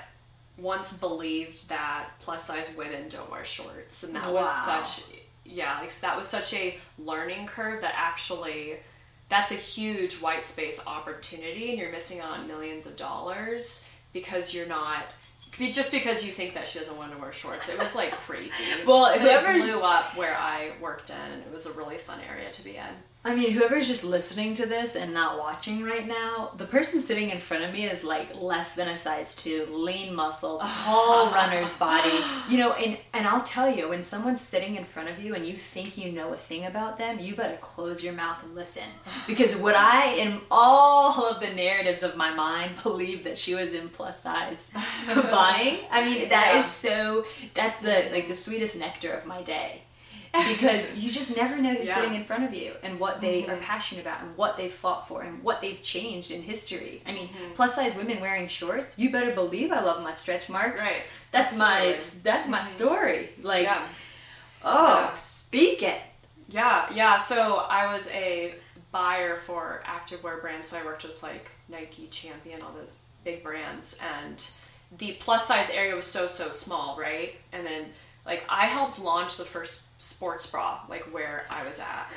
once 0.62 0.97
believed 0.97 1.68
that 1.70 2.09
plus 2.20 2.45
size 2.45 2.76
women 2.78 3.09
don't 3.09 3.30
wear 3.32 3.43
shorts. 3.43 4.03
And 4.03 4.16
that 4.16 4.32
was 4.32 4.49
such, 4.66 5.03
yeah, 5.45 5.80
like 5.80 5.93
that 5.99 6.16
was 6.16 6.28
such 6.28 6.53
a 6.53 6.78
learning 6.97 7.47
curve 7.47 7.82
that 7.82 7.93
actually. 7.95 8.78
That's 9.30 9.51
a 9.51 9.55
huge 9.55 10.16
white 10.16 10.43
space 10.43 10.86
opportunity, 10.86 11.70
and 11.70 11.80
you're 11.80 11.89
missing 11.89 12.20
out 12.20 12.32
on 12.32 12.47
millions 12.49 12.86
of 12.86 12.97
dollars 12.97 13.89
because 14.12 14.53
you're 14.53 14.68
not 14.68 15.16
just 15.57 15.91
because 15.91 16.26
you 16.26 16.32
think 16.32 16.53
that 16.53 16.68
she 16.68 16.80
doesn't 16.80 16.97
want 16.97 17.14
to 17.14 17.18
wear 17.18 17.32
shorts. 17.32 17.70
It 17.70 17.78
was 17.78 17.95
like 17.95 18.12
crazy. 18.12 18.64
Well, 18.86 19.14
it 19.14 19.22
blew 19.22 19.82
up 19.84 20.18
where 20.18 20.36
I 20.38 20.72
worked 20.82 21.09
in, 21.09 21.16
and 21.16 21.41
it 21.43 21.53
was 21.53 21.66
a 21.66 21.72
really 21.74 21.97
fun 21.97 22.20
area 22.30 22.49
to 22.51 22.64
be 22.64 22.78
in. 22.78 22.93
I 23.24 23.36
mean, 23.36 23.51
whoever's 23.51 23.88
just 23.88 24.03
listening 24.03 24.55
to 24.55 24.65
this 24.65 24.95
and 24.95 25.13
not 25.13 25.38
watching 25.38 25.84
right 25.84 26.07
now, 26.07 26.53
the 26.57 26.65
person 26.65 26.99
sitting 26.99 27.30
in 27.30 27.38
front 27.39 27.63
of 27.63 27.72
me 27.72 27.84
is 27.86 28.03
like 28.03 28.36
less 28.41 28.74
than 28.74 28.88
a 28.88 28.97
size 28.97 29.36
two, 29.36 29.67
lean 29.69 30.15
muscle, 30.15 30.57
tall 30.57 31.32
runner's 31.32 31.72
body. 31.78 32.19
You 32.49 32.57
know, 32.57 32.74
and 32.74 32.97
and 33.13 33.28
I'll 33.28 33.43
tell 33.43 33.69
you, 33.69 33.89
when 33.89 34.01
someone's 34.01 34.41
sitting 34.41 34.76
in 34.76 34.86
front 34.86 35.07
of 35.09 35.19
you 35.19 35.36
and 35.36 35.45
you 35.45 35.55
think 35.55 35.99
you 35.99 36.11
know 36.11 36.34
a 36.34 36.36
thing 36.38 36.65
about 36.65 36.97
them, 36.97 37.19
you 37.19 37.36
better 37.36 37.57
close 37.61 38.03
your 38.03 38.13
mouth 38.13 38.41
and 38.43 38.55
listen. 38.55 38.89
Because 39.28 39.55
what 39.55 39.76
I, 39.76 40.13
in 40.15 40.41
all 40.49 41.24
of 41.26 41.39
the 41.39 41.49
narratives 41.53 42.01
of 42.01 42.17
my 42.17 42.34
mind, 42.34 42.82
believed 42.82 43.24
that 43.26 43.38
she 43.38 43.53
was 43.53 43.69
in 43.72 43.89
plus 43.89 44.24
size 44.24 44.67
buying. 45.15 45.78
I 45.91 46.03
mean, 46.03 46.28
that 46.30 46.55
is 46.55 46.84
Yeah. 46.84 46.91
so. 46.95 47.26
That's 47.53 47.80
the 47.82 48.09
like 48.11 48.28
the 48.28 48.36
sweetest 48.36 48.76
nectar 48.78 49.11
of 49.13 49.28
my 49.28 49.43
day 49.43 49.84
because 50.34 50.95
you 50.95 51.11
just 51.11 51.36
never 51.36 51.57
know 51.57 51.73
who's 51.73 51.88
Yeah. 51.88 51.95
sitting 51.95 52.15
in 52.15 52.23
front 52.23 52.45
of 52.45 52.53
you 52.53 52.73
and 52.84 52.99
what 52.99 53.19
they 53.19 53.45
are 53.45 53.55
mm-hmm. 53.55 53.61
passionate 53.63 54.01
about 54.01 54.21
and 54.21 54.38
what 54.38 54.55
they've 54.55 54.73
fought 54.73 55.07
for 55.07 55.23
and 55.23 55.43
what 55.43 55.61
they've 55.61 55.82
changed 55.82 56.32
in 56.32 56.41
history. 56.41 57.01
I 57.05 57.11
mean, 57.11 57.27
mm-hmm. 57.27 57.53
plus 57.53 57.75
size 57.75 57.95
women 57.95 58.21
wearing 58.21 58.47
shorts, 58.47 58.97
you 58.97 59.11
better 59.11 59.34
believe 59.34 59.71
I 59.71 59.82
love 59.82 60.01
my 60.03 60.13
stretch 60.13 60.47
marks. 60.47 60.82
Right. 60.82 61.01
That's 61.32 61.57
my 61.57 61.95
Absolutely. 61.95 62.32
that's 62.32 62.47
my 62.47 62.59
mm-hmm. 62.59 62.67
story. 62.67 63.29
Like 63.41 63.63
Yeah. 63.63 63.88
oh, 64.63 64.88
Yeah. 64.88 65.15
speak 65.15 65.84
it. 65.84 66.01
Yeah, 66.47 66.88
yeah. 66.93 67.17
So 67.17 67.57
I 67.69 67.93
was 67.93 68.09
a 68.09 68.55
buyer 68.91 69.36
for 69.36 69.84
activewear 69.86 70.41
brands, 70.41 70.67
so 70.67 70.77
I 70.77 70.84
worked 70.84 71.03
with 71.03 71.21
like 71.23 71.49
Nike, 71.69 72.07
Champion, 72.07 72.61
all 72.61 72.73
those 72.73 72.97
big 73.23 73.43
brands, 73.43 74.01
and 74.23 74.49
the 74.97 75.13
plus 75.13 75.47
size 75.47 75.69
area 75.69 75.95
was 75.95 76.05
so 76.05 76.27
so 76.27 76.51
small, 76.51 76.97
right? 76.99 77.36
And 77.51 77.65
then 77.65 77.86
like 78.26 78.45
I 78.49 78.65
helped 78.65 79.01
launch 79.01 79.38
the 79.38 79.45
first 79.45 80.01
sports 80.01 80.49
bra, 80.49 80.82
like 80.89 81.03
where 81.13 81.45
I 81.49 81.65
was 81.65 81.80
at. 81.80 82.09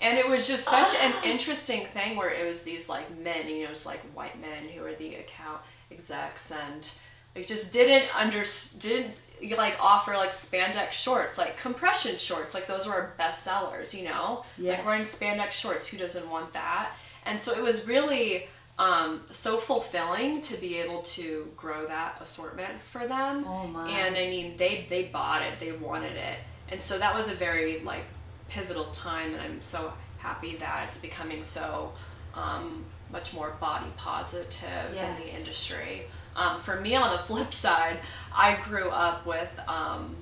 And 0.00 0.16
it 0.16 0.28
was 0.28 0.46
just 0.46 0.64
such 0.64 0.94
an 1.02 1.12
ah. 1.16 1.24
interesting 1.24 1.84
thing 1.86 2.16
where 2.16 2.30
it 2.30 2.46
was 2.46 2.62
these 2.62 2.88
like 2.88 3.16
men, 3.18 3.48
you 3.48 3.62
know, 3.62 3.68
just 3.68 3.86
like 3.86 4.00
white 4.14 4.40
men 4.40 4.68
who 4.68 4.82
were 4.82 4.94
the 4.94 5.16
account 5.16 5.60
execs 5.90 6.52
and 6.52 6.92
like 7.34 7.46
just 7.46 7.72
didn't 7.72 8.08
under 8.16 8.44
didn't 8.78 9.14
like 9.56 9.76
offer 9.80 10.14
like 10.14 10.30
spandex 10.30 10.92
shorts, 10.92 11.36
like 11.36 11.56
compression 11.56 12.16
shorts, 12.16 12.54
like 12.54 12.66
those 12.66 12.86
were 12.86 12.92
our 12.92 13.14
best 13.18 13.42
sellers, 13.42 13.94
you 13.94 14.04
know? 14.04 14.44
Yes. 14.56 14.78
Like 14.78 14.86
wearing 14.86 15.02
spandex 15.02 15.52
shorts, 15.52 15.86
who 15.86 15.96
doesn't 15.96 16.28
want 16.30 16.52
that? 16.52 16.92
And 17.26 17.40
so 17.40 17.52
it 17.52 17.62
was 17.62 17.88
really 17.88 18.48
um, 18.78 19.22
so 19.30 19.56
fulfilling 19.56 20.40
to 20.42 20.56
be 20.56 20.76
able 20.76 21.02
to 21.02 21.50
grow 21.56 21.86
that 21.86 22.18
assortment 22.20 22.80
for 22.80 23.06
them. 23.06 23.44
Oh, 23.46 23.66
my. 23.66 23.88
And 23.90 24.16
I 24.16 24.28
mean, 24.28 24.56
they 24.56 24.86
they 24.88 25.04
bought 25.04 25.42
it, 25.42 25.58
they 25.58 25.72
wanted 25.72 26.16
it, 26.16 26.38
and 26.68 26.80
so 26.80 26.98
that 26.98 27.14
was 27.14 27.28
a 27.28 27.34
very 27.34 27.80
like 27.80 28.04
pivotal 28.48 28.86
time, 28.86 29.32
and 29.32 29.40
I'm 29.42 29.62
so 29.62 29.92
happy 30.18 30.56
that 30.56 30.84
it's 30.86 30.98
becoming 30.98 31.42
so 31.42 31.92
um, 32.34 32.84
much 33.10 33.34
more 33.34 33.50
body 33.60 33.86
positive 33.96 34.90
in 34.90 35.14
the 35.14 35.28
industry. 35.28 36.02
Um, 36.36 36.60
for 36.60 36.80
me, 36.80 36.94
on 36.94 37.10
the 37.10 37.18
flip 37.24 37.52
side, 37.52 37.98
I 38.34 38.56
grew 38.62 38.90
up 38.90 39.26
with 39.26 39.50
um, 39.66 40.14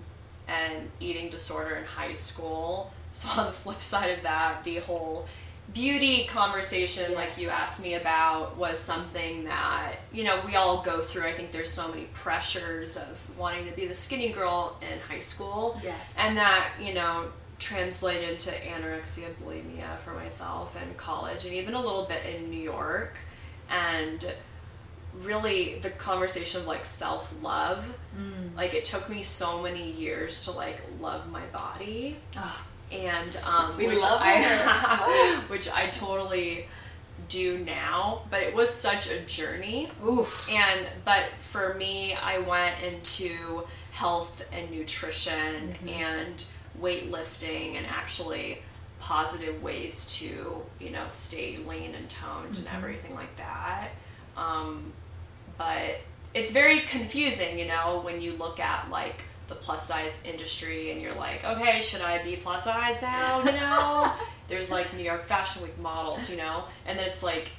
an 0.49 0.91
eating 1.01 1.29
disorder 1.29 1.77
in 1.77 1.85
high 1.85 2.15
school. 2.15 2.93
So 3.13 3.29
on 3.41 3.47
the 3.47 3.53
flip 3.53 3.81
side 3.81 4.11
of 4.11 4.23
that, 4.25 4.63
the 4.65 4.77
whole 4.77 5.27
beauty 5.73 6.25
conversation 6.25 7.14
like 7.14 7.39
you 7.39 7.49
asked 7.49 7.83
me 7.83 7.95
about 7.95 8.57
was 8.57 8.79
something 8.79 9.45
that 9.45 9.97
you 10.12 10.25
know 10.25 10.41
we 10.47 10.57
all 10.57 10.83
go 10.83 11.03
through. 11.03 11.27
I 11.27 11.35
think 11.35 11.53
there's 11.53 11.71
so 11.71 11.89
many 11.89 12.05
pressures 12.12 12.97
of 12.97 13.39
wanting 13.39 13.67
to 13.67 13.73
be 13.73 13.87
the 13.87 13.95
skinny 13.95 14.31
girl 14.31 14.79
in 14.81 14.99
high 15.01 15.21
school. 15.21 15.81
Yes. 15.83 16.17
and 16.19 16.37
that 16.37 16.71
you 16.81 16.95
know 16.95 17.29
translated 17.59 18.29
into 18.29 18.51
anorexia 18.51 19.29
bulimia 19.43 19.99
for 20.05 20.12
myself 20.12 20.77
in 20.83 20.95
college 20.95 21.47
and 21.47 21.55
even 21.55 21.75
a 21.75 21.81
little 21.81 22.05
bit 22.05 22.23
in 22.27 22.51
new 22.51 22.61
york. 22.61 23.17
And 23.69 24.25
really 25.23 25.79
the 25.79 25.91
conversation 25.91 26.61
of 26.61 26.67
like 26.67 26.85
self-love 26.85 27.85
mm. 28.19 28.55
like 28.55 28.75
it 28.75 28.85
took 28.85 29.09
me 29.09 29.23
so 29.23 29.62
many 29.62 29.91
years 29.93 30.45
to 30.45 30.51
like 30.51 30.81
love 31.01 31.31
my 31.31 31.45
body. 31.47 32.17
Oh, 32.37 32.67
and 32.93 33.39
um, 33.45 33.76
We 33.76 33.89
which 33.89 34.01
love 34.01 34.20
I 34.22 35.43
which 35.49 35.68
I 35.70 35.89
totally 35.89 36.66
do 37.28 37.59
now, 37.59 38.22
but 38.30 38.43
it 38.43 38.55
was 38.55 38.72
such 38.72 39.11
a 39.11 39.20
journey. 39.20 39.89
oof. 40.07 40.49
And 40.51 40.87
but 41.05 41.24
for 41.51 41.74
me, 41.74 42.14
I 42.14 42.39
went 42.39 42.74
into 42.82 43.64
health 43.93 44.43
and 44.53 44.70
nutrition 44.70 45.74
and 45.89 46.45
weightlifting 46.80 47.76
and 47.76 47.87
actually 47.87 48.62
positive 48.99 49.62
ways 49.62 50.07
to 50.18 50.62
you 50.78 50.91
know 50.91 51.05
stay 51.09 51.57
lean 51.57 51.95
and 51.95 52.09
toned 52.09 52.59
and 52.59 52.68
everything 52.74 53.14
like 53.14 53.34
that. 53.37 53.89
Um, 54.37 54.93
but 55.59 56.01
it's 56.34 56.53
very 56.53 56.80
confusing, 56.80 57.59
you 57.59 57.66
know, 57.66 58.01
when 58.05 58.20
you 58.20 58.34
look 58.34 58.61
at 58.61 58.91
like 58.91 59.24
the 59.49 59.55
plus 59.55 59.86
size 59.88 60.22
industry 60.24 60.90
and 60.90 61.01
you're 61.01 61.14
like, 61.14 61.44
okay, 61.44 61.80
should 61.80 62.01
I 62.03 62.22
be 62.22 62.36
plus 62.36 62.64
size 62.64 63.01
now? 63.03 63.38
You 63.44 63.53
know, 63.53 64.12
there's 64.49 64.70
like 64.70 64.92
New 64.94 65.05
York 65.05 65.26
Fashion 65.26 65.62
Week 65.62 65.78
models, 65.78 66.28
you 66.30 66.36
know, 66.36 66.64
and 66.86 66.99
then 66.99 67.07
it's 67.07 67.22
like, 67.22 67.51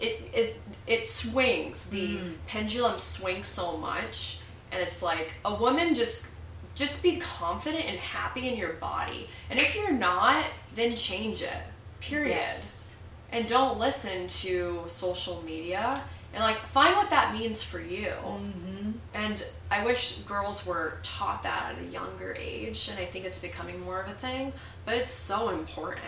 it 0.00 0.20
it 0.34 0.60
it 0.86 1.04
swings. 1.04 1.86
The 1.86 2.18
pendulum 2.46 2.98
swings 2.98 3.46
so 3.48 3.76
much, 3.76 4.40
and 4.72 4.82
it's 4.82 5.02
like 5.02 5.32
a 5.44 5.54
woman 5.54 5.94
just 5.94 6.28
just 6.74 7.02
be 7.02 7.18
confident 7.18 7.84
and 7.84 7.98
happy 7.98 8.48
in 8.48 8.56
your 8.58 8.72
body, 8.74 9.28
and 9.50 9.60
if 9.60 9.74
you're 9.76 9.92
not, 9.92 10.44
then 10.74 10.90
change 10.90 11.42
it. 11.42 11.62
Period. 12.00 12.30
Yes. 12.30 12.96
and 13.30 13.46
don't 13.46 13.78
listen 13.78 14.26
to 14.26 14.82
social 14.86 15.40
media 15.44 16.02
and 16.34 16.42
like 16.42 16.58
find 16.66 16.96
what 16.96 17.08
that 17.10 17.32
means 17.32 17.62
for 17.62 17.80
you. 17.80 18.08
Mm-hmm. 18.24 18.81
And 19.14 19.44
I 19.70 19.84
wish 19.84 20.18
girls 20.20 20.64
were 20.64 20.94
taught 21.02 21.42
that 21.42 21.74
at 21.76 21.82
a 21.82 21.86
younger 21.92 22.34
age, 22.38 22.88
and 22.88 22.98
I 22.98 23.04
think 23.04 23.24
it's 23.26 23.38
becoming 23.40 23.78
more 23.80 24.00
of 24.00 24.08
a 24.10 24.14
thing, 24.14 24.52
but 24.86 24.94
it's 24.94 25.10
so 25.10 25.50
important. 25.50 26.04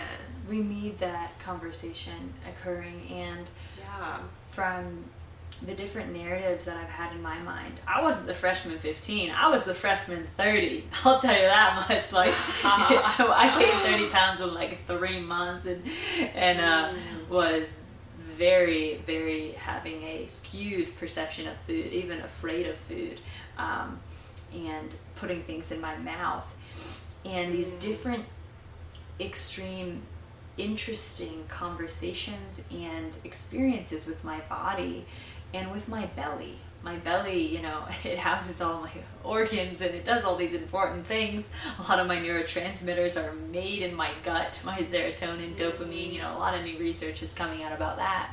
We 0.49 0.63
need 0.63 0.99
that 1.01 1.39
conversation 1.41 2.33
occurring, 2.49 3.07
and 3.11 3.49
Yeah. 3.79 4.19
from 4.51 5.05
the 5.67 5.75
different 5.75 6.13
narratives 6.17 6.65
that 6.65 6.77
I've 6.77 6.89
had 6.89 7.13
in 7.13 7.23
my 7.23 7.39
mind, 7.41 7.81
I 7.87 8.03
wasn't 8.03 8.27
the 8.27 8.35
freshman 8.35 8.79
15. 8.79 9.31
I 9.31 9.49
was 9.49 9.65
the 9.65 9.75
freshman 9.75 10.27
30. 10.37 10.85
I'll 11.05 11.21
tell 11.21 11.35
you 11.35 11.43
that 11.43 11.87
much. 11.89 12.11
Like, 12.13 12.35
I, 12.65 13.51
I 13.53 13.59
gained 13.59 13.83
30 13.83 14.09
pounds 14.11 14.41
in 14.41 14.53
like 14.55 14.85
three 14.87 15.21
months, 15.21 15.67
and 15.67 15.83
and 16.35 16.61
uh, 16.61 16.93
was 17.29 17.75
very, 18.37 18.97
very 19.07 19.53
having 19.53 20.03
a 20.03 20.27
skewed 20.27 20.97
perception 20.97 21.47
of 21.49 21.57
food, 21.57 21.87
even 21.93 22.21
afraid 22.21 22.67
of 22.67 22.77
food, 22.77 23.21
um, 23.59 24.01
and 24.53 24.95
putting 25.17 25.43
things 25.43 25.71
in 25.71 25.81
my 25.81 25.97
mouth, 25.99 26.47
and 27.25 27.55
these 27.55 27.71
different 27.71 28.25
extreme 29.21 30.03
interesting 30.57 31.45
conversations 31.49 32.63
and 32.71 33.17
experiences 33.25 34.07
with 34.07 34.23
my 34.25 34.41
body 34.43 35.05
and 35.53 35.71
with 35.73 35.89
my 35.89 36.07
belly. 36.07 36.59
My 36.85 36.97
belly, 36.97 37.47
you 37.47 37.63
know, 37.63 37.85
it 38.05 38.19
houses 38.19 38.61
all 38.61 38.83
my 38.83 38.91
organs 39.25 39.81
and 39.81 39.95
it 39.95 40.05
does 40.05 40.23
all 40.23 40.37
these 40.37 40.53
important 40.53 41.07
things. 41.07 41.51
A 41.79 41.83
lot 41.83 41.99
of 41.99 42.07
my 42.07 42.17
neurotransmitters 42.17 43.21
are 43.21 43.33
made 43.33 43.83
in 43.83 43.95
my 43.95 44.11
gut, 44.23 44.61
my 44.65 44.79
serotonin, 44.81 45.57
dopamine, 45.57 46.13
you 46.13 46.21
know, 46.21 46.37
a 46.37 46.39
lot 46.39 46.55
of 46.55 46.63
new 46.63 46.79
research 46.79 47.23
is 47.23 47.33
coming 47.33 47.63
out 47.63 47.73
about 47.73 47.97
that. 47.97 48.33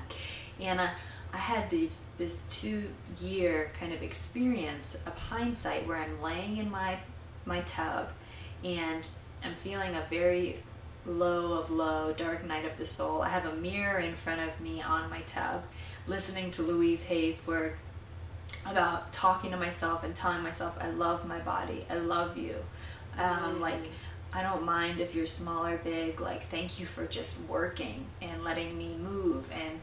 And 0.60 0.82
uh, 0.82 0.90
I 1.34 1.38
had 1.38 1.70
these 1.70 2.02
this 2.18 2.42
two 2.50 2.84
year 3.22 3.72
kind 3.80 3.94
of 3.94 4.04
experience 4.04 4.96
of 5.06 5.18
hindsight 5.18 5.88
where 5.88 5.98
I'm 5.98 6.22
laying 6.22 6.58
in 6.58 6.70
my 6.70 7.00
my 7.46 7.62
tub 7.62 8.10
and 8.64 9.08
I'm 9.44 9.56
feeling 9.56 9.96
a 9.96 10.06
very 10.10 10.60
low 11.06 11.54
of 11.54 11.72
low, 11.72 12.14
dark 12.14 12.46
night 12.46 12.66
of 12.66 12.78
the 12.78 12.86
soul. 12.86 13.22
I 13.22 13.30
have 13.30 13.46
a 13.46 13.56
mirror 13.56 14.00
in 14.00 14.14
front 14.14 14.42
of 14.42 14.60
me 14.60 14.82
on 14.82 15.10
my 15.10 15.22
tub, 15.22 15.64
listening 16.06 16.52
to 16.52 16.62
Louise 16.62 17.04
Hay's 17.04 17.48
work 17.48 17.78
about 18.66 19.12
talking 19.12 19.52
to 19.52 19.58
myself 19.58 20.04
and 20.04 20.16
telling 20.16 20.44
myself, 20.44 20.78
I 20.80 20.90
love 20.90 21.28
my 21.28 21.40
body, 21.40 21.86
I 21.90 21.96
love 21.96 22.38
you. 22.38 22.56
Um, 23.18 23.60
Like, 23.60 23.82
I 24.34 24.44
don't 24.44 24.64
mind 24.64 25.02
if 25.02 25.14
you're 25.14 25.28
small 25.28 25.66
or 25.66 25.78
big. 25.78 26.22
Like, 26.22 26.44
thank 26.50 26.80
you 26.80 26.86
for 26.86 27.06
just 27.06 27.40
working 27.42 28.06
and 28.22 28.44
letting 28.44 28.78
me 28.78 28.96
move. 28.96 29.50
And 29.52 29.82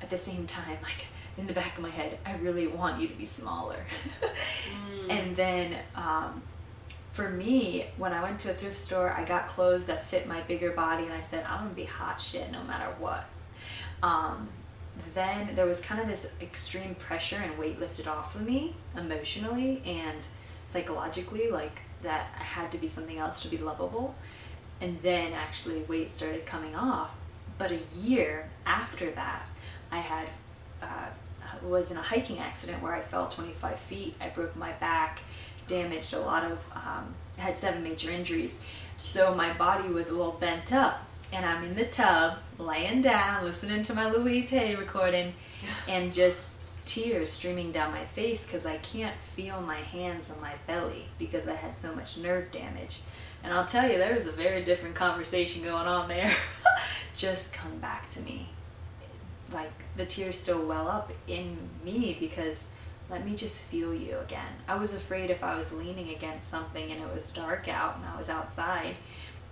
at 0.00 0.08
the 0.10 0.18
same 0.18 0.46
time, 0.46 0.78
like, 0.82 1.06
in 1.36 1.46
the 1.46 1.52
back 1.52 1.76
of 1.76 1.82
my 1.82 1.90
head, 1.90 2.18
I 2.24 2.36
really 2.36 2.66
want 2.66 3.00
you 3.00 3.08
to 3.08 3.14
be 3.14 3.24
smaller. 3.26 3.84
And 5.08 5.34
then, 5.34 5.76
um, 5.96 6.40
for 7.12 7.28
me, 7.28 7.86
when 7.96 8.12
I 8.12 8.22
went 8.22 8.38
to 8.40 8.50
a 8.50 8.54
thrift 8.54 8.78
store, 8.78 9.12
I 9.12 9.24
got 9.24 9.48
clothes 9.48 9.86
that 9.86 10.06
fit 10.06 10.28
my 10.28 10.40
bigger 10.42 10.70
body, 10.70 11.04
and 11.04 11.12
I 11.12 11.20
said, 11.20 11.44
I'm 11.44 11.64
gonna 11.64 11.74
be 11.74 11.84
hot 11.84 12.20
shit 12.20 12.50
no 12.52 12.62
matter 12.62 12.94
what. 13.00 13.24
Um, 14.02 14.48
then 15.14 15.54
there 15.54 15.66
was 15.66 15.80
kind 15.80 16.00
of 16.00 16.08
this 16.08 16.32
extreme 16.40 16.94
pressure 16.94 17.36
and 17.36 17.58
weight 17.58 17.78
lifted 17.78 18.08
off 18.08 18.34
of 18.34 18.42
me 18.42 18.74
emotionally 18.96 19.82
and 19.84 20.26
psychologically, 20.66 21.50
like 21.50 21.82
that 22.02 22.28
I 22.38 22.42
had 22.42 22.72
to 22.72 22.78
be 22.78 22.86
something 22.86 23.18
else 23.18 23.42
to 23.42 23.48
be 23.48 23.58
lovable. 23.58 24.14
And 24.80 25.00
then 25.02 25.32
actually, 25.32 25.82
weight 25.82 26.10
started 26.10 26.46
coming 26.46 26.74
off. 26.74 27.16
But 27.58 27.72
a 27.72 27.80
year 27.98 28.48
after 28.64 29.10
that, 29.10 29.46
I 29.90 29.98
had 29.98 30.28
uh, 30.82 31.08
was 31.62 31.90
in 31.90 31.96
a 31.96 32.02
hiking 32.02 32.38
accident 32.38 32.82
where 32.82 32.94
I 32.94 33.00
fell 33.00 33.28
25 33.28 33.78
feet. 33.78 34.14
I 34.20 34.28
broke 34.28 34.56
my 34.56 34.72
back, 34.72 35.20
damaged 35.66 36.14
a 36.14 36.20
lot 36.20 36.44
of, 36.44 36.58
um, 36.74 37.14
had 37.36 37.56
seven 37.56 37.82
major 37.82 38.10
injuries. 38.10 38.62
So 38.96 39.34
my 39.34 39.52
body 39.54 39.88
was 39.88 40.08
a 40.08 40.12
little 40.12 40.32
bent 40.32 40.72
up. 40.72 41.00
And 41.32 41.46
I'm 41.46 41.64
in 41.64 41.74
the 41.74 41.84
tub, 41.84 42.38
laying 42.58 43.02
down, 43.02 43.44
listening 43.44 43.82
to 43.84 43.94
my 43.94 44.10
Louise 44.10 44.50
Hay 44.50 44.74
recording, 44.74 45.34
and 45.88 46.12
just 46.12 46.48
tears 46.84 47.30
streaming 47.30 47.70
down 47.70 47.92
my 47.92 48.04
face 48.04 48.44
because 48.44 48.66
I 48.66 48.78
can't 48.78 49.20
feel 49.20 49.60
my 49.60 49.76
hands 49.76 50.30
on 50.30 50.40
my 50.40 50.54
belly 50.66 51.06
because 51.18 51.46
I 51.46 51.54
had 51.54 51.76
so 51.76 51.94
much 51.94 52.16
nerve 52.16 52.50
damage. 52.50 53.00
And 53.44 53.54
I'll 53.54 53.66
tell 53.66 53.90
you, 53.90 53.98
there 53.98 54.14
was 54.14 54.26
a 54.26 54.32
very 54.32 54.64
different 54.64 54.94
conversation 54.94 55.62
going 55.62 55.86
on 55.86 56.08
there. 56.08 56.34
just 57.16 57.52
come 57.52 57.78
back 57.78 58.08
to 58.10 58.20
me 58.20 58.48
like 59.52 59.72
the 59.96 60.06
tears 60.06 60.38
still 60.38 60.64
well 60.66 60.88
up 60.88 61.12
in 61.26 61.56
me 61.84 62.16
because 62.18 62.70
let 63.08 63.24
me 63.24 63.34
just 63.34 63.58
feel 63.58 63.92
you 63.92 64.18
again. 64.18 64.52
I 64.68 64.76
was 64.76 64.94
afraid 64.94 65.30
if 65.30 65.42
I 65.42 65.56
was 65.56 65.72
leaning 65.72 66.10
against 66.10 66.48
something 66.48 66.90
and 66.90 67.02
it 67.02 67.14
was 67.14 67.30
dark 67.30 67.68
out 67.68 67.96
and 67.96 68.04
I 68.06 68.16
was 68.16 68.30
outside 68.30 68.94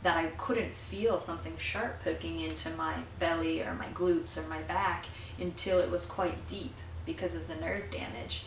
that 0.02 0.16
I 0.16 0.26
couldn't 0.36 0.74
feel 0.74 1.18
something 1.18 1.56
sharp 1.58 2.02
poking 2.04 2.40
into 2.40 2.70
my 2.70 2.94
belly 3.18 3.62
or 3.62 3.74
my 3.74 3.86
glutes 3.86 4.38
or 4.38 4.48
my 4.48 4.62
back 4.62 5.06
until 5.40 5.78
it 5.78 5.90
was 5.90 6.06
quite 6.06 6.46
deep 6.46 6.74
because 7.04 7.34
of 7.34 7.48
the 7.48 7.56
nerve 7.56 7.90
damage. 7.90 8.44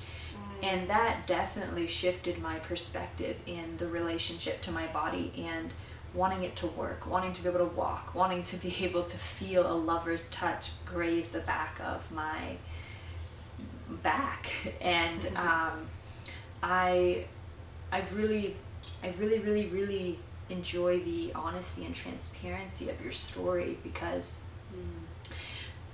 And 0.63 0.87
that 0.89 1.25
definitely 1.25 1.87
shifted 1.87 2.39
my 2.39 2.59
perspective 2.59 3.35
in 3.47 3.77
the 3.77 3.87
relationship 3.87 4.61
to 4.61 4.71
my 4.71 4.85
body 4.87 5.33
and 5.35 5.73
wanting 6.13 6.43
it 6.43 6.55
to 6.57 6.67
work, 6.67 7.09
wanting 7.09 7.33
to 7.33 7.41
be 7.41 7.49
able 7.49 7.59
to 7.59 7.75
walk, 7.75 8.13
wanting 8.13 8.43
to 8.43 8.57
be 8.57 8.75
able 8.85 9.03
to 9.03 9.17
feel 9.17 9.69
a 9.69 9.73
lover's 9.73 10.29
touch 10.29 10.71
graze 10.85 11.29
the 11.29 11.39
back 11.39 11.79
of 11.83 12.09
my 12.11 12.55
back. 14.03 14.51
And 14.81 15.25
um, 15.35 15.87
I, 16.61 17.25
I 17.91 18.03
really, 18.13 18.55
I 19.03 19.13
really, 19.19 19.39
really, 19.39 19.67
really 19.67 20.19
enjoy 20.51 20.99
the 20.99 21.31
honesty 21.33 21.85
and 21.85 21.95
transparency 21.95 22.89
of 22.89 23.01
your 23.01 23.11
story 23.11 23.77
because 23.83 24.45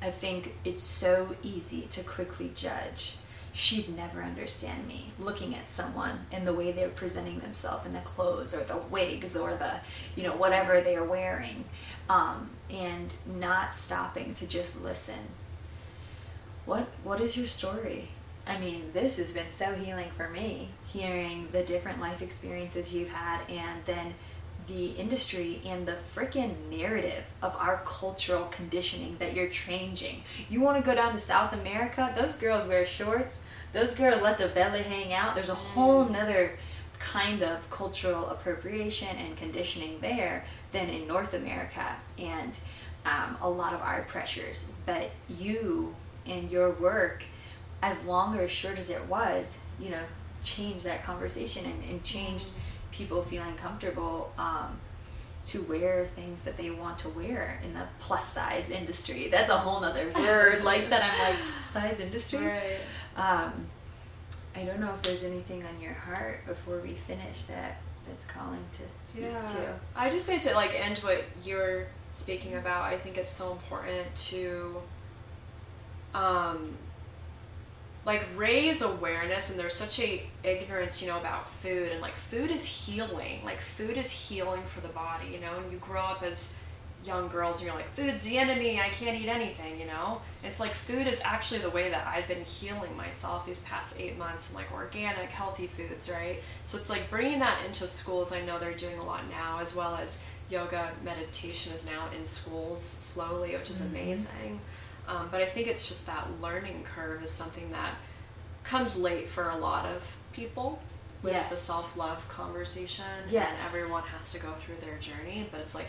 I 0.01 0.11
think 0.11 0.55
it's 0.63 0.83
so 0.83 1.35
easy 1.41 1.81
to 1.91 2.03
quickly 2.03 2.51
judge. 2.53 3.15
She'd 3.53 3.95
never 3.95 4.21
understand 4.21 4.87
me 4.87 5.07
looking 5.17 5.55
at 5.55 5.67
someone 5.67 6.27
and 6.31 6.45
the 6.45 6.53
way 6.53 6.71
they're 6.71 6.89
presenting 6.89 7.39
themselves 7.39 7.85
in 7.87 7.91
the 7.91 7.99
clothes 8.01 8.53
or 8.53 8.63
the 8.63 8.77
wigs 8.77 9.35
or 9.35 9.55
the, 9.55 9.79
you 10.15 10.21
know, 10.21 10.35
whatever 10.35 10.79
they 10.81 10.95
are 10.95 11.03
wearing, 11.03 11.65
um, 12.07 12.51
and 12.69 13.13
not 13.25 13.73
stopping 13.73 14.35
to 14.35 14.45
just 14.45 14.83
listen. 14.83 15.19
What 16.65 16.87
What 17.03 17.19
is 17.19 17.35
your 17.35 17.47
story? 17.47 18.09
I 18.45 18.59
mean, 18.59 18.91
this 18.93 19.17
has 19.17 19.31
been 19.33 19.49
so 19.49 19.73
healing 19.73 20.09
for 20.15 20.29
me, 20.29 20.69
hearing 20.85 21.47
the 21.47 21.63
different 21.63 21.99
life 21.99 22.21
experiences 22.21 22.93
you've 22.93 23.09
had 23.09 23.41
and 23.49 23.83
then 23.85 24.13
the 24.67 24.87
industry 24.91 25.61
and 25.65 25.87
the 25.87 25.93
freaking 25.93 26.53
narrative 26.69 27.23
of 27.41 27.55
our 27.55 27.81
cultural 27.85 28.45
conditioning 28.45 29.15
that 29.19 29.33
you're 29.33 29.47
changing. 29.47 30.23
You 30.49 30.61
want 30.61 30.77
to 30.77 30.87
go 30.87 30.93
down 30.93 31.13
to 31.13 31.19
South 31.19 31.53
America? 31.53 32.11
Those 32.15 32.35
girls 32.35 32.67
wear 32.67 32.85
shorts. 32.85 33.43
Those 33.73 33.95
girls 33.95 34.21
let 34.21 34.37
their 34.37 34.49
belly 34.49 34.81
hang 34.81 35.13
out. 35.13 35.35
There's 35.35 35.49
a 35.49 35.55
whole 35.55 36.05
nother 36.05 36.57
kind 36.99 37.43
of 37.43 37.69
cultural 37.69 38.27
appropriation 38.27 39.15
and 39.17 39.37
conditioning 39.37 39.99
there 40.01 40.45
than 40.71 40.89
in 40.89 41.07
North 41.07 41.33
America 41.33 41.95
and 42.17 42.59
um, 43.05 43.37
a 43.41 43.49
lot 43.49 43.73
of 43.73 43.81
our 43.81 44.01
pressures. 44.03 44.71
But 44.85 45.11
you 45.29 45.95
and 46.25 46.51
your 46.51 46.71
work, 46.71 47.23
as 47.81 48.03
long 48.05 48.37
or 48.37 48.41
as 48.41 48.51
short 48.51 48.79
as 48.79 48.89
it 48.89 49.05
was, 49.07 49.57
you 49.79 49.89
know, 49.89 50.03
changed 50.43 50.85
that 50.85 51.03
conversation 51.03 51.65
and, 51.65 51.83
and 51.89 52.03
changed 52.03 52.47
people 52.97 53.21
feeling 53.23 53.53
comfortable 53.55 54.31
um, 54.37 54.79
to 55.45 55.61
wear 55.63 56.05
things 56.15 56.43
that 56.43 56.57
they 56.57 56.69
want 56.71 56.97
to 56.99 57.09
wear 57.09 57.59
in 57.63 57.73
the 57.73 57.83
plus 57.99 58.33
size 58.33 58.69
industry. 58.69 59.27
That's 59.29 59.49
a 59.49 59.57
whole 59.57 59.79
nother 59.79 60.09
word 60.15 60.63
like 60.63 60.89
that. 60.89 61.03
I'm 61.03 61.19
like 61.35 61.63
size 61.63 61.99
industry. 61.99 62.39
Right. 62.45 62.77
Um, 63.15 63.67
I 64.55 64.63
don't 64.63 64.79
know 64.79 64.91
if 64.93 65.03
there's 65.03 65.23
anything 65.23 65.63
on 65.63 65.79
your 65.79 65.93
heart 65.93 66.45
before 66.47 66.79
we 66.79 66.93
finish 66.93 67.43
that 67.43 67.77
that's 68.07 68.25
calling 68.25 68.63
to 68.73 68.81
speak 69.05 69.23
Yeah. 69.25 69.41
to. 69.45 69.79
I 69.95 70.09
just 70.09 70.25
say 70.25 70.39
to 70.39 70.53
like 70.55 70.73
end 70.73 70.97
what 70.99 71.23
you're 71.43 71.85
speaking 72.13 72.55
about. 72.55 72.81
I 72.83 72.97
think 72.97 73.17
it's 73.17 73.33
so 73.33 73.51
important 73.51 74.15
to 74.31 74.81
um 76.15 76.73
like 78.07 78.23
raise 78.35 78.81
awareness 78.81 79.51
and 79.51 79.59
there's 79.59 79.73
such 79.73 79.99
a 79.99 80.25
ignorance 80.43 81.01
you 81.01 81.07
know 81.09 81.19
about 81.19 81.49
food 81.49 81.91
and 81.91 82.01
like 82.01 82.15
food 82.15 82.49
is 82.49 82.65
healing. 82.65 83.43
Like 83.43 83.59
food 83.59 83.97
is 83.97 84.09
healing 84.09 84.63
for 84.73 84.81
the 84.81 84.87
body 84.87 85.27
you 85.31 85.39
know? 85.39 85.53
And 85.61 85.71
you 85.71 85.77
grow 85.77 86.01
up 86.01 86.23
as 86.23 86.55
young 87.05 87.27
girls 87.27 87.57
and 87.57 87.67
you're 87.67 87.75
like 87.75 87.87
food's 87.91 88.23
the 88.23 88.37
enemy 88.37 88.81
i 88.81 88.89
can't 88.89 89.21
eat 89.21 89.29
anything 89.29 89.79
you 89.79 89.85
know? 89.85 90.19
It's 90.43 90.59
like 90.59 90.73
food 90.73 91.05
is 91.05 91.21
actually 91.23 91.59
the 91.59 91.69
way 91.69 91.89
that 91.89 92.07
i've 92.07 92.27
been 92.27 92.43
healing 92.43 92.95
myself 92.97 93.45
these 93.45 93.59
past 93.61 93.99
eight 93.99 94.17
months 94.17 94.49
and 94.49 94.57
like 94.57 94.71
organic 94.73 95.29
healthy 95.31 95.67
foods 95.67 96.09
right? 96.09 96.41
So 96.63 96.77
it's 96.77 96.89
like 96.89 97.09
bringing 97.09 97.39
that 97.39 97.63
into 97.65 97.87
schools 97.87 98.33
i 98.33 98.41
know 98.41 98.57
they're 98.57 98.73
doing 98.73 98.97
a 98.97 99.05
lot 99.05 99.29
now 99.29 99.59
as 99.61 99.75
well 99.75 99.95
as 99.95 100.23
yoga 100.49 100.91
meditation 101.03 101.73
is 101.73 101.85
now 101.85 102.09
in 102.17 102.25
schools 102.25 102.81
slowly, 102.81 103.55
which 103.55 103.69
is 103.69 103.81
mm-hmm. 103.81 103.95
amazing. 103.95 104.61
Um, 105.07 105.29
but 105.31 105.41
I 105.41 105.45
think 105.45 105.67
it's 105.67 105.87
just 105.87 106.05
that 106.07 106.27
learning 106.41 106.83
curve 106.83 107.23
is 107.23 107.31
something 107.31 107.71
that 107.71 107.93
comes 108.63 108.97
late 108.97 109.27
for 109.27 109.49
a 109.49 109.57
lot 109.57 109.85
of 109.85 110.03
people 110.33 110.81
with 111.23 111.49
the 111.49 111.55
self 111.55 111.97
love 111.97 112.27
conversation. 112.27 113.05
Yes. 113.29 113.49
And 113.49 113.81
everyone 113.81 114.03
has 114.03 114.31
to 114.33 114.39
go 114.39 114.51
through 114.53 114.75
their 114.81 114.97
journey, 114.97 115.47
but 115.51 115.61
it's 115.61 115.75
like 115.75 115.87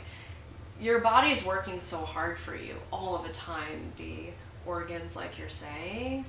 your 0.81 1.01
body 1.01 1.31
is 1.31 1.45
working 1.45 1.81
so 1.81 1.99
hard 1.99 2.39
for 2.39 2.55
you 2.55 2.75
all 2.93 3.17
of 3.17 3.27
the 3.27 3.33
time. 3.33 3.93
The 3.97 4.31
organs, 4.67 5.17
like 5.17 5.39
you're 5.39 5.49
saying, 5.49 6.27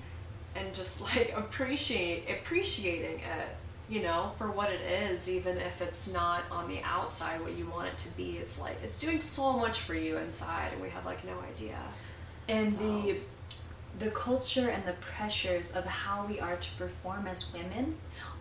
and 0.56 0.74
just 0.74 1.02
like 1.16 1.34
appreciate 1.36 2.30
appreciating 2.30 3.20
it, 3.20 3.48
you 3.88 4.02
know, 4.02 4.32
for 4.38 4.52
what 4.52 4.70
it 4.72 4.82
is, 4.82 5.30
even 5.30 5.58
if 5.58 5.82
it's 5.82 6.12
not 6.12 6.44
on 6.52 6.68
the 6.68 6.82
outside 6.84 7.42
what 7.42 7.58
you 7.58 7.68
want 7.68 7.88
it 7.88 7.98
to 8.00 8.18
be. 8.18 8.38
It's 8.38 8.62
like 8.62 8.78
it's 8.84 9.00
doing 9.00 9.20
so 9.20 9.54
much 9.54 9.82
for 9.82 9.94
you 9.94 10.18
inside, 10.18 10.72
and 10.74 10.82
we 10.82 10.90
have 10.90 11.06
like 11.06 11.24
no 11.26 11.36
idea. 11.54 11.78
And 12.50 12.74
So- 12.74 12.80
the 12.80 13.16
the 14.00 14.12
culture 14.12 14.70
and 14.70 14.86
the 14.86 14.94
pressures 14.94 15.76
of 15.76 15.84
how 15.84 16.26
we 16.26 16.40
are 16.40 16.56
to 16.56 16.72
perform 16.78 17.28
as 17.28 17.52
women 17.54 17.96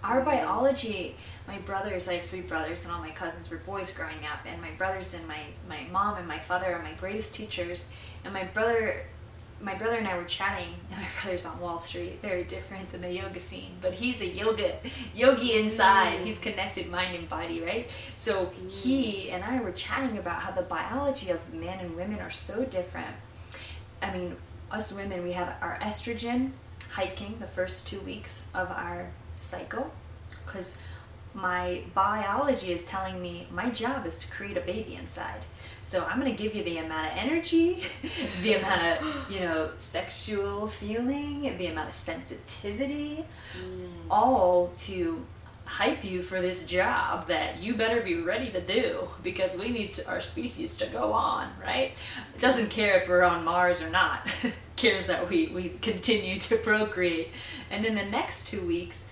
our 0.05 0.21
biology 0.21 1.17
my 1.49 1.59
brothers 1.59 2.09
i 2.09 2.15
have 2.15 2.25
three 2.25 2.41
brothers 2.41 2.85
and 2.85 2.93
all 2.93 3.01
my 3.01 3.11
cousins 3.11 3.51
were 3.51 3.59
boys 3.59 3.91
growing 3.93 4.25
up 4.33 4.41
and 4.47 4.61
my 4.63 4.71
brothers 4.73 5.15
and 5.15 5.27
my, 5.27 5.41
my 5.69 5.81
mom 5.91 6.17
and 6.17 6.29
my 6.29 6.39
father 6.39 6.73
are 6.73 6.83
my 6.83 6.93
greatest 6.93 7.35
teachers 7.35 7.91
and 8.25 8.33
my 8.33 8.45
brother 8.45 9.05
my 9.61 9.75
brother 9.75 9.97
and 9.97 10.07
i 10.07 10.17
were 10.17 10.25
chatting 10.25 10.75
and 10.91 11.01
my 11.01 11.09
brother's 11.21 11.45
on 11.45 11.59
wall 11.59 11.79
street 11.79 12.21
very 12.23 12.45
different 12.45 12.91
than 12.93 13.01
the 13.01 13.13
yoga 13.13 13.41
scene 13.41 13.73
but 13.81 13.93
he's 13.95 14.21
a 14.21 14.27
yoga 14.27 14.77
yogi 15.15 15.55
inside. 15.55 16.19
Mm. 16.19 16.25
He's 16.25 16.39
connected 16.39 16.89
mind 16.89 17.17
and 17.17 17.29
body 17.29 17.61
right? 17.61 17.91
So 18.15 18.47
mm. 18.47 18.71
he 18.71 19.31
and 19.31 19.43
i 19.43 19.61
were 19.61 19.73
chatting 19.73 20.19
about 20.19 20.41
how 20.43 20.53
the 20.53 20.63
biology 20.63 21.31
of 21.31 21.53
men 21.53 21.81
and 21.81 21.97
women 21.97 22.21
are 22.21 22.31
so 22.31 22.65
different 22.65 23.15
I 24.03 24.13
mean, 24.13 24.37
us 24.71 24.93
women, 24.93 25.23
we 25.23 25.33
have 25.33 25.55
our 25.61 25.79
estrogen 25.81 26.51
hiking 26.91 27.37
the 27.41 27.47
first 27.47 27.87
two 27.87 28.01
weeks 28.01 28.45
of 28.55 28.71
our 28.71 29.11
cycle 29.41 29.91
because 30.45 30.79
my 31.35 31.83
biology 31.95 32.73
is 32.73 32.83
telling 32.85 33.21
me 33.21 33.47
my 33.51 33.71
job 33.71 34.07
is 34.07 34.19
to 34.19 34.31
create 34.31 34.57
a 34.57 34.61
baby 34.61 34.95
inside. 34.95 35.41
So 35.83 36.05
I'm 36.05 36.21
going 36.21 36.35
to 36.35 36.43
give 36.43 36.55
you 36.55 36.65
the 36.65 36.79
amount 36.79 37.13
of 37.13 37.19
energy, 37.19 37.85
the 38.43 38.55
amount 38.55 38.83
of, 38.83 39.31
you 39.31 39.41
know, 39.41 39.71
sexual 39.77 40.67
feeling, 40.67 41.57
the 41.57 41.67
amount 41.67 41.89
of 41.89 41.95
sensitivity, 41.95 43.25
mm. 43.57 43.89
all 44.11 44.73
to 44.79 45.25
hype 45.69 46.03
you 46.03 46.23
for 46.23 46.41
this 46.41 46.65
job 46.65 47.29
that 47.29 47.63
you 47.63 47.75
better 47.75 48.01
be 48.01 48.15
ready 48.15 48.51
to 48.51 48.61
do 48.61 49.07
because 49.23 49.55
we 49.55 49.69
need 49.69 49.93
to, 49.93 50.09
our 50.09 50.19
species 50.19 50.79
to 50.79 50.87
go 50.87 51.13
on, 51.13 51.53
right? 51.61 51.93
It 52.35 52.41
doesn't 52.41 52.71
care 52.71 52.97
if 52.97 53.07
we're 53.07 53.23
on 53.23 53.45
Mars 53.45 53.83
or 53.83 53.91
not. 53.91 54.27
It 54.43 54.55
cares 54.77 55.07
that 55.07 55.29
we, 55.29 55.49
we 55.49 55.69
continue 55.83 56.39
to 56.39 56.57
procreate. 56.57 57.29
And 57.71 57.85
then 57.85 57.95
the 57.95 58.07
next 58.07 58.49
two 58.49 58.67
weeks, 58.67 59.05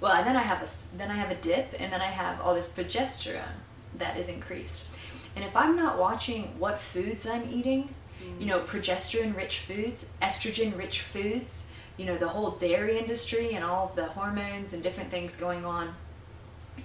well, 0.00 0.12
and 0.12 0.26
then 0.26 0.34
I 0.34 0.42
have 0.42 0.62
a 0.62 0.96
then 0.96 1.10
I 1.10 1.14
have 1.14 1.30
a 1.30 1.34
dip, 1.34 1.74
and 1.78 1.92
then 1.92 2.00
I 2.00 2.06
have 2.06 2.40
all 2.40 2.54
this 2.54 2.68
progesterone 2.68 3.58
that 3.98 4.16
is 4.16 4.28
increased. 4.28 4.88
And 5.36 5.44
if 5.44 5.54
I'm 5.56 5.76
not 5.76 5.98
watching 5.98 6.58
what 6.58 6.80
foods 6.80 7.26
I'm 7.26 7.52
eating, 7.52 7.92
you 8.38 8.46
mm. 8.46 8.48
know, 8.48 8.60
progesterone 8.60 9.36
rich 9.36 9.58
foods, 9.58 10.14
estrogen 10.22 10.76
rich 10.78 11.02
foods, 11.02 11.70
you 11.98 12.06
know, 12.06 12.16
the 12.16 12.28
whole 12.28 12.52
dairy 12.52 12.96
industry 12.96 13.52
and 13.52 13.64
all 13.64 13.88
of 13.88 13.96
the 13.96 14.06
hormones 14.06 14.72
and 14.72 14.82
different 14.82 15.10
things 15.10 15.36
going 15.36 15.66
on 15.66 15.94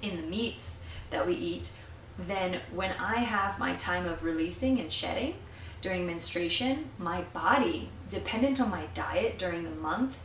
in 0.01 0.18
the 0.18 0.28
meats 0.28 0.80
that 1.11 1.26
we 1.26 1.36
eat, 1.36 1.72
then 2.18 2.59
when 2.74 2.91
I 2.99 3.16
have 3.16 3.57
my 3.59 3.76
time 3.76 4.05
of 4.05 4.24
releasing 4.24 4.80
and 4.80 4.91
shedding 4.91 5.36
during 5.82 6.05
menstruation, 6.05 6.89
my 6.97 7.22
body, 7.34 7.89
dependent 8.09 8.59
on 8.59 8.70
my 8.70 8.86
diet 8.93 9.38
during 9.38 9.64
the 9.64 9.70
month, 9.70 10.18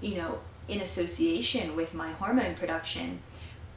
you 0.00 0.16
know, 0.16 0.40
in 0.68 0.80
association 0.80 1.76
with 1.76 1.94
my 1.94 2.12
hormone 2.12 2.54
production, 2.54 3.20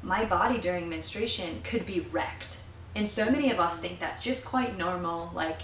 my 0.01 0.25
body 0.25 0.57
during 0.57 0.89
menstruation 0.89 1.61
could 1.63 1.85
be 1.85 1.99
wrecked. 1.99 2.59
And 2.95 3.07
so 3.07 3.29
many 3.29 3.51
of 3.51 3.59
us 3.59 3.79
think 3.79 3.99
that's 3.99 4.23
just 4.23 4.45
quite 4.45 4.77
normal. 4.77 5.31
Like, 5.33 5.61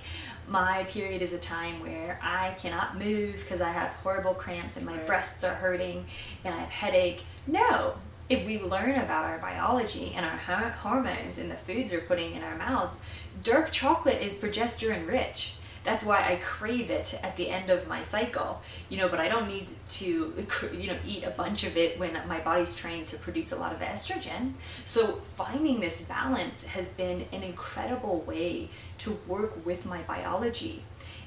my 0.48 0.84
period 0.86 1.22
is 1.22 1.34
a 1.34 1.40
time 1.40 1.82
where 1.82 2.20
I 2.22 2.52
cannot 2.60 2.98
move 2.98 3.36
because 3.36 3.62
I 3.62 3.72
have 3.72 3.90
horrible 3.90 4.34
cramps 4.34 4.78
and 4.78 4.86
my 4.86 4.98
breasts 4.98 5.44
are 5.44 5.54
hurting 5.54 6.06
and 6.44 6.54
I 6.54 6.60
have 6.60 6.70
headache. 6.70 7.24
No. 7.48 7.96
If 8.30 8.46
we 8.46 8.62
learn 8.62 8.96
about 8.96 9.26
our 9.26 9.38
biology 9.38 10.14
and 10.16 10.26
our 10.26 10.38
hormones 10.38 11.38
and 11.38 11.52
the 11.52 11.56
foods 11.56 11.92
we're 11.92 12.02
putting 12.02 12.34
in 12.34 12.44
our 12.44 12.56
mouths, 12.58 13.00
dark 13.44 13.72
chocolate 13.72 14.22
is 14.22 14.36
progesterone 14.36 15.08
rich. 15.08 15.56
That's 15.84 16.04
why 16.04 16.24
I 16.24 16.38
crave 16.38 16.90
it 16.90 17.20
at 17.24 17.36
the 17.36 17.50
end 17.50 17.70
of 17.70 17.88
my 17.88 18.04
cycle, 18.04 18.62
you 18.90 18.98
know. 18.98 19.10
But 19.10 19.20
I 19.20 19.28
don't 19.28 19.48
need 19.48 19.68
to, 19.90 20.34
you 20.74 20.88
know, 20.88 20.98
eat 21.06 21.24
a 21.24 21.32
bunch 21.32 21.64
of 21.64 21.78
it 21.78 22.00
when 22.00 22.14
my 22.28 22.40
body's 22.40 22.76
trained 22.76 23.08
to 23.08 23.18
produce 23.18 23.52
a 23.52 23.58
lot 23.58 23.74
of 23.74 23.80
estrogen. 23.80 24.54
So 24.86 25.22
finding 25.36 25.80
this 25.80 26.06
balance 26.06 26.66
has 26.66 26.92
been 26.92 27.26
an 27.32 27.44
incredible 27.44 28.22
way 28.22 28.70
to 29.00 29.12
work 29.28 29.66
with 29.66 29.86
my 29.86 30.02
biology. 30.04 30.84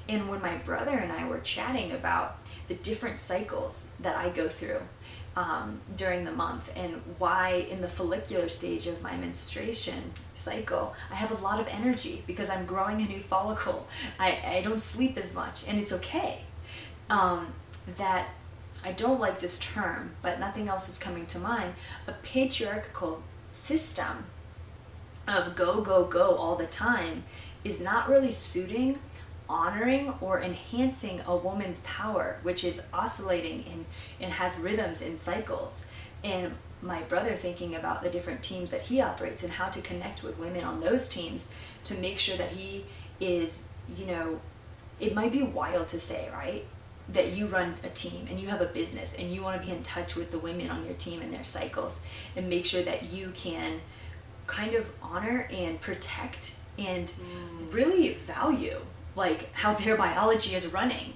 And 0.09 0.29
when 0.29 0.41
my 0.41 0.55
brother 0.57 0.91
and 0.91 1.11
I 1.11 1.27
were 1.27 1.39
chatting 1.39 1.91
about 1.91 2.37
the 2.67 2.75
different 2.75 3.19
cycles 3.19 3.91
that 3.99 4.15
I 4.15 4.29
go 4.29 4.47
through 4.47 4.79
um, 5.37 5.79
during 5.95 6.25
the 6.25 6.31
month 6.31 6.71
and 6.75 6.99
why 7.19 7.67
in 7.69 7.79
the 7.79 7.87
follicular 7.87 8.49
stage 8.49 8.87
of 8.87 9.03
my 9.03 9.15
menstruation 9.15 10.11
cycle 10.33 10.95
I 11.11 11.15
have 11.15 11.29
a 11.29 11.35
lot 11.43 11.59
of 11.59 11.67
energy 11.67 12.23
because 12.25 12.49
I'm 12.49 12.65
growing 12.65 13.01
a 13.01 13.05
new 13.05 13.19
follicle. 13.19 13.87
I, 14.19 14.39
I 14.43 14.61
don't 14.63 14.81
sleep 14.81 15.15
as 15.15 15.35
much 15.35 15.67
and 15.67 15.77
it's 15.79 15.93
okay. 15.93 16.41
Um, 17.11 17.53
that 17.97 18.29
I 18.83 18.91
don't 18.93 19.19
like 19.19 19.39
this 19.39 19.59
term, 19.59 20.11
but 20.23 20.39
nothing 20.39 20.67
else 20.67 20.89
is 20.89 20.97
coming 20.97 21.27
to 21.27 21.39
mind. 21.39 21.75
A 22.07 22.13
patriarchal 22.23 23.21
system 23.51 24.25
of 25.27 25.55
go, 25.55 25.81
go, 25.81 26.03
go 26.03 26.35
all 26.35 26.55
the 26.55 26.65
time 26.65 27.23
is 27.63 27.79
not 27.79 28.09
really 28.09 28.31
suiting, 28.31 28.97
honoring, 29.49 30.13
or 30.21 30.41
enhancing 30.41 31.21
a 31.25 31.35
woman's 31.35 31.81
power, 31.81 32.39
which 32.43 32.63
is 32.63 32.81
oscillating 32.93 33.63
and, 33.71 33.85
and 34.19 34.31
has 34.33 34.57
rhythms 34.57 35.01
and 35.01 35.19
cycles. 35.19 35.85
And 36.23 36.53
my 36.81 37.01
brother 37.03 37.33
thinking 37.33 37.75
about 37.75 38.03
the 38.03 38.09
different 38.09 38.43
teams 38.43 38.69
that 38.69 38.81
he 38.81 39.01
operates 39.01 39.43
and 39.43 39.51
how 39.51 39.69
to 39.69 39.81
connect 39.81 40.23
with 40.23 40.37
women 40.37 40.63
on 40.63 40.79
those 40.79 41.07
teams 41.09 41.53
to 41.85 41.95
make 41.95 42.19
sure 42.19 42.37
that 42.37 42.51
he 42.51 42.85
is, 43.19 43.69
you 43.95 44.05
know, 44.05 44.39
it 44.99 45.15
might 45.15 45.31
be 45.31 45.43
wild 45.43 45.87
to 45.89 45.99
say, 45.99 46.29
right? 46.33 46.65
That 47.09 47.33
you 47.33 47.47
run 47.47 47.75
a 47.83 47.89
team 47.89 48.27
and 48.29 48.39
you 48.39 48.47
have 48.47 48.61
a 48.61 48.65
business 48.65 49.15
and 49.15 49.33
you 49.33 49.41
want 49.41 49.59
to 49.59 49.65
be 49.65 49.73
in 49.73 49.81
touch 49.81 50.15
with 50.15 50.31
the 50.31 50.39
women 50.39 50.69
on 50.69 50.85
your 50.85 50.95
team 50.95 51.21
and 51.21 51.33
their 51.33 51.43
cycles 51.43 52.01
and 52.35 52.49
make 52.49 52.65
sure 52.65 52.83
that 52.83 53.11
you 53.11 53.31
can 53.33 53.79
kind 54.45 54.75
of 54.75 54.89
honor 55.01 55.47
and 55.51 55.79
protect 55.81 56.55
and 56.77 57.11
mm. 57.13 57.73
really 57.73 58.13
value 58.13 58.79
like 59.17 59.53
how 59.53 59.73
their 59.73 59.97
biology 59.97 60.55
is 60.55 60.71
running. 60.71 61.13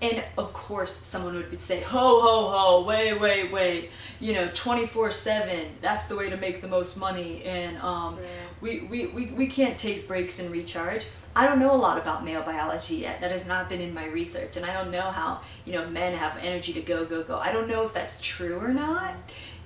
And 0.00 0.24
of 0.36 0.52
course, 0.52 0.92
someone 0.92 1.36
would 1.36 1.60
say, 1.60 1.80
ho, 1.80 2.20
ho, 2.20 2.48
ho, 2.48 2.82
wait, 2.82 3.20
wait, 3.20 3.52
wait, 3.52 3.90
you 4.18 4.32
know, 4.32 4.50
24 4.52 5.12
7, 5.12 5.66
that's 5.80 6.06
the 6.06 6.16
way 6.16 6.28
to 6.28 6.36
make 6.36 6.60
the 6.60 6.66
most 6.66 6.96
money. 6.96 7.44
And 7.44 7.78
um, 7.78 8.18
we, 8.60 8.80
we, 8.80 9.06
we, 9.06 9.26
we 9.26 9.46
can't 9.46 9.78
take 9.78 10.08
breaks 10.08 10.40
and 10.40 10.50
recharge. 10.50 11.06
I 11.36 11.46
don't 11.46 11.60
know 11.60 11.72
a 11.72 11.76
lot 11.76 11.98
about 11.98 12.24
male 12.24 12.42
biology 12.42 12.96
yet. 12.96 13.20
That 13.20 13.30
has 13.30 13.46
not 13.46 13.68
been 13.68 13.80
in 13.80 13.94
my 13.94 14.06
research. 14.06 14.56
And 14.56 14.66
I 14.66 14.72
don't 14.72 14.90
know 14.90 15.12
how, 15.12 15.42
you 15.64 15.72
know, 15.72 15.88
men 15.88 16.14
have 16.14 16.36
energy 16.38 16.72
to 16.72 16.80
go, 16.80 17.04
go, 17.04 17.22
go. 17.22 17.38
I 17.38 17.52
don't 17.52 17.68
know 17.68 17.84
if 17.84 17.94
that's 17.94 18.20
true 18.20 18.58
or 18.58 18.68
not 18.68 19.14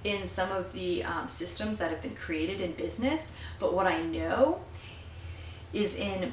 in 0.04 0.26
some 0.26 0.52
of 0.52 0.70
the 0.74 1.02
um, 1.02 1.28
systems 1.28 1.78
that 1.78 1.90
have 1.90 2.02
been 2.02 2.14
created 2.14 2.60
in 2.60 2.72
business. 2.72 3.30
But 3.58 3.72
what 3.72 3.86
I 3.86 4.02
know 4.02 4.60
is 5.72 5.94
in 5.94 6.32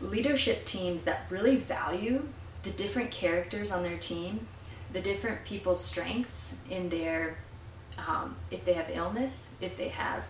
leadership 0.00 0.64
teams 0.64 1.04
that 1.04 1.26
really 1.30 1.56
value 1.56 2.26
the 2.62 2.70
different 2.70 3.10
characters 3.10 3.70
on 3.70 3.82
their 3.82 3.98
team, 3.98 4.46
the 4.92 5.00
different 5.00 5.44
people's 5.44 5.84
strengths 5.84 6.56
in 6.70 6.88
their, 6.88 7.36
um, 8.08 8.36
if 8.50 8.64
they 8.64 8.72
have 8.72 8.90
illness, 8.92 9.54
if 9.60 9.76
they 9.76 9.88
have 9.88 10.24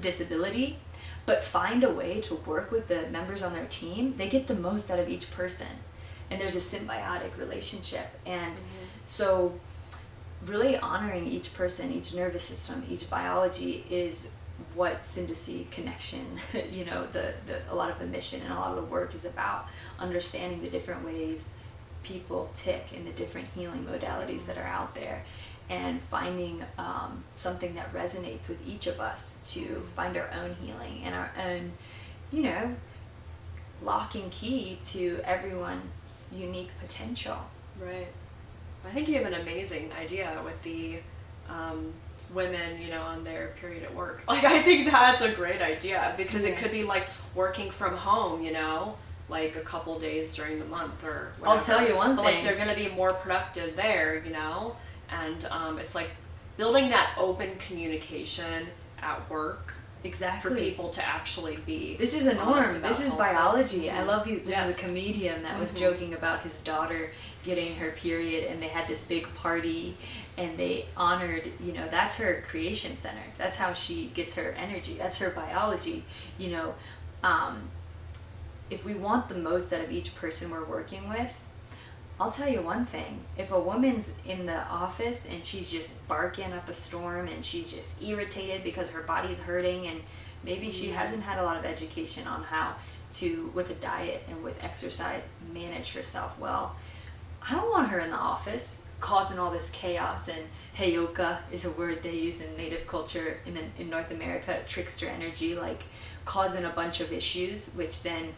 disability, 0.00 0.78
but 1.26 1.44
find 1.44 1.84
a 1.84 1.90
way 1.90 2.20
to 2.22 2.34
work 2.34 2.70
with 2.70 2.88
the 2.88 3.06
members 3.08 3.42
on 3.42 3.52
their 3.52 3.66
team, 3.66 4.14
they 4.16 4.28
get 4.28 4.46
the 4.46 4.54
most 4.54 4.90
out 4.90 4.98
of 4.98 5.08
each 5.08 5.30
person. 5.30 5.66
And 6.30 6.40
there's 6.40 6.56
a 6.56 6.60
symbiotic 6.60 7.36
relationship. 7.38 8.06
And 8.26 8.60
so, 9.04 9.58
really 10.44 10.78
honoring 10.78 11.26
each 11.26 11.54
person, 11.54 11.92
each 11.92 12.14
nervous 12.14 12.44
system, 12.44 12.84
each 12.88 13.10
biology 13.10 13.84
is 13.90 14.30
what 14.74 15.02
Syndicy 15.02 15.70
connection, 15.70 16.26
you 16.70 16.84
know, 16.84 17.06
the, 17.12 17.34
the 17.46 17.60
a 17.70 17.74
lot 17.74 17.90
of 17.90 17.98
the 17.98 18.06
mission 18.06 18.40
and 18.42 18.52
a 18.52 18.56
lot 18.56 18.70
of 18.70 18.76
the 18.76 18.90
work 18.90 19.14
is 19.14 19.24
about 19.24 19.66
understanding 19.98 20.60
the 20.62 20.70
different 20.70 21.04
ways 21.04 21.58
people 22.02 22.50
tick 22.54 22.86
and 22.94 23.06
the 23.06 23.12
different 23.12 23.48
healing 23.48 23.84
modalities 23.84 24.46
that 24.46 24.56
are 24.56 24.66
out 24.66 24.94
there 24.94 25.24
and 25.68 26.02
finding 26.04 26.64
um, 26.78 27.22
something 27.34 27.74
that 27.74 27.92
resonates 27.92 28.48
with 28.48 28.66
each 28.66 28.86
of 28.86 29.00
us 29.00 29.38
to 29.44 29.86
find 29.94 30.16
our 30.16 30.30
own 30.32 30.56
healing 30.62 31.02
and 31.04 31.14
our 31.14 31.30
own, 31.44 31.72
you 32.30 32.42
know, 32.42 32.74
locking 33.82 34.28
key 34.30 34.78
to 34.82 35.20
everyone's 35.24 36.24
unique 36.32 36.70
potential. 36.80 37.36
Right. 37.80 38.08
I 38.86 38.90
think 38.90 39.08
you 39.08 39.16
have 39.16 39.26
an 39.26 39.34
amazing 39.34 39.92
idea 39.92 40.40
with 40.44 40.60
the 40.62 41.00
um, 41.48 41.92
women, 42.34 42.80
you 42.80 42.88
know, 42.90 43.02
on 43.02 43.24
their 43.24 43.54
period 43.60 43.82
at 43.84 43.94
work. 43.94 44.22
Like, 44.28 44.44
I 44.44 44.62
think 44.62 44.90
that's 44.90 45.22
a 45.22 45.32
great 45.32 45.62
idea 45.62 46.14
because 46.16 46.44
it 46.44 46.56
could 46.56 46.70
be 46.72 46.84
like 46.84 47.08
working 47.34 47.70
from 47.70 47.96
home, 47.96 48.42
you 48.42 48.52
know, 48.52 48.94
like 49.28 49.56
a 49.56 49.60
couple 49.60 49.98
days 49.98 50.34
during 50.34 50.58
the 50.58 50.64
month 50.66 51.04
or 51.04 51.32
whatever. 51.38 51.56
I'll 51.58 51.62
tell 51.62 51.86
you 51.86 51.96
one 51.96 52.16
But, 52.16 52.24
Like, 52.24 52.34
thing. 52.36 52.44
they're 52.44 52.56
going 52.56 52.68
to 52.68 52.74
be 52.74 52.88
more 52.94 53.12
productive 53.12 53.76
there, 53.76 54.22
you 54.24 54.32
know? 54.32 54.74
And 55.10 55.44
um, 55.50 55.78
it's 55.78 55.94
like 55.94 56.10
building 56.56 56.88
that 56.90 57.10
open 57.18 57.50
communication 57.58 58.66
at 59.02 59.28
work 59.30 59.74
Exactly. 60.04 60.50
for 60.50 60.56
people 60.56 60.88
to 60.90 61.06
actually 61.06 61.56
be. 61.66 61.96
This 61.96 62.14
is 62.14 62.26
a 62.26 62.34
norm. 62.34 62.62
This 62.82 63.00
is 63.00 63.14
biology. 63.14 63.90
I 63.90 64.02
love 64.04 64.26
you. 64.28 64.42
Yes. 64.46 64.78
a 64.78 64.80
comedian 64.80 65.42
that 65.42 65.58
was 65.58 65.74
Mhm. 65.74 65.78
joking 65.80 66.14
about 66.14 66.40
his 66.42 66.58
daughter 66.58 67.10
getting 67.44 67.74
her 67.76 67.90
period, 67.92 68.44
and 68.50 68.62
they 68.62 68.68
had 68.68 68.86
this 68.86 69.02
big 69.02 69.26
party, 69.36 69.96
and 70.38 70.56
they 70.56 70.86
honored. 70.96 71.50
You 71.60 71.72
know, 71.72 71.88
that's 71.90 72.14
her 72.14 72.42
creation 72.48 72.96
center. 72.96 73.20
That's 73.36 73.56
how 73.56 73.72
she 73.72 74.06
gets 74.14 74.36
her 74.36 74.52
energy. 74.52 74.94
That's 74.96 75.18
her 75.18 75.30
biology. 75.30 76.04
You 76.38 76.50
know, 76.50 76.74
um, 77.22 77.68
if 78.70 78.84
we 78.84 78.94
want 78.94 79.28
the 79.28 79.34
most 79.34 79.72
out 79.72 79.82
of 79.82 79.90
each 79.90 80.14
person 80.14 80.50
we're 80.50 80.64
working 80.64 81.08
with, 81.08 81.30
I'll 82.20 82.30
tell 82.30 82.48
you 82.48 82.62
one 82.62 82.86
thing. 82.86 83.20
If 83.36 83.50
a 83.52 83.58
woman's 83.60 84.14
in 84.24 84.46
the 84.46 84.66
office 84.68 85.26
and 85.26 85.44
she's 85.44 85.70
just 85.70 86.06
barking 86.06 86.52
up 86.52 86.68
a 86.68 86.74
storm 86.74 87.28
and 87.28 87.44
she's 87.44 87.72
just 87.72 88.00
irritated 88.02 88.62
because 88.62 88.88
her 88.90 89.02
body's 89.02 89.40
hurting 89.40 89.88
and 89.88 90.00
maybe 90.44 90.70
she 90.70 90.88
hasn't 90.88 91.22
had 91.22 91.38
a 91.38 91.42
lot 91.42 91.56
of 91.56 91.64
education 91.64 92.26
on 92.28 92.44
how 92.44 92.76
to, 93.14 93.50
with 93.54 93.70
a 93.70 93.74
diet 93.74 94.22
and 94.28 94.42
with 94.42 94.62
exercise, 94.62 95.30
manage 95.52 95.92
herself 95.92 96.38
well, 96.38 96.76
I 97.48 97.54
don't 97.54 97.70
want 97.70 97.88
her 97.88 98.00
in 98.00 98.10
the 98.10 98.16
office 98.16 98.78
causing 99.00 99.38
all 99.38 99.50
this 99.50 99.70
chaos 99.70 100.28
and 100.28 100.42
heyoka 100.76 101.38
is 101.52 101.64
a 101.64 101.70
word 101.70 102.02
they 102.02 102.14
use 102.14 102.40
in 102.40 102.56
native 102.56 102.86
culture 102.86 103.38
in, 103.46 103.58
in 103.78 103.88
North 103.88 104.10
America, 104.10 104.60
trickster 104.66 105.06
energy, 105.08 105.54
like 105.54 105.84
causing 106.24 106.64
a 106.64 106.70
bunch 106.70 107.00
of 107.00 107.12
issues, 107.12 107.72
which 107.74 108.02
then 108.02 108.34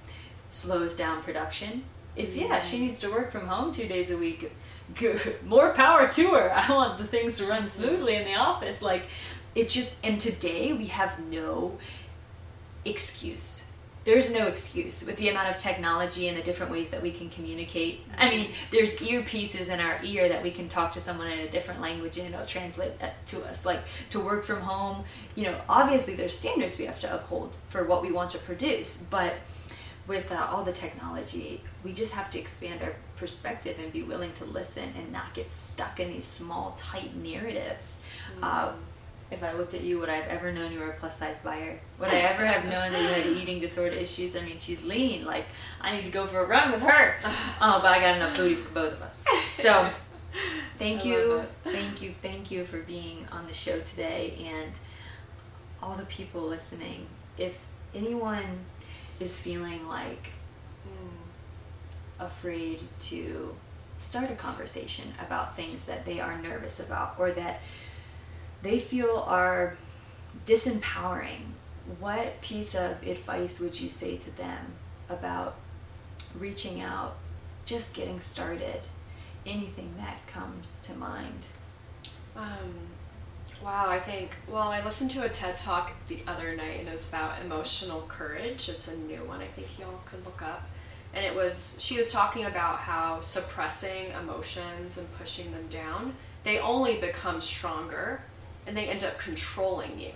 slows 0.49 0.97
down 0.97 1.23
production. 1.23 1.85
If 2.17 2.37
yeah, 2.37 2.61
she 2.61 2.77
mm-hmm. 2.77 2.87
needs 2.87 2.99
to 3.01 3.11
work 3.11 3.31
from 3.31 3.47
home 3.47 3.73
two 3.73 3.87
days 3.87 4.11
a 4.11 4.17
week, 4.19 4.53
more 5.45 5.71
power 5.71 6.09
to 6.09 6.27
her. 6.29 6.53
I 6.53 6.71
want 6.73 6.99
the 6.99 7.07
things 7.07 7.39
to 7.39 7.47
run 7.47 7.69
smoothly 7.69 8.17
in 8.17 8.25
the 8.25 8.35
office. 8.35 8.83
Like 8.83 9.05
it 9.55 9.69
just 9.69 9.97
and 10.05 10.21
today 10.21 10.73
we 10.73 10.87
have 10.87 11.19
no 11.31 11.79
excuse. 12.85 13.70
There's 14.05 14.33
no 14.33 14.47
excuse 14.47 15.07
with 15.07 15.17
the 15.17 15.29
amount 15.29 15.51
of 15.51 15.59
technology 15.59 16.29
and 16.29 16.39
the 16.39 16.43
different 16.43 16.73
ways 16.73 16.89
that 16.91 17.03
we 17.03 17.11
can 17.11 17.29
communicate. 17.29 18.01
I 18.17 18.31
mean, 18.31 18.53
there's 18.71 18.97
earpieces 18.97 19.69
in 19.69 19.79
our 19.79 20.03
ear 20.03 20.29
that 20.31 20.43
we 20.43 20.51
can 20.51 20.69
talk 20.69 20.93
to 20.93 21.01
someone 21.01 21.27
in 21.31 21.41
a 21.41 21.51
different 21.51 21.83
language 21.83 22.17
and 22.17 22.33
it'll 22.33 22.47
translate 22.47 22.99
that 23.01 23.27
to 23.27 23.45
us. 23.45 23.67
Like 23.67 23.81
to 24.11 24.21
work 24.21 24.45
from 24.45 24.61
home, 24.63 25.05
you 25.35 25.45
know, 25.45 25.61
obviously 25.69 26.15
there's 26.15 26.37
standards 26.37 26.79
we 26.79 26.87
have 26.87 26.99
to 27.01 27.15
uphold 27.15 27.59
for 27.69 27.85
what 27.85 28.01
we 28.01 28.11
want 28.11 28.31
to 28.31 28.39
produce, 28.39 29.07
but 29.11 29.35
with 30.07 30.33
uh, 30.33 30.49
all 30.51 30.65
the 30.65 30.73
technology, 30.73 31.63
we 31.85 31.93
just 31.93 32.13
have 32.15 32.31
to 32.31 32.39
expand 32.39 32.83
our 32.83 32.95
perspective 33.17 33.79
and 33.79 33.93
be 33.93 34.03
willing 34.03 34.33
to 34.33 34.45
listen 34.47 34.93
and 34.97 35.13
not 35.13 35.35
get 35.35 35.51
stuck 35.51 36.01
in 36.01 36.09
these 36.11 36.25
small, 36.25 36.73
tight 36.77 37.15
narratives 37.17 38.01
of 38.43 38.77
if 39.31 39.45
I 39.45 39.53
looked 39.53 39.75
at 39.75 39.83
you, 39.83 39.99
would 40.01 40.09
I 40.09 40.17
have 40.17 40.27
ever 40.27 40.51
known 40.53 40.73
you 40.73 40.81
were 40.81 40.91
a 40.91 40.95
plus 40.95 41.19
size 41.19 41.41
buyer? 41.41 41.79
Would 41.99 42.09
I 42.09 42.17
ever 42.17 42.45
have 42.45 42.65
known 42.65 42.93
that 42.93 43.01
you 43.01 43.09
had 43.09 43.27
eating 43.41 43.61
disorder 43.61 43.95
issues? 43.95 44.35
I 44.35 44.41
mean, 44.41 44.59
she's 44.59 44.83
lean. 44.83 45.25
Like, 45.25 45.47
I 45.81 45.93
need 45.93 46.05
to 46.05 46.11
go 46.11 46.27
for 46.27 46.41
a 46.41 46.47
run 46.47 46.73
with 46.73 46.83
her. 46.83 47.17
Oh, 47.63 47.79
but 47.83 47.93
I 47.93 48.01
got 48.01 48.17
enough 48.17 48.37
booty 48.37 48.55
for 48.55 48.73
both 48.73 48.95
of 48.95 49.03
us. 49.03 49.23
So, 49.53 49.91
thank 50.79 51.03
I 51.03 51.09
you, 51.09 51.45
thank 51.63 52.01
you, 52.01 52.15
thank 52.23 52.51
you 52.51 52.65
for 52.65 52.81
being 52.81 53.27
on 53.31 53.47
the 53.47 53.53
show 53.53 53.81
today 53.81 54.35
and 54.51 54.73
all 55.83 55.95
the 55.95 56.07
people 56.07 56.41
listening. 56.43 57.07
If 57.37 57.67
anyone 57.95 58.61
is 59.21 59.39
feeling 59.39 59.87
like 59.89 60.31
hmm, 60.85 62.23
afraid 62.25 62.83
to 63.01 63.55
start 63.99 64.31
a 64.31 64.35
conversation 64.35 65.13
about 65.25 65.55
things 65.55 65.85
that 65.85 66.07
they 66.07 66.21
are 66.21 66.41
nervous 66.41 66.81
about 66.81 67.17
or 67.19 67.31
that 67.33 67.61
they 68.63 68.79
feel 68.79 69.25
are 69.27 69.77
disempowering, 70.45 71.41
what 71.99 72.41
piece 72.41 72.75
of 72.75 73.03
advice 73.03 73.61
would 73.61 73.79
you 73.79 73.89
say 73.89 74.17
to 74.17 74.37
them 74.37 74.73
about 75.09 75.57
reaching 76.39 76.81
out, 76.81 77.17
just 77.65 77.95
getting 77.95 78.21
started, 78.21 78.87
anything 79.47 79.93
that 79.99 80.25
comes 80.27 80.79
to 80.83 80.95
mind? 80.95 81.47
Um, 82.37 82.75
wow, 83.63 83.87
I 83.89 83.99
think, 83.99 84.37
well, 84.49 84.69
I 84.69 84.85
listened 84.85 85.11
to 85.13 85.25
a 85.25 85.29
TED 85.29 85.57
talk 85.57 85.93
the 86.09 86.23
other 86.27 86.55
night 86.55 86.79
and 86.79 86.89
it 86.89 86.93
was 86.93 87.09
about 87.09 87.41
emotional 87.45 88.03
courage. 88.03 88.69
It's 88.69 88.89
a 88.89 88.97
new 88.99 89.25
one, 89.25 89.41
I 89.41 89.47
think 89.47 89.79
y'all 89.79 90.01
could 90.07 90.25
look 90.25 90.43
up. 90.43 90.63
And 91.13 91.27
it 91.27 91.35
was, 91.35 91.77
she 91.81 91.97
was 91.97 92.13
talking 92.13 92.45
about 92.45 92.77
how 92.77 93.21
suppressing 93.21 94.09
emotions 94.23 94.97
and 94.99 95.13
pushing 95.19 95.51
them 95.51 95.67
down, 95.69 96.15
they 96.45 96.61
only 96.61 97.01
become 97.01 97.41
stronger 97.41 98.23
and 98.67 98.77
they 98.77 98.89
end 98.89 99.05
up 99.05 99.19
controlling 99.19 99.99
you. 99.99 100.13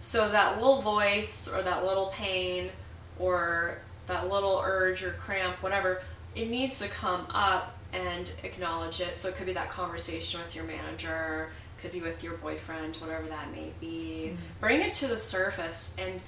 So 0.00 0.28
that 0.28 0.56
little 0.56 0.82
voice 0.82 1.48
or 1.48 1.62
that 1.62 1.84
little 1.84 2.06
pain 2.06 2.70
or 3.18 3.78
that 4.06 4.28
little 4.28 4.60
urge 4.64 5.02
or 5.02 5.12
cramp, 5.12 5.62
whatever, 5.62 6.02
it 6.34 6.50
needs 6.50 6.78
to 6.80 6.88
come 6.88 7.26
up 7.30 7.76
and 7.92 8.32
acknowledge 8.42 9.00
it. 9.00 9.18
So 9.18 9.28
it 9.28 9.36
could 9.36 9.46
be 9.46 9.52
that 9.54 9.70
conversation 9.70 10.40
with 10.42 10.54
your 10.54 10.64
manager, 10.64 11.50
could 11.80 11.92
be 11.92 12.00
with 12.00 12.22
your 12.24 12.34
boyfriend, 12.34 12.96
whatever 12.96 13.26
that 13.28 13.50
may 13.52 13.72
be. 13.80 14.32
Mm-hmm. 14.32 14.36
Bring 14.60 14.80
it 14.80 14.94
to 14.94 15.06
the 15.06 15.18
surface 15.18 15.96
and 15.98 16.20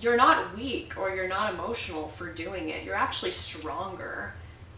you're 0.00 0.16
not 0.16 0.56
weak 0.56 0.96
or 0.98 1.14
you're 1.14 1.28
not 1.28 1.54
emotional 1.54 2.08
for 2.08 2.32
doing 2.32 2.68
it. 2.68 2.84
You're 2.84 2.94
actually 2.94 3.30
stronger. 3.30 4.32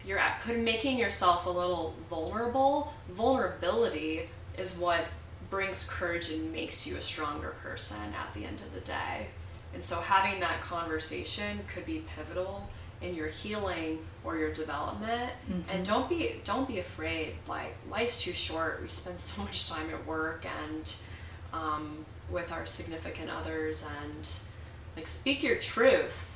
You're 0.05 0.17
at, 0.17 0.41
put, 0.41 0.57
making 0.57 0.97
yourself 0.97 1.45
a 1.45 1.49
little 1.49 1.95
vulnerable. 2.09 2.93
Vulnerability 3.09 4.29
is 4.57 4.77
what 4.77 5.05
brings 5.51 5.87
courage 5.87 6.31
and 6.31 6.51
makes 6.51 6.87
you 6.87 6.95
a 6.95 7.01
stronger 7.01 7.55
person 7.61 7.99
at 8.19 8.33
the 8.33 8.45
end 8.45 8.61
of 8.61 8.73
the 8.73 8.79
day. 8.79 9.27
And 9.75 9.85
so 9.85 9.97
having 9.97 10.39
that 10.39 10.61
conversation 10.61 11.59
could 11.71 11.85
be 11.85 12.03
pivotal 12.15 12.67
in 13.01 13.13
your 13.15 13.27
healing 13.27 13.99
or 14.23 14.37
your 14.37 14.51
development. 14.51 15.31
And 15.71 15.85
don't 15.85 16.09
be 16.09 16.41
don't 16.43 16.67
be 16.67 16.79
afraid. 16.79 17.33
Like 17.47 17.75
life's 17.89 18.21
too 18.21 18.33
short. 18.33 18.81
We 18.81 18.87
spend 18.87 19.19
so 19.19 19.41
much 19.43 19.69
time 19.69 19.89
at 19.89 20.05
work 20.07 20.45
and 20.65 20.95
um, 21.53 22.05
with 22.29 22.51
our 22.51 22.65
significant 22.65 23.29
others 23.29 23.85
and 24.03 24.29
like 24.95 25.07
speak 25.07 25.43
your 25.43 25.57
truth. 25.57 26.27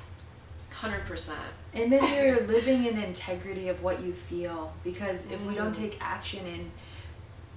Hundred 0.72 1.06
percent. 1.06 1.40
And 1.74 1.92
then 1.92 2.04
you're 2.26 2.46
living 2.48 2.86
in 2.86 2.98
integrity 2.98 3.70
of 3.70 3.82
what 3.82 4.02
you 4.02 4.12
feel 4.12 4.74
because 4.84 5.32
if 5.32 5.42
we 5.46 5.56
don't 5.56 5.74
take 5.74 5.98
action 6.02 6.46
and 6.46 6.70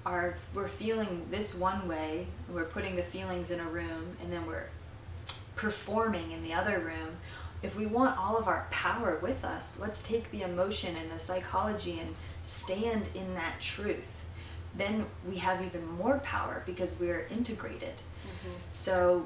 are 0.05 0.35
we're 0.53 0.67
feeling 0.67 1.25
this 1.29 1.53
one 1.55 1.87
way, 1.87 2.27
we're 2.51 2.65
putting 2.65 2.95
the 2.95 3.03
feelings 3.03 3.51
in 3.51 3.59
a 3.59 3.65
room 3.65 4.17
and 4.21 4.31
then 4.31 4.45
we're 4.45 4.69
performing 5.55 6.31
in 6.31 6.43
the 6.43 6.53
other 6.53 6.79
room. 6.79 7.17
If 7.61 7.75
we 7.75 7.85
want 7.85 8.17
all 8.17 8.37
of 8.37 8.47
our 8.47 8.67
power 8.71 9.19
with 9.21 9.43
us, 9.43 9.77
let's 9.79 10.01
take 10.01 10.31
the 10.31 10.43
emotion 10.43 10.95
and 10.95 11.11
the 11.11 11.19
psychology 11.19 11.99
and 11.99 12.15
stand 12.43 13.09
in 13.13 13.35
that 13.35 13.59
truth. 13.59 14.23
Then 14.77 15.05
we 15.27 15.37
have 15.37 15.61
even 15.61 15.85
more 15.85 16.19
power 16.19 16.63
because 16.65 16.99
we're 16.99 17.27
integrated. 17.29 17.97
Mm-hmm. 17.97 18.55
So 18.71 19.25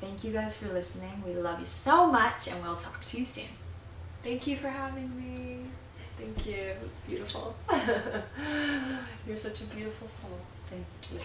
thank 0.00 0.24
you 0.24 0.32
guys 0.32 0.56
for 0.56 0.68
listening. 0.68 1.22
We 1.26 1.34
love 1.34 1.60
you 1.60 1.66
so 1.66 2.06
much 2.06 2.48
and 2.48 2.62
we'll 2.62 2.76
talk 2.76 3.04
to 3.04 3.18
you 3.18 3.26
soon. 3.26 3.44
Thank 4.22 4.46
you 4.46 4.56
for 4.56 4.68
having 4.68 5.14
me. 5.16 5.67
Thank 6.18 6.46
you. 6.46 6.54
It 6.54 6.78
was 6.82 7.00
beautiful. 7.06 7.54
You're 9.26 9.36
such 9.36 9.60
a 9.60 9.64
beautiful 9.64 10.08
soul. 10.08 10.38
Thank 10.68 10.84
you. 11.12 11.20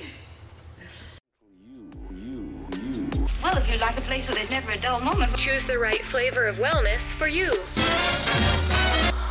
You, 1.65 1.91
you, 2.15 2.65
you. 2.71 3.23
Well, 3.41 3.57
if 3.57 3.67
you'd 3.67 3.81
like 3.81 3.97
a 3.97 4.01
place 4.01 4.25
where 4.25 4.35
there's 4.35 4.51
never 4.51 4.71
a 4.71 4.77
dull 4.77 5.01
moment, 5.01 5.35
Choose 5.35 5.65
the 5.65 5.77
right 5.77 6.03
flavor 6.05 6.45
of 6.45 6.57
wellness 6.57 7.01
for 7.11 7.27
you. 7.27 7.51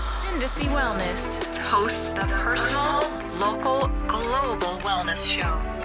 Syndicy 0.05 0.67
Wellness 0.69 1.57
hosts 1.59 2.13
the 2.13 2.21
personal, 2.21 3.09
local, 3.39 3.89
global 4.09 4.75
wellness 4.83 5.25
show. 5.25 5.82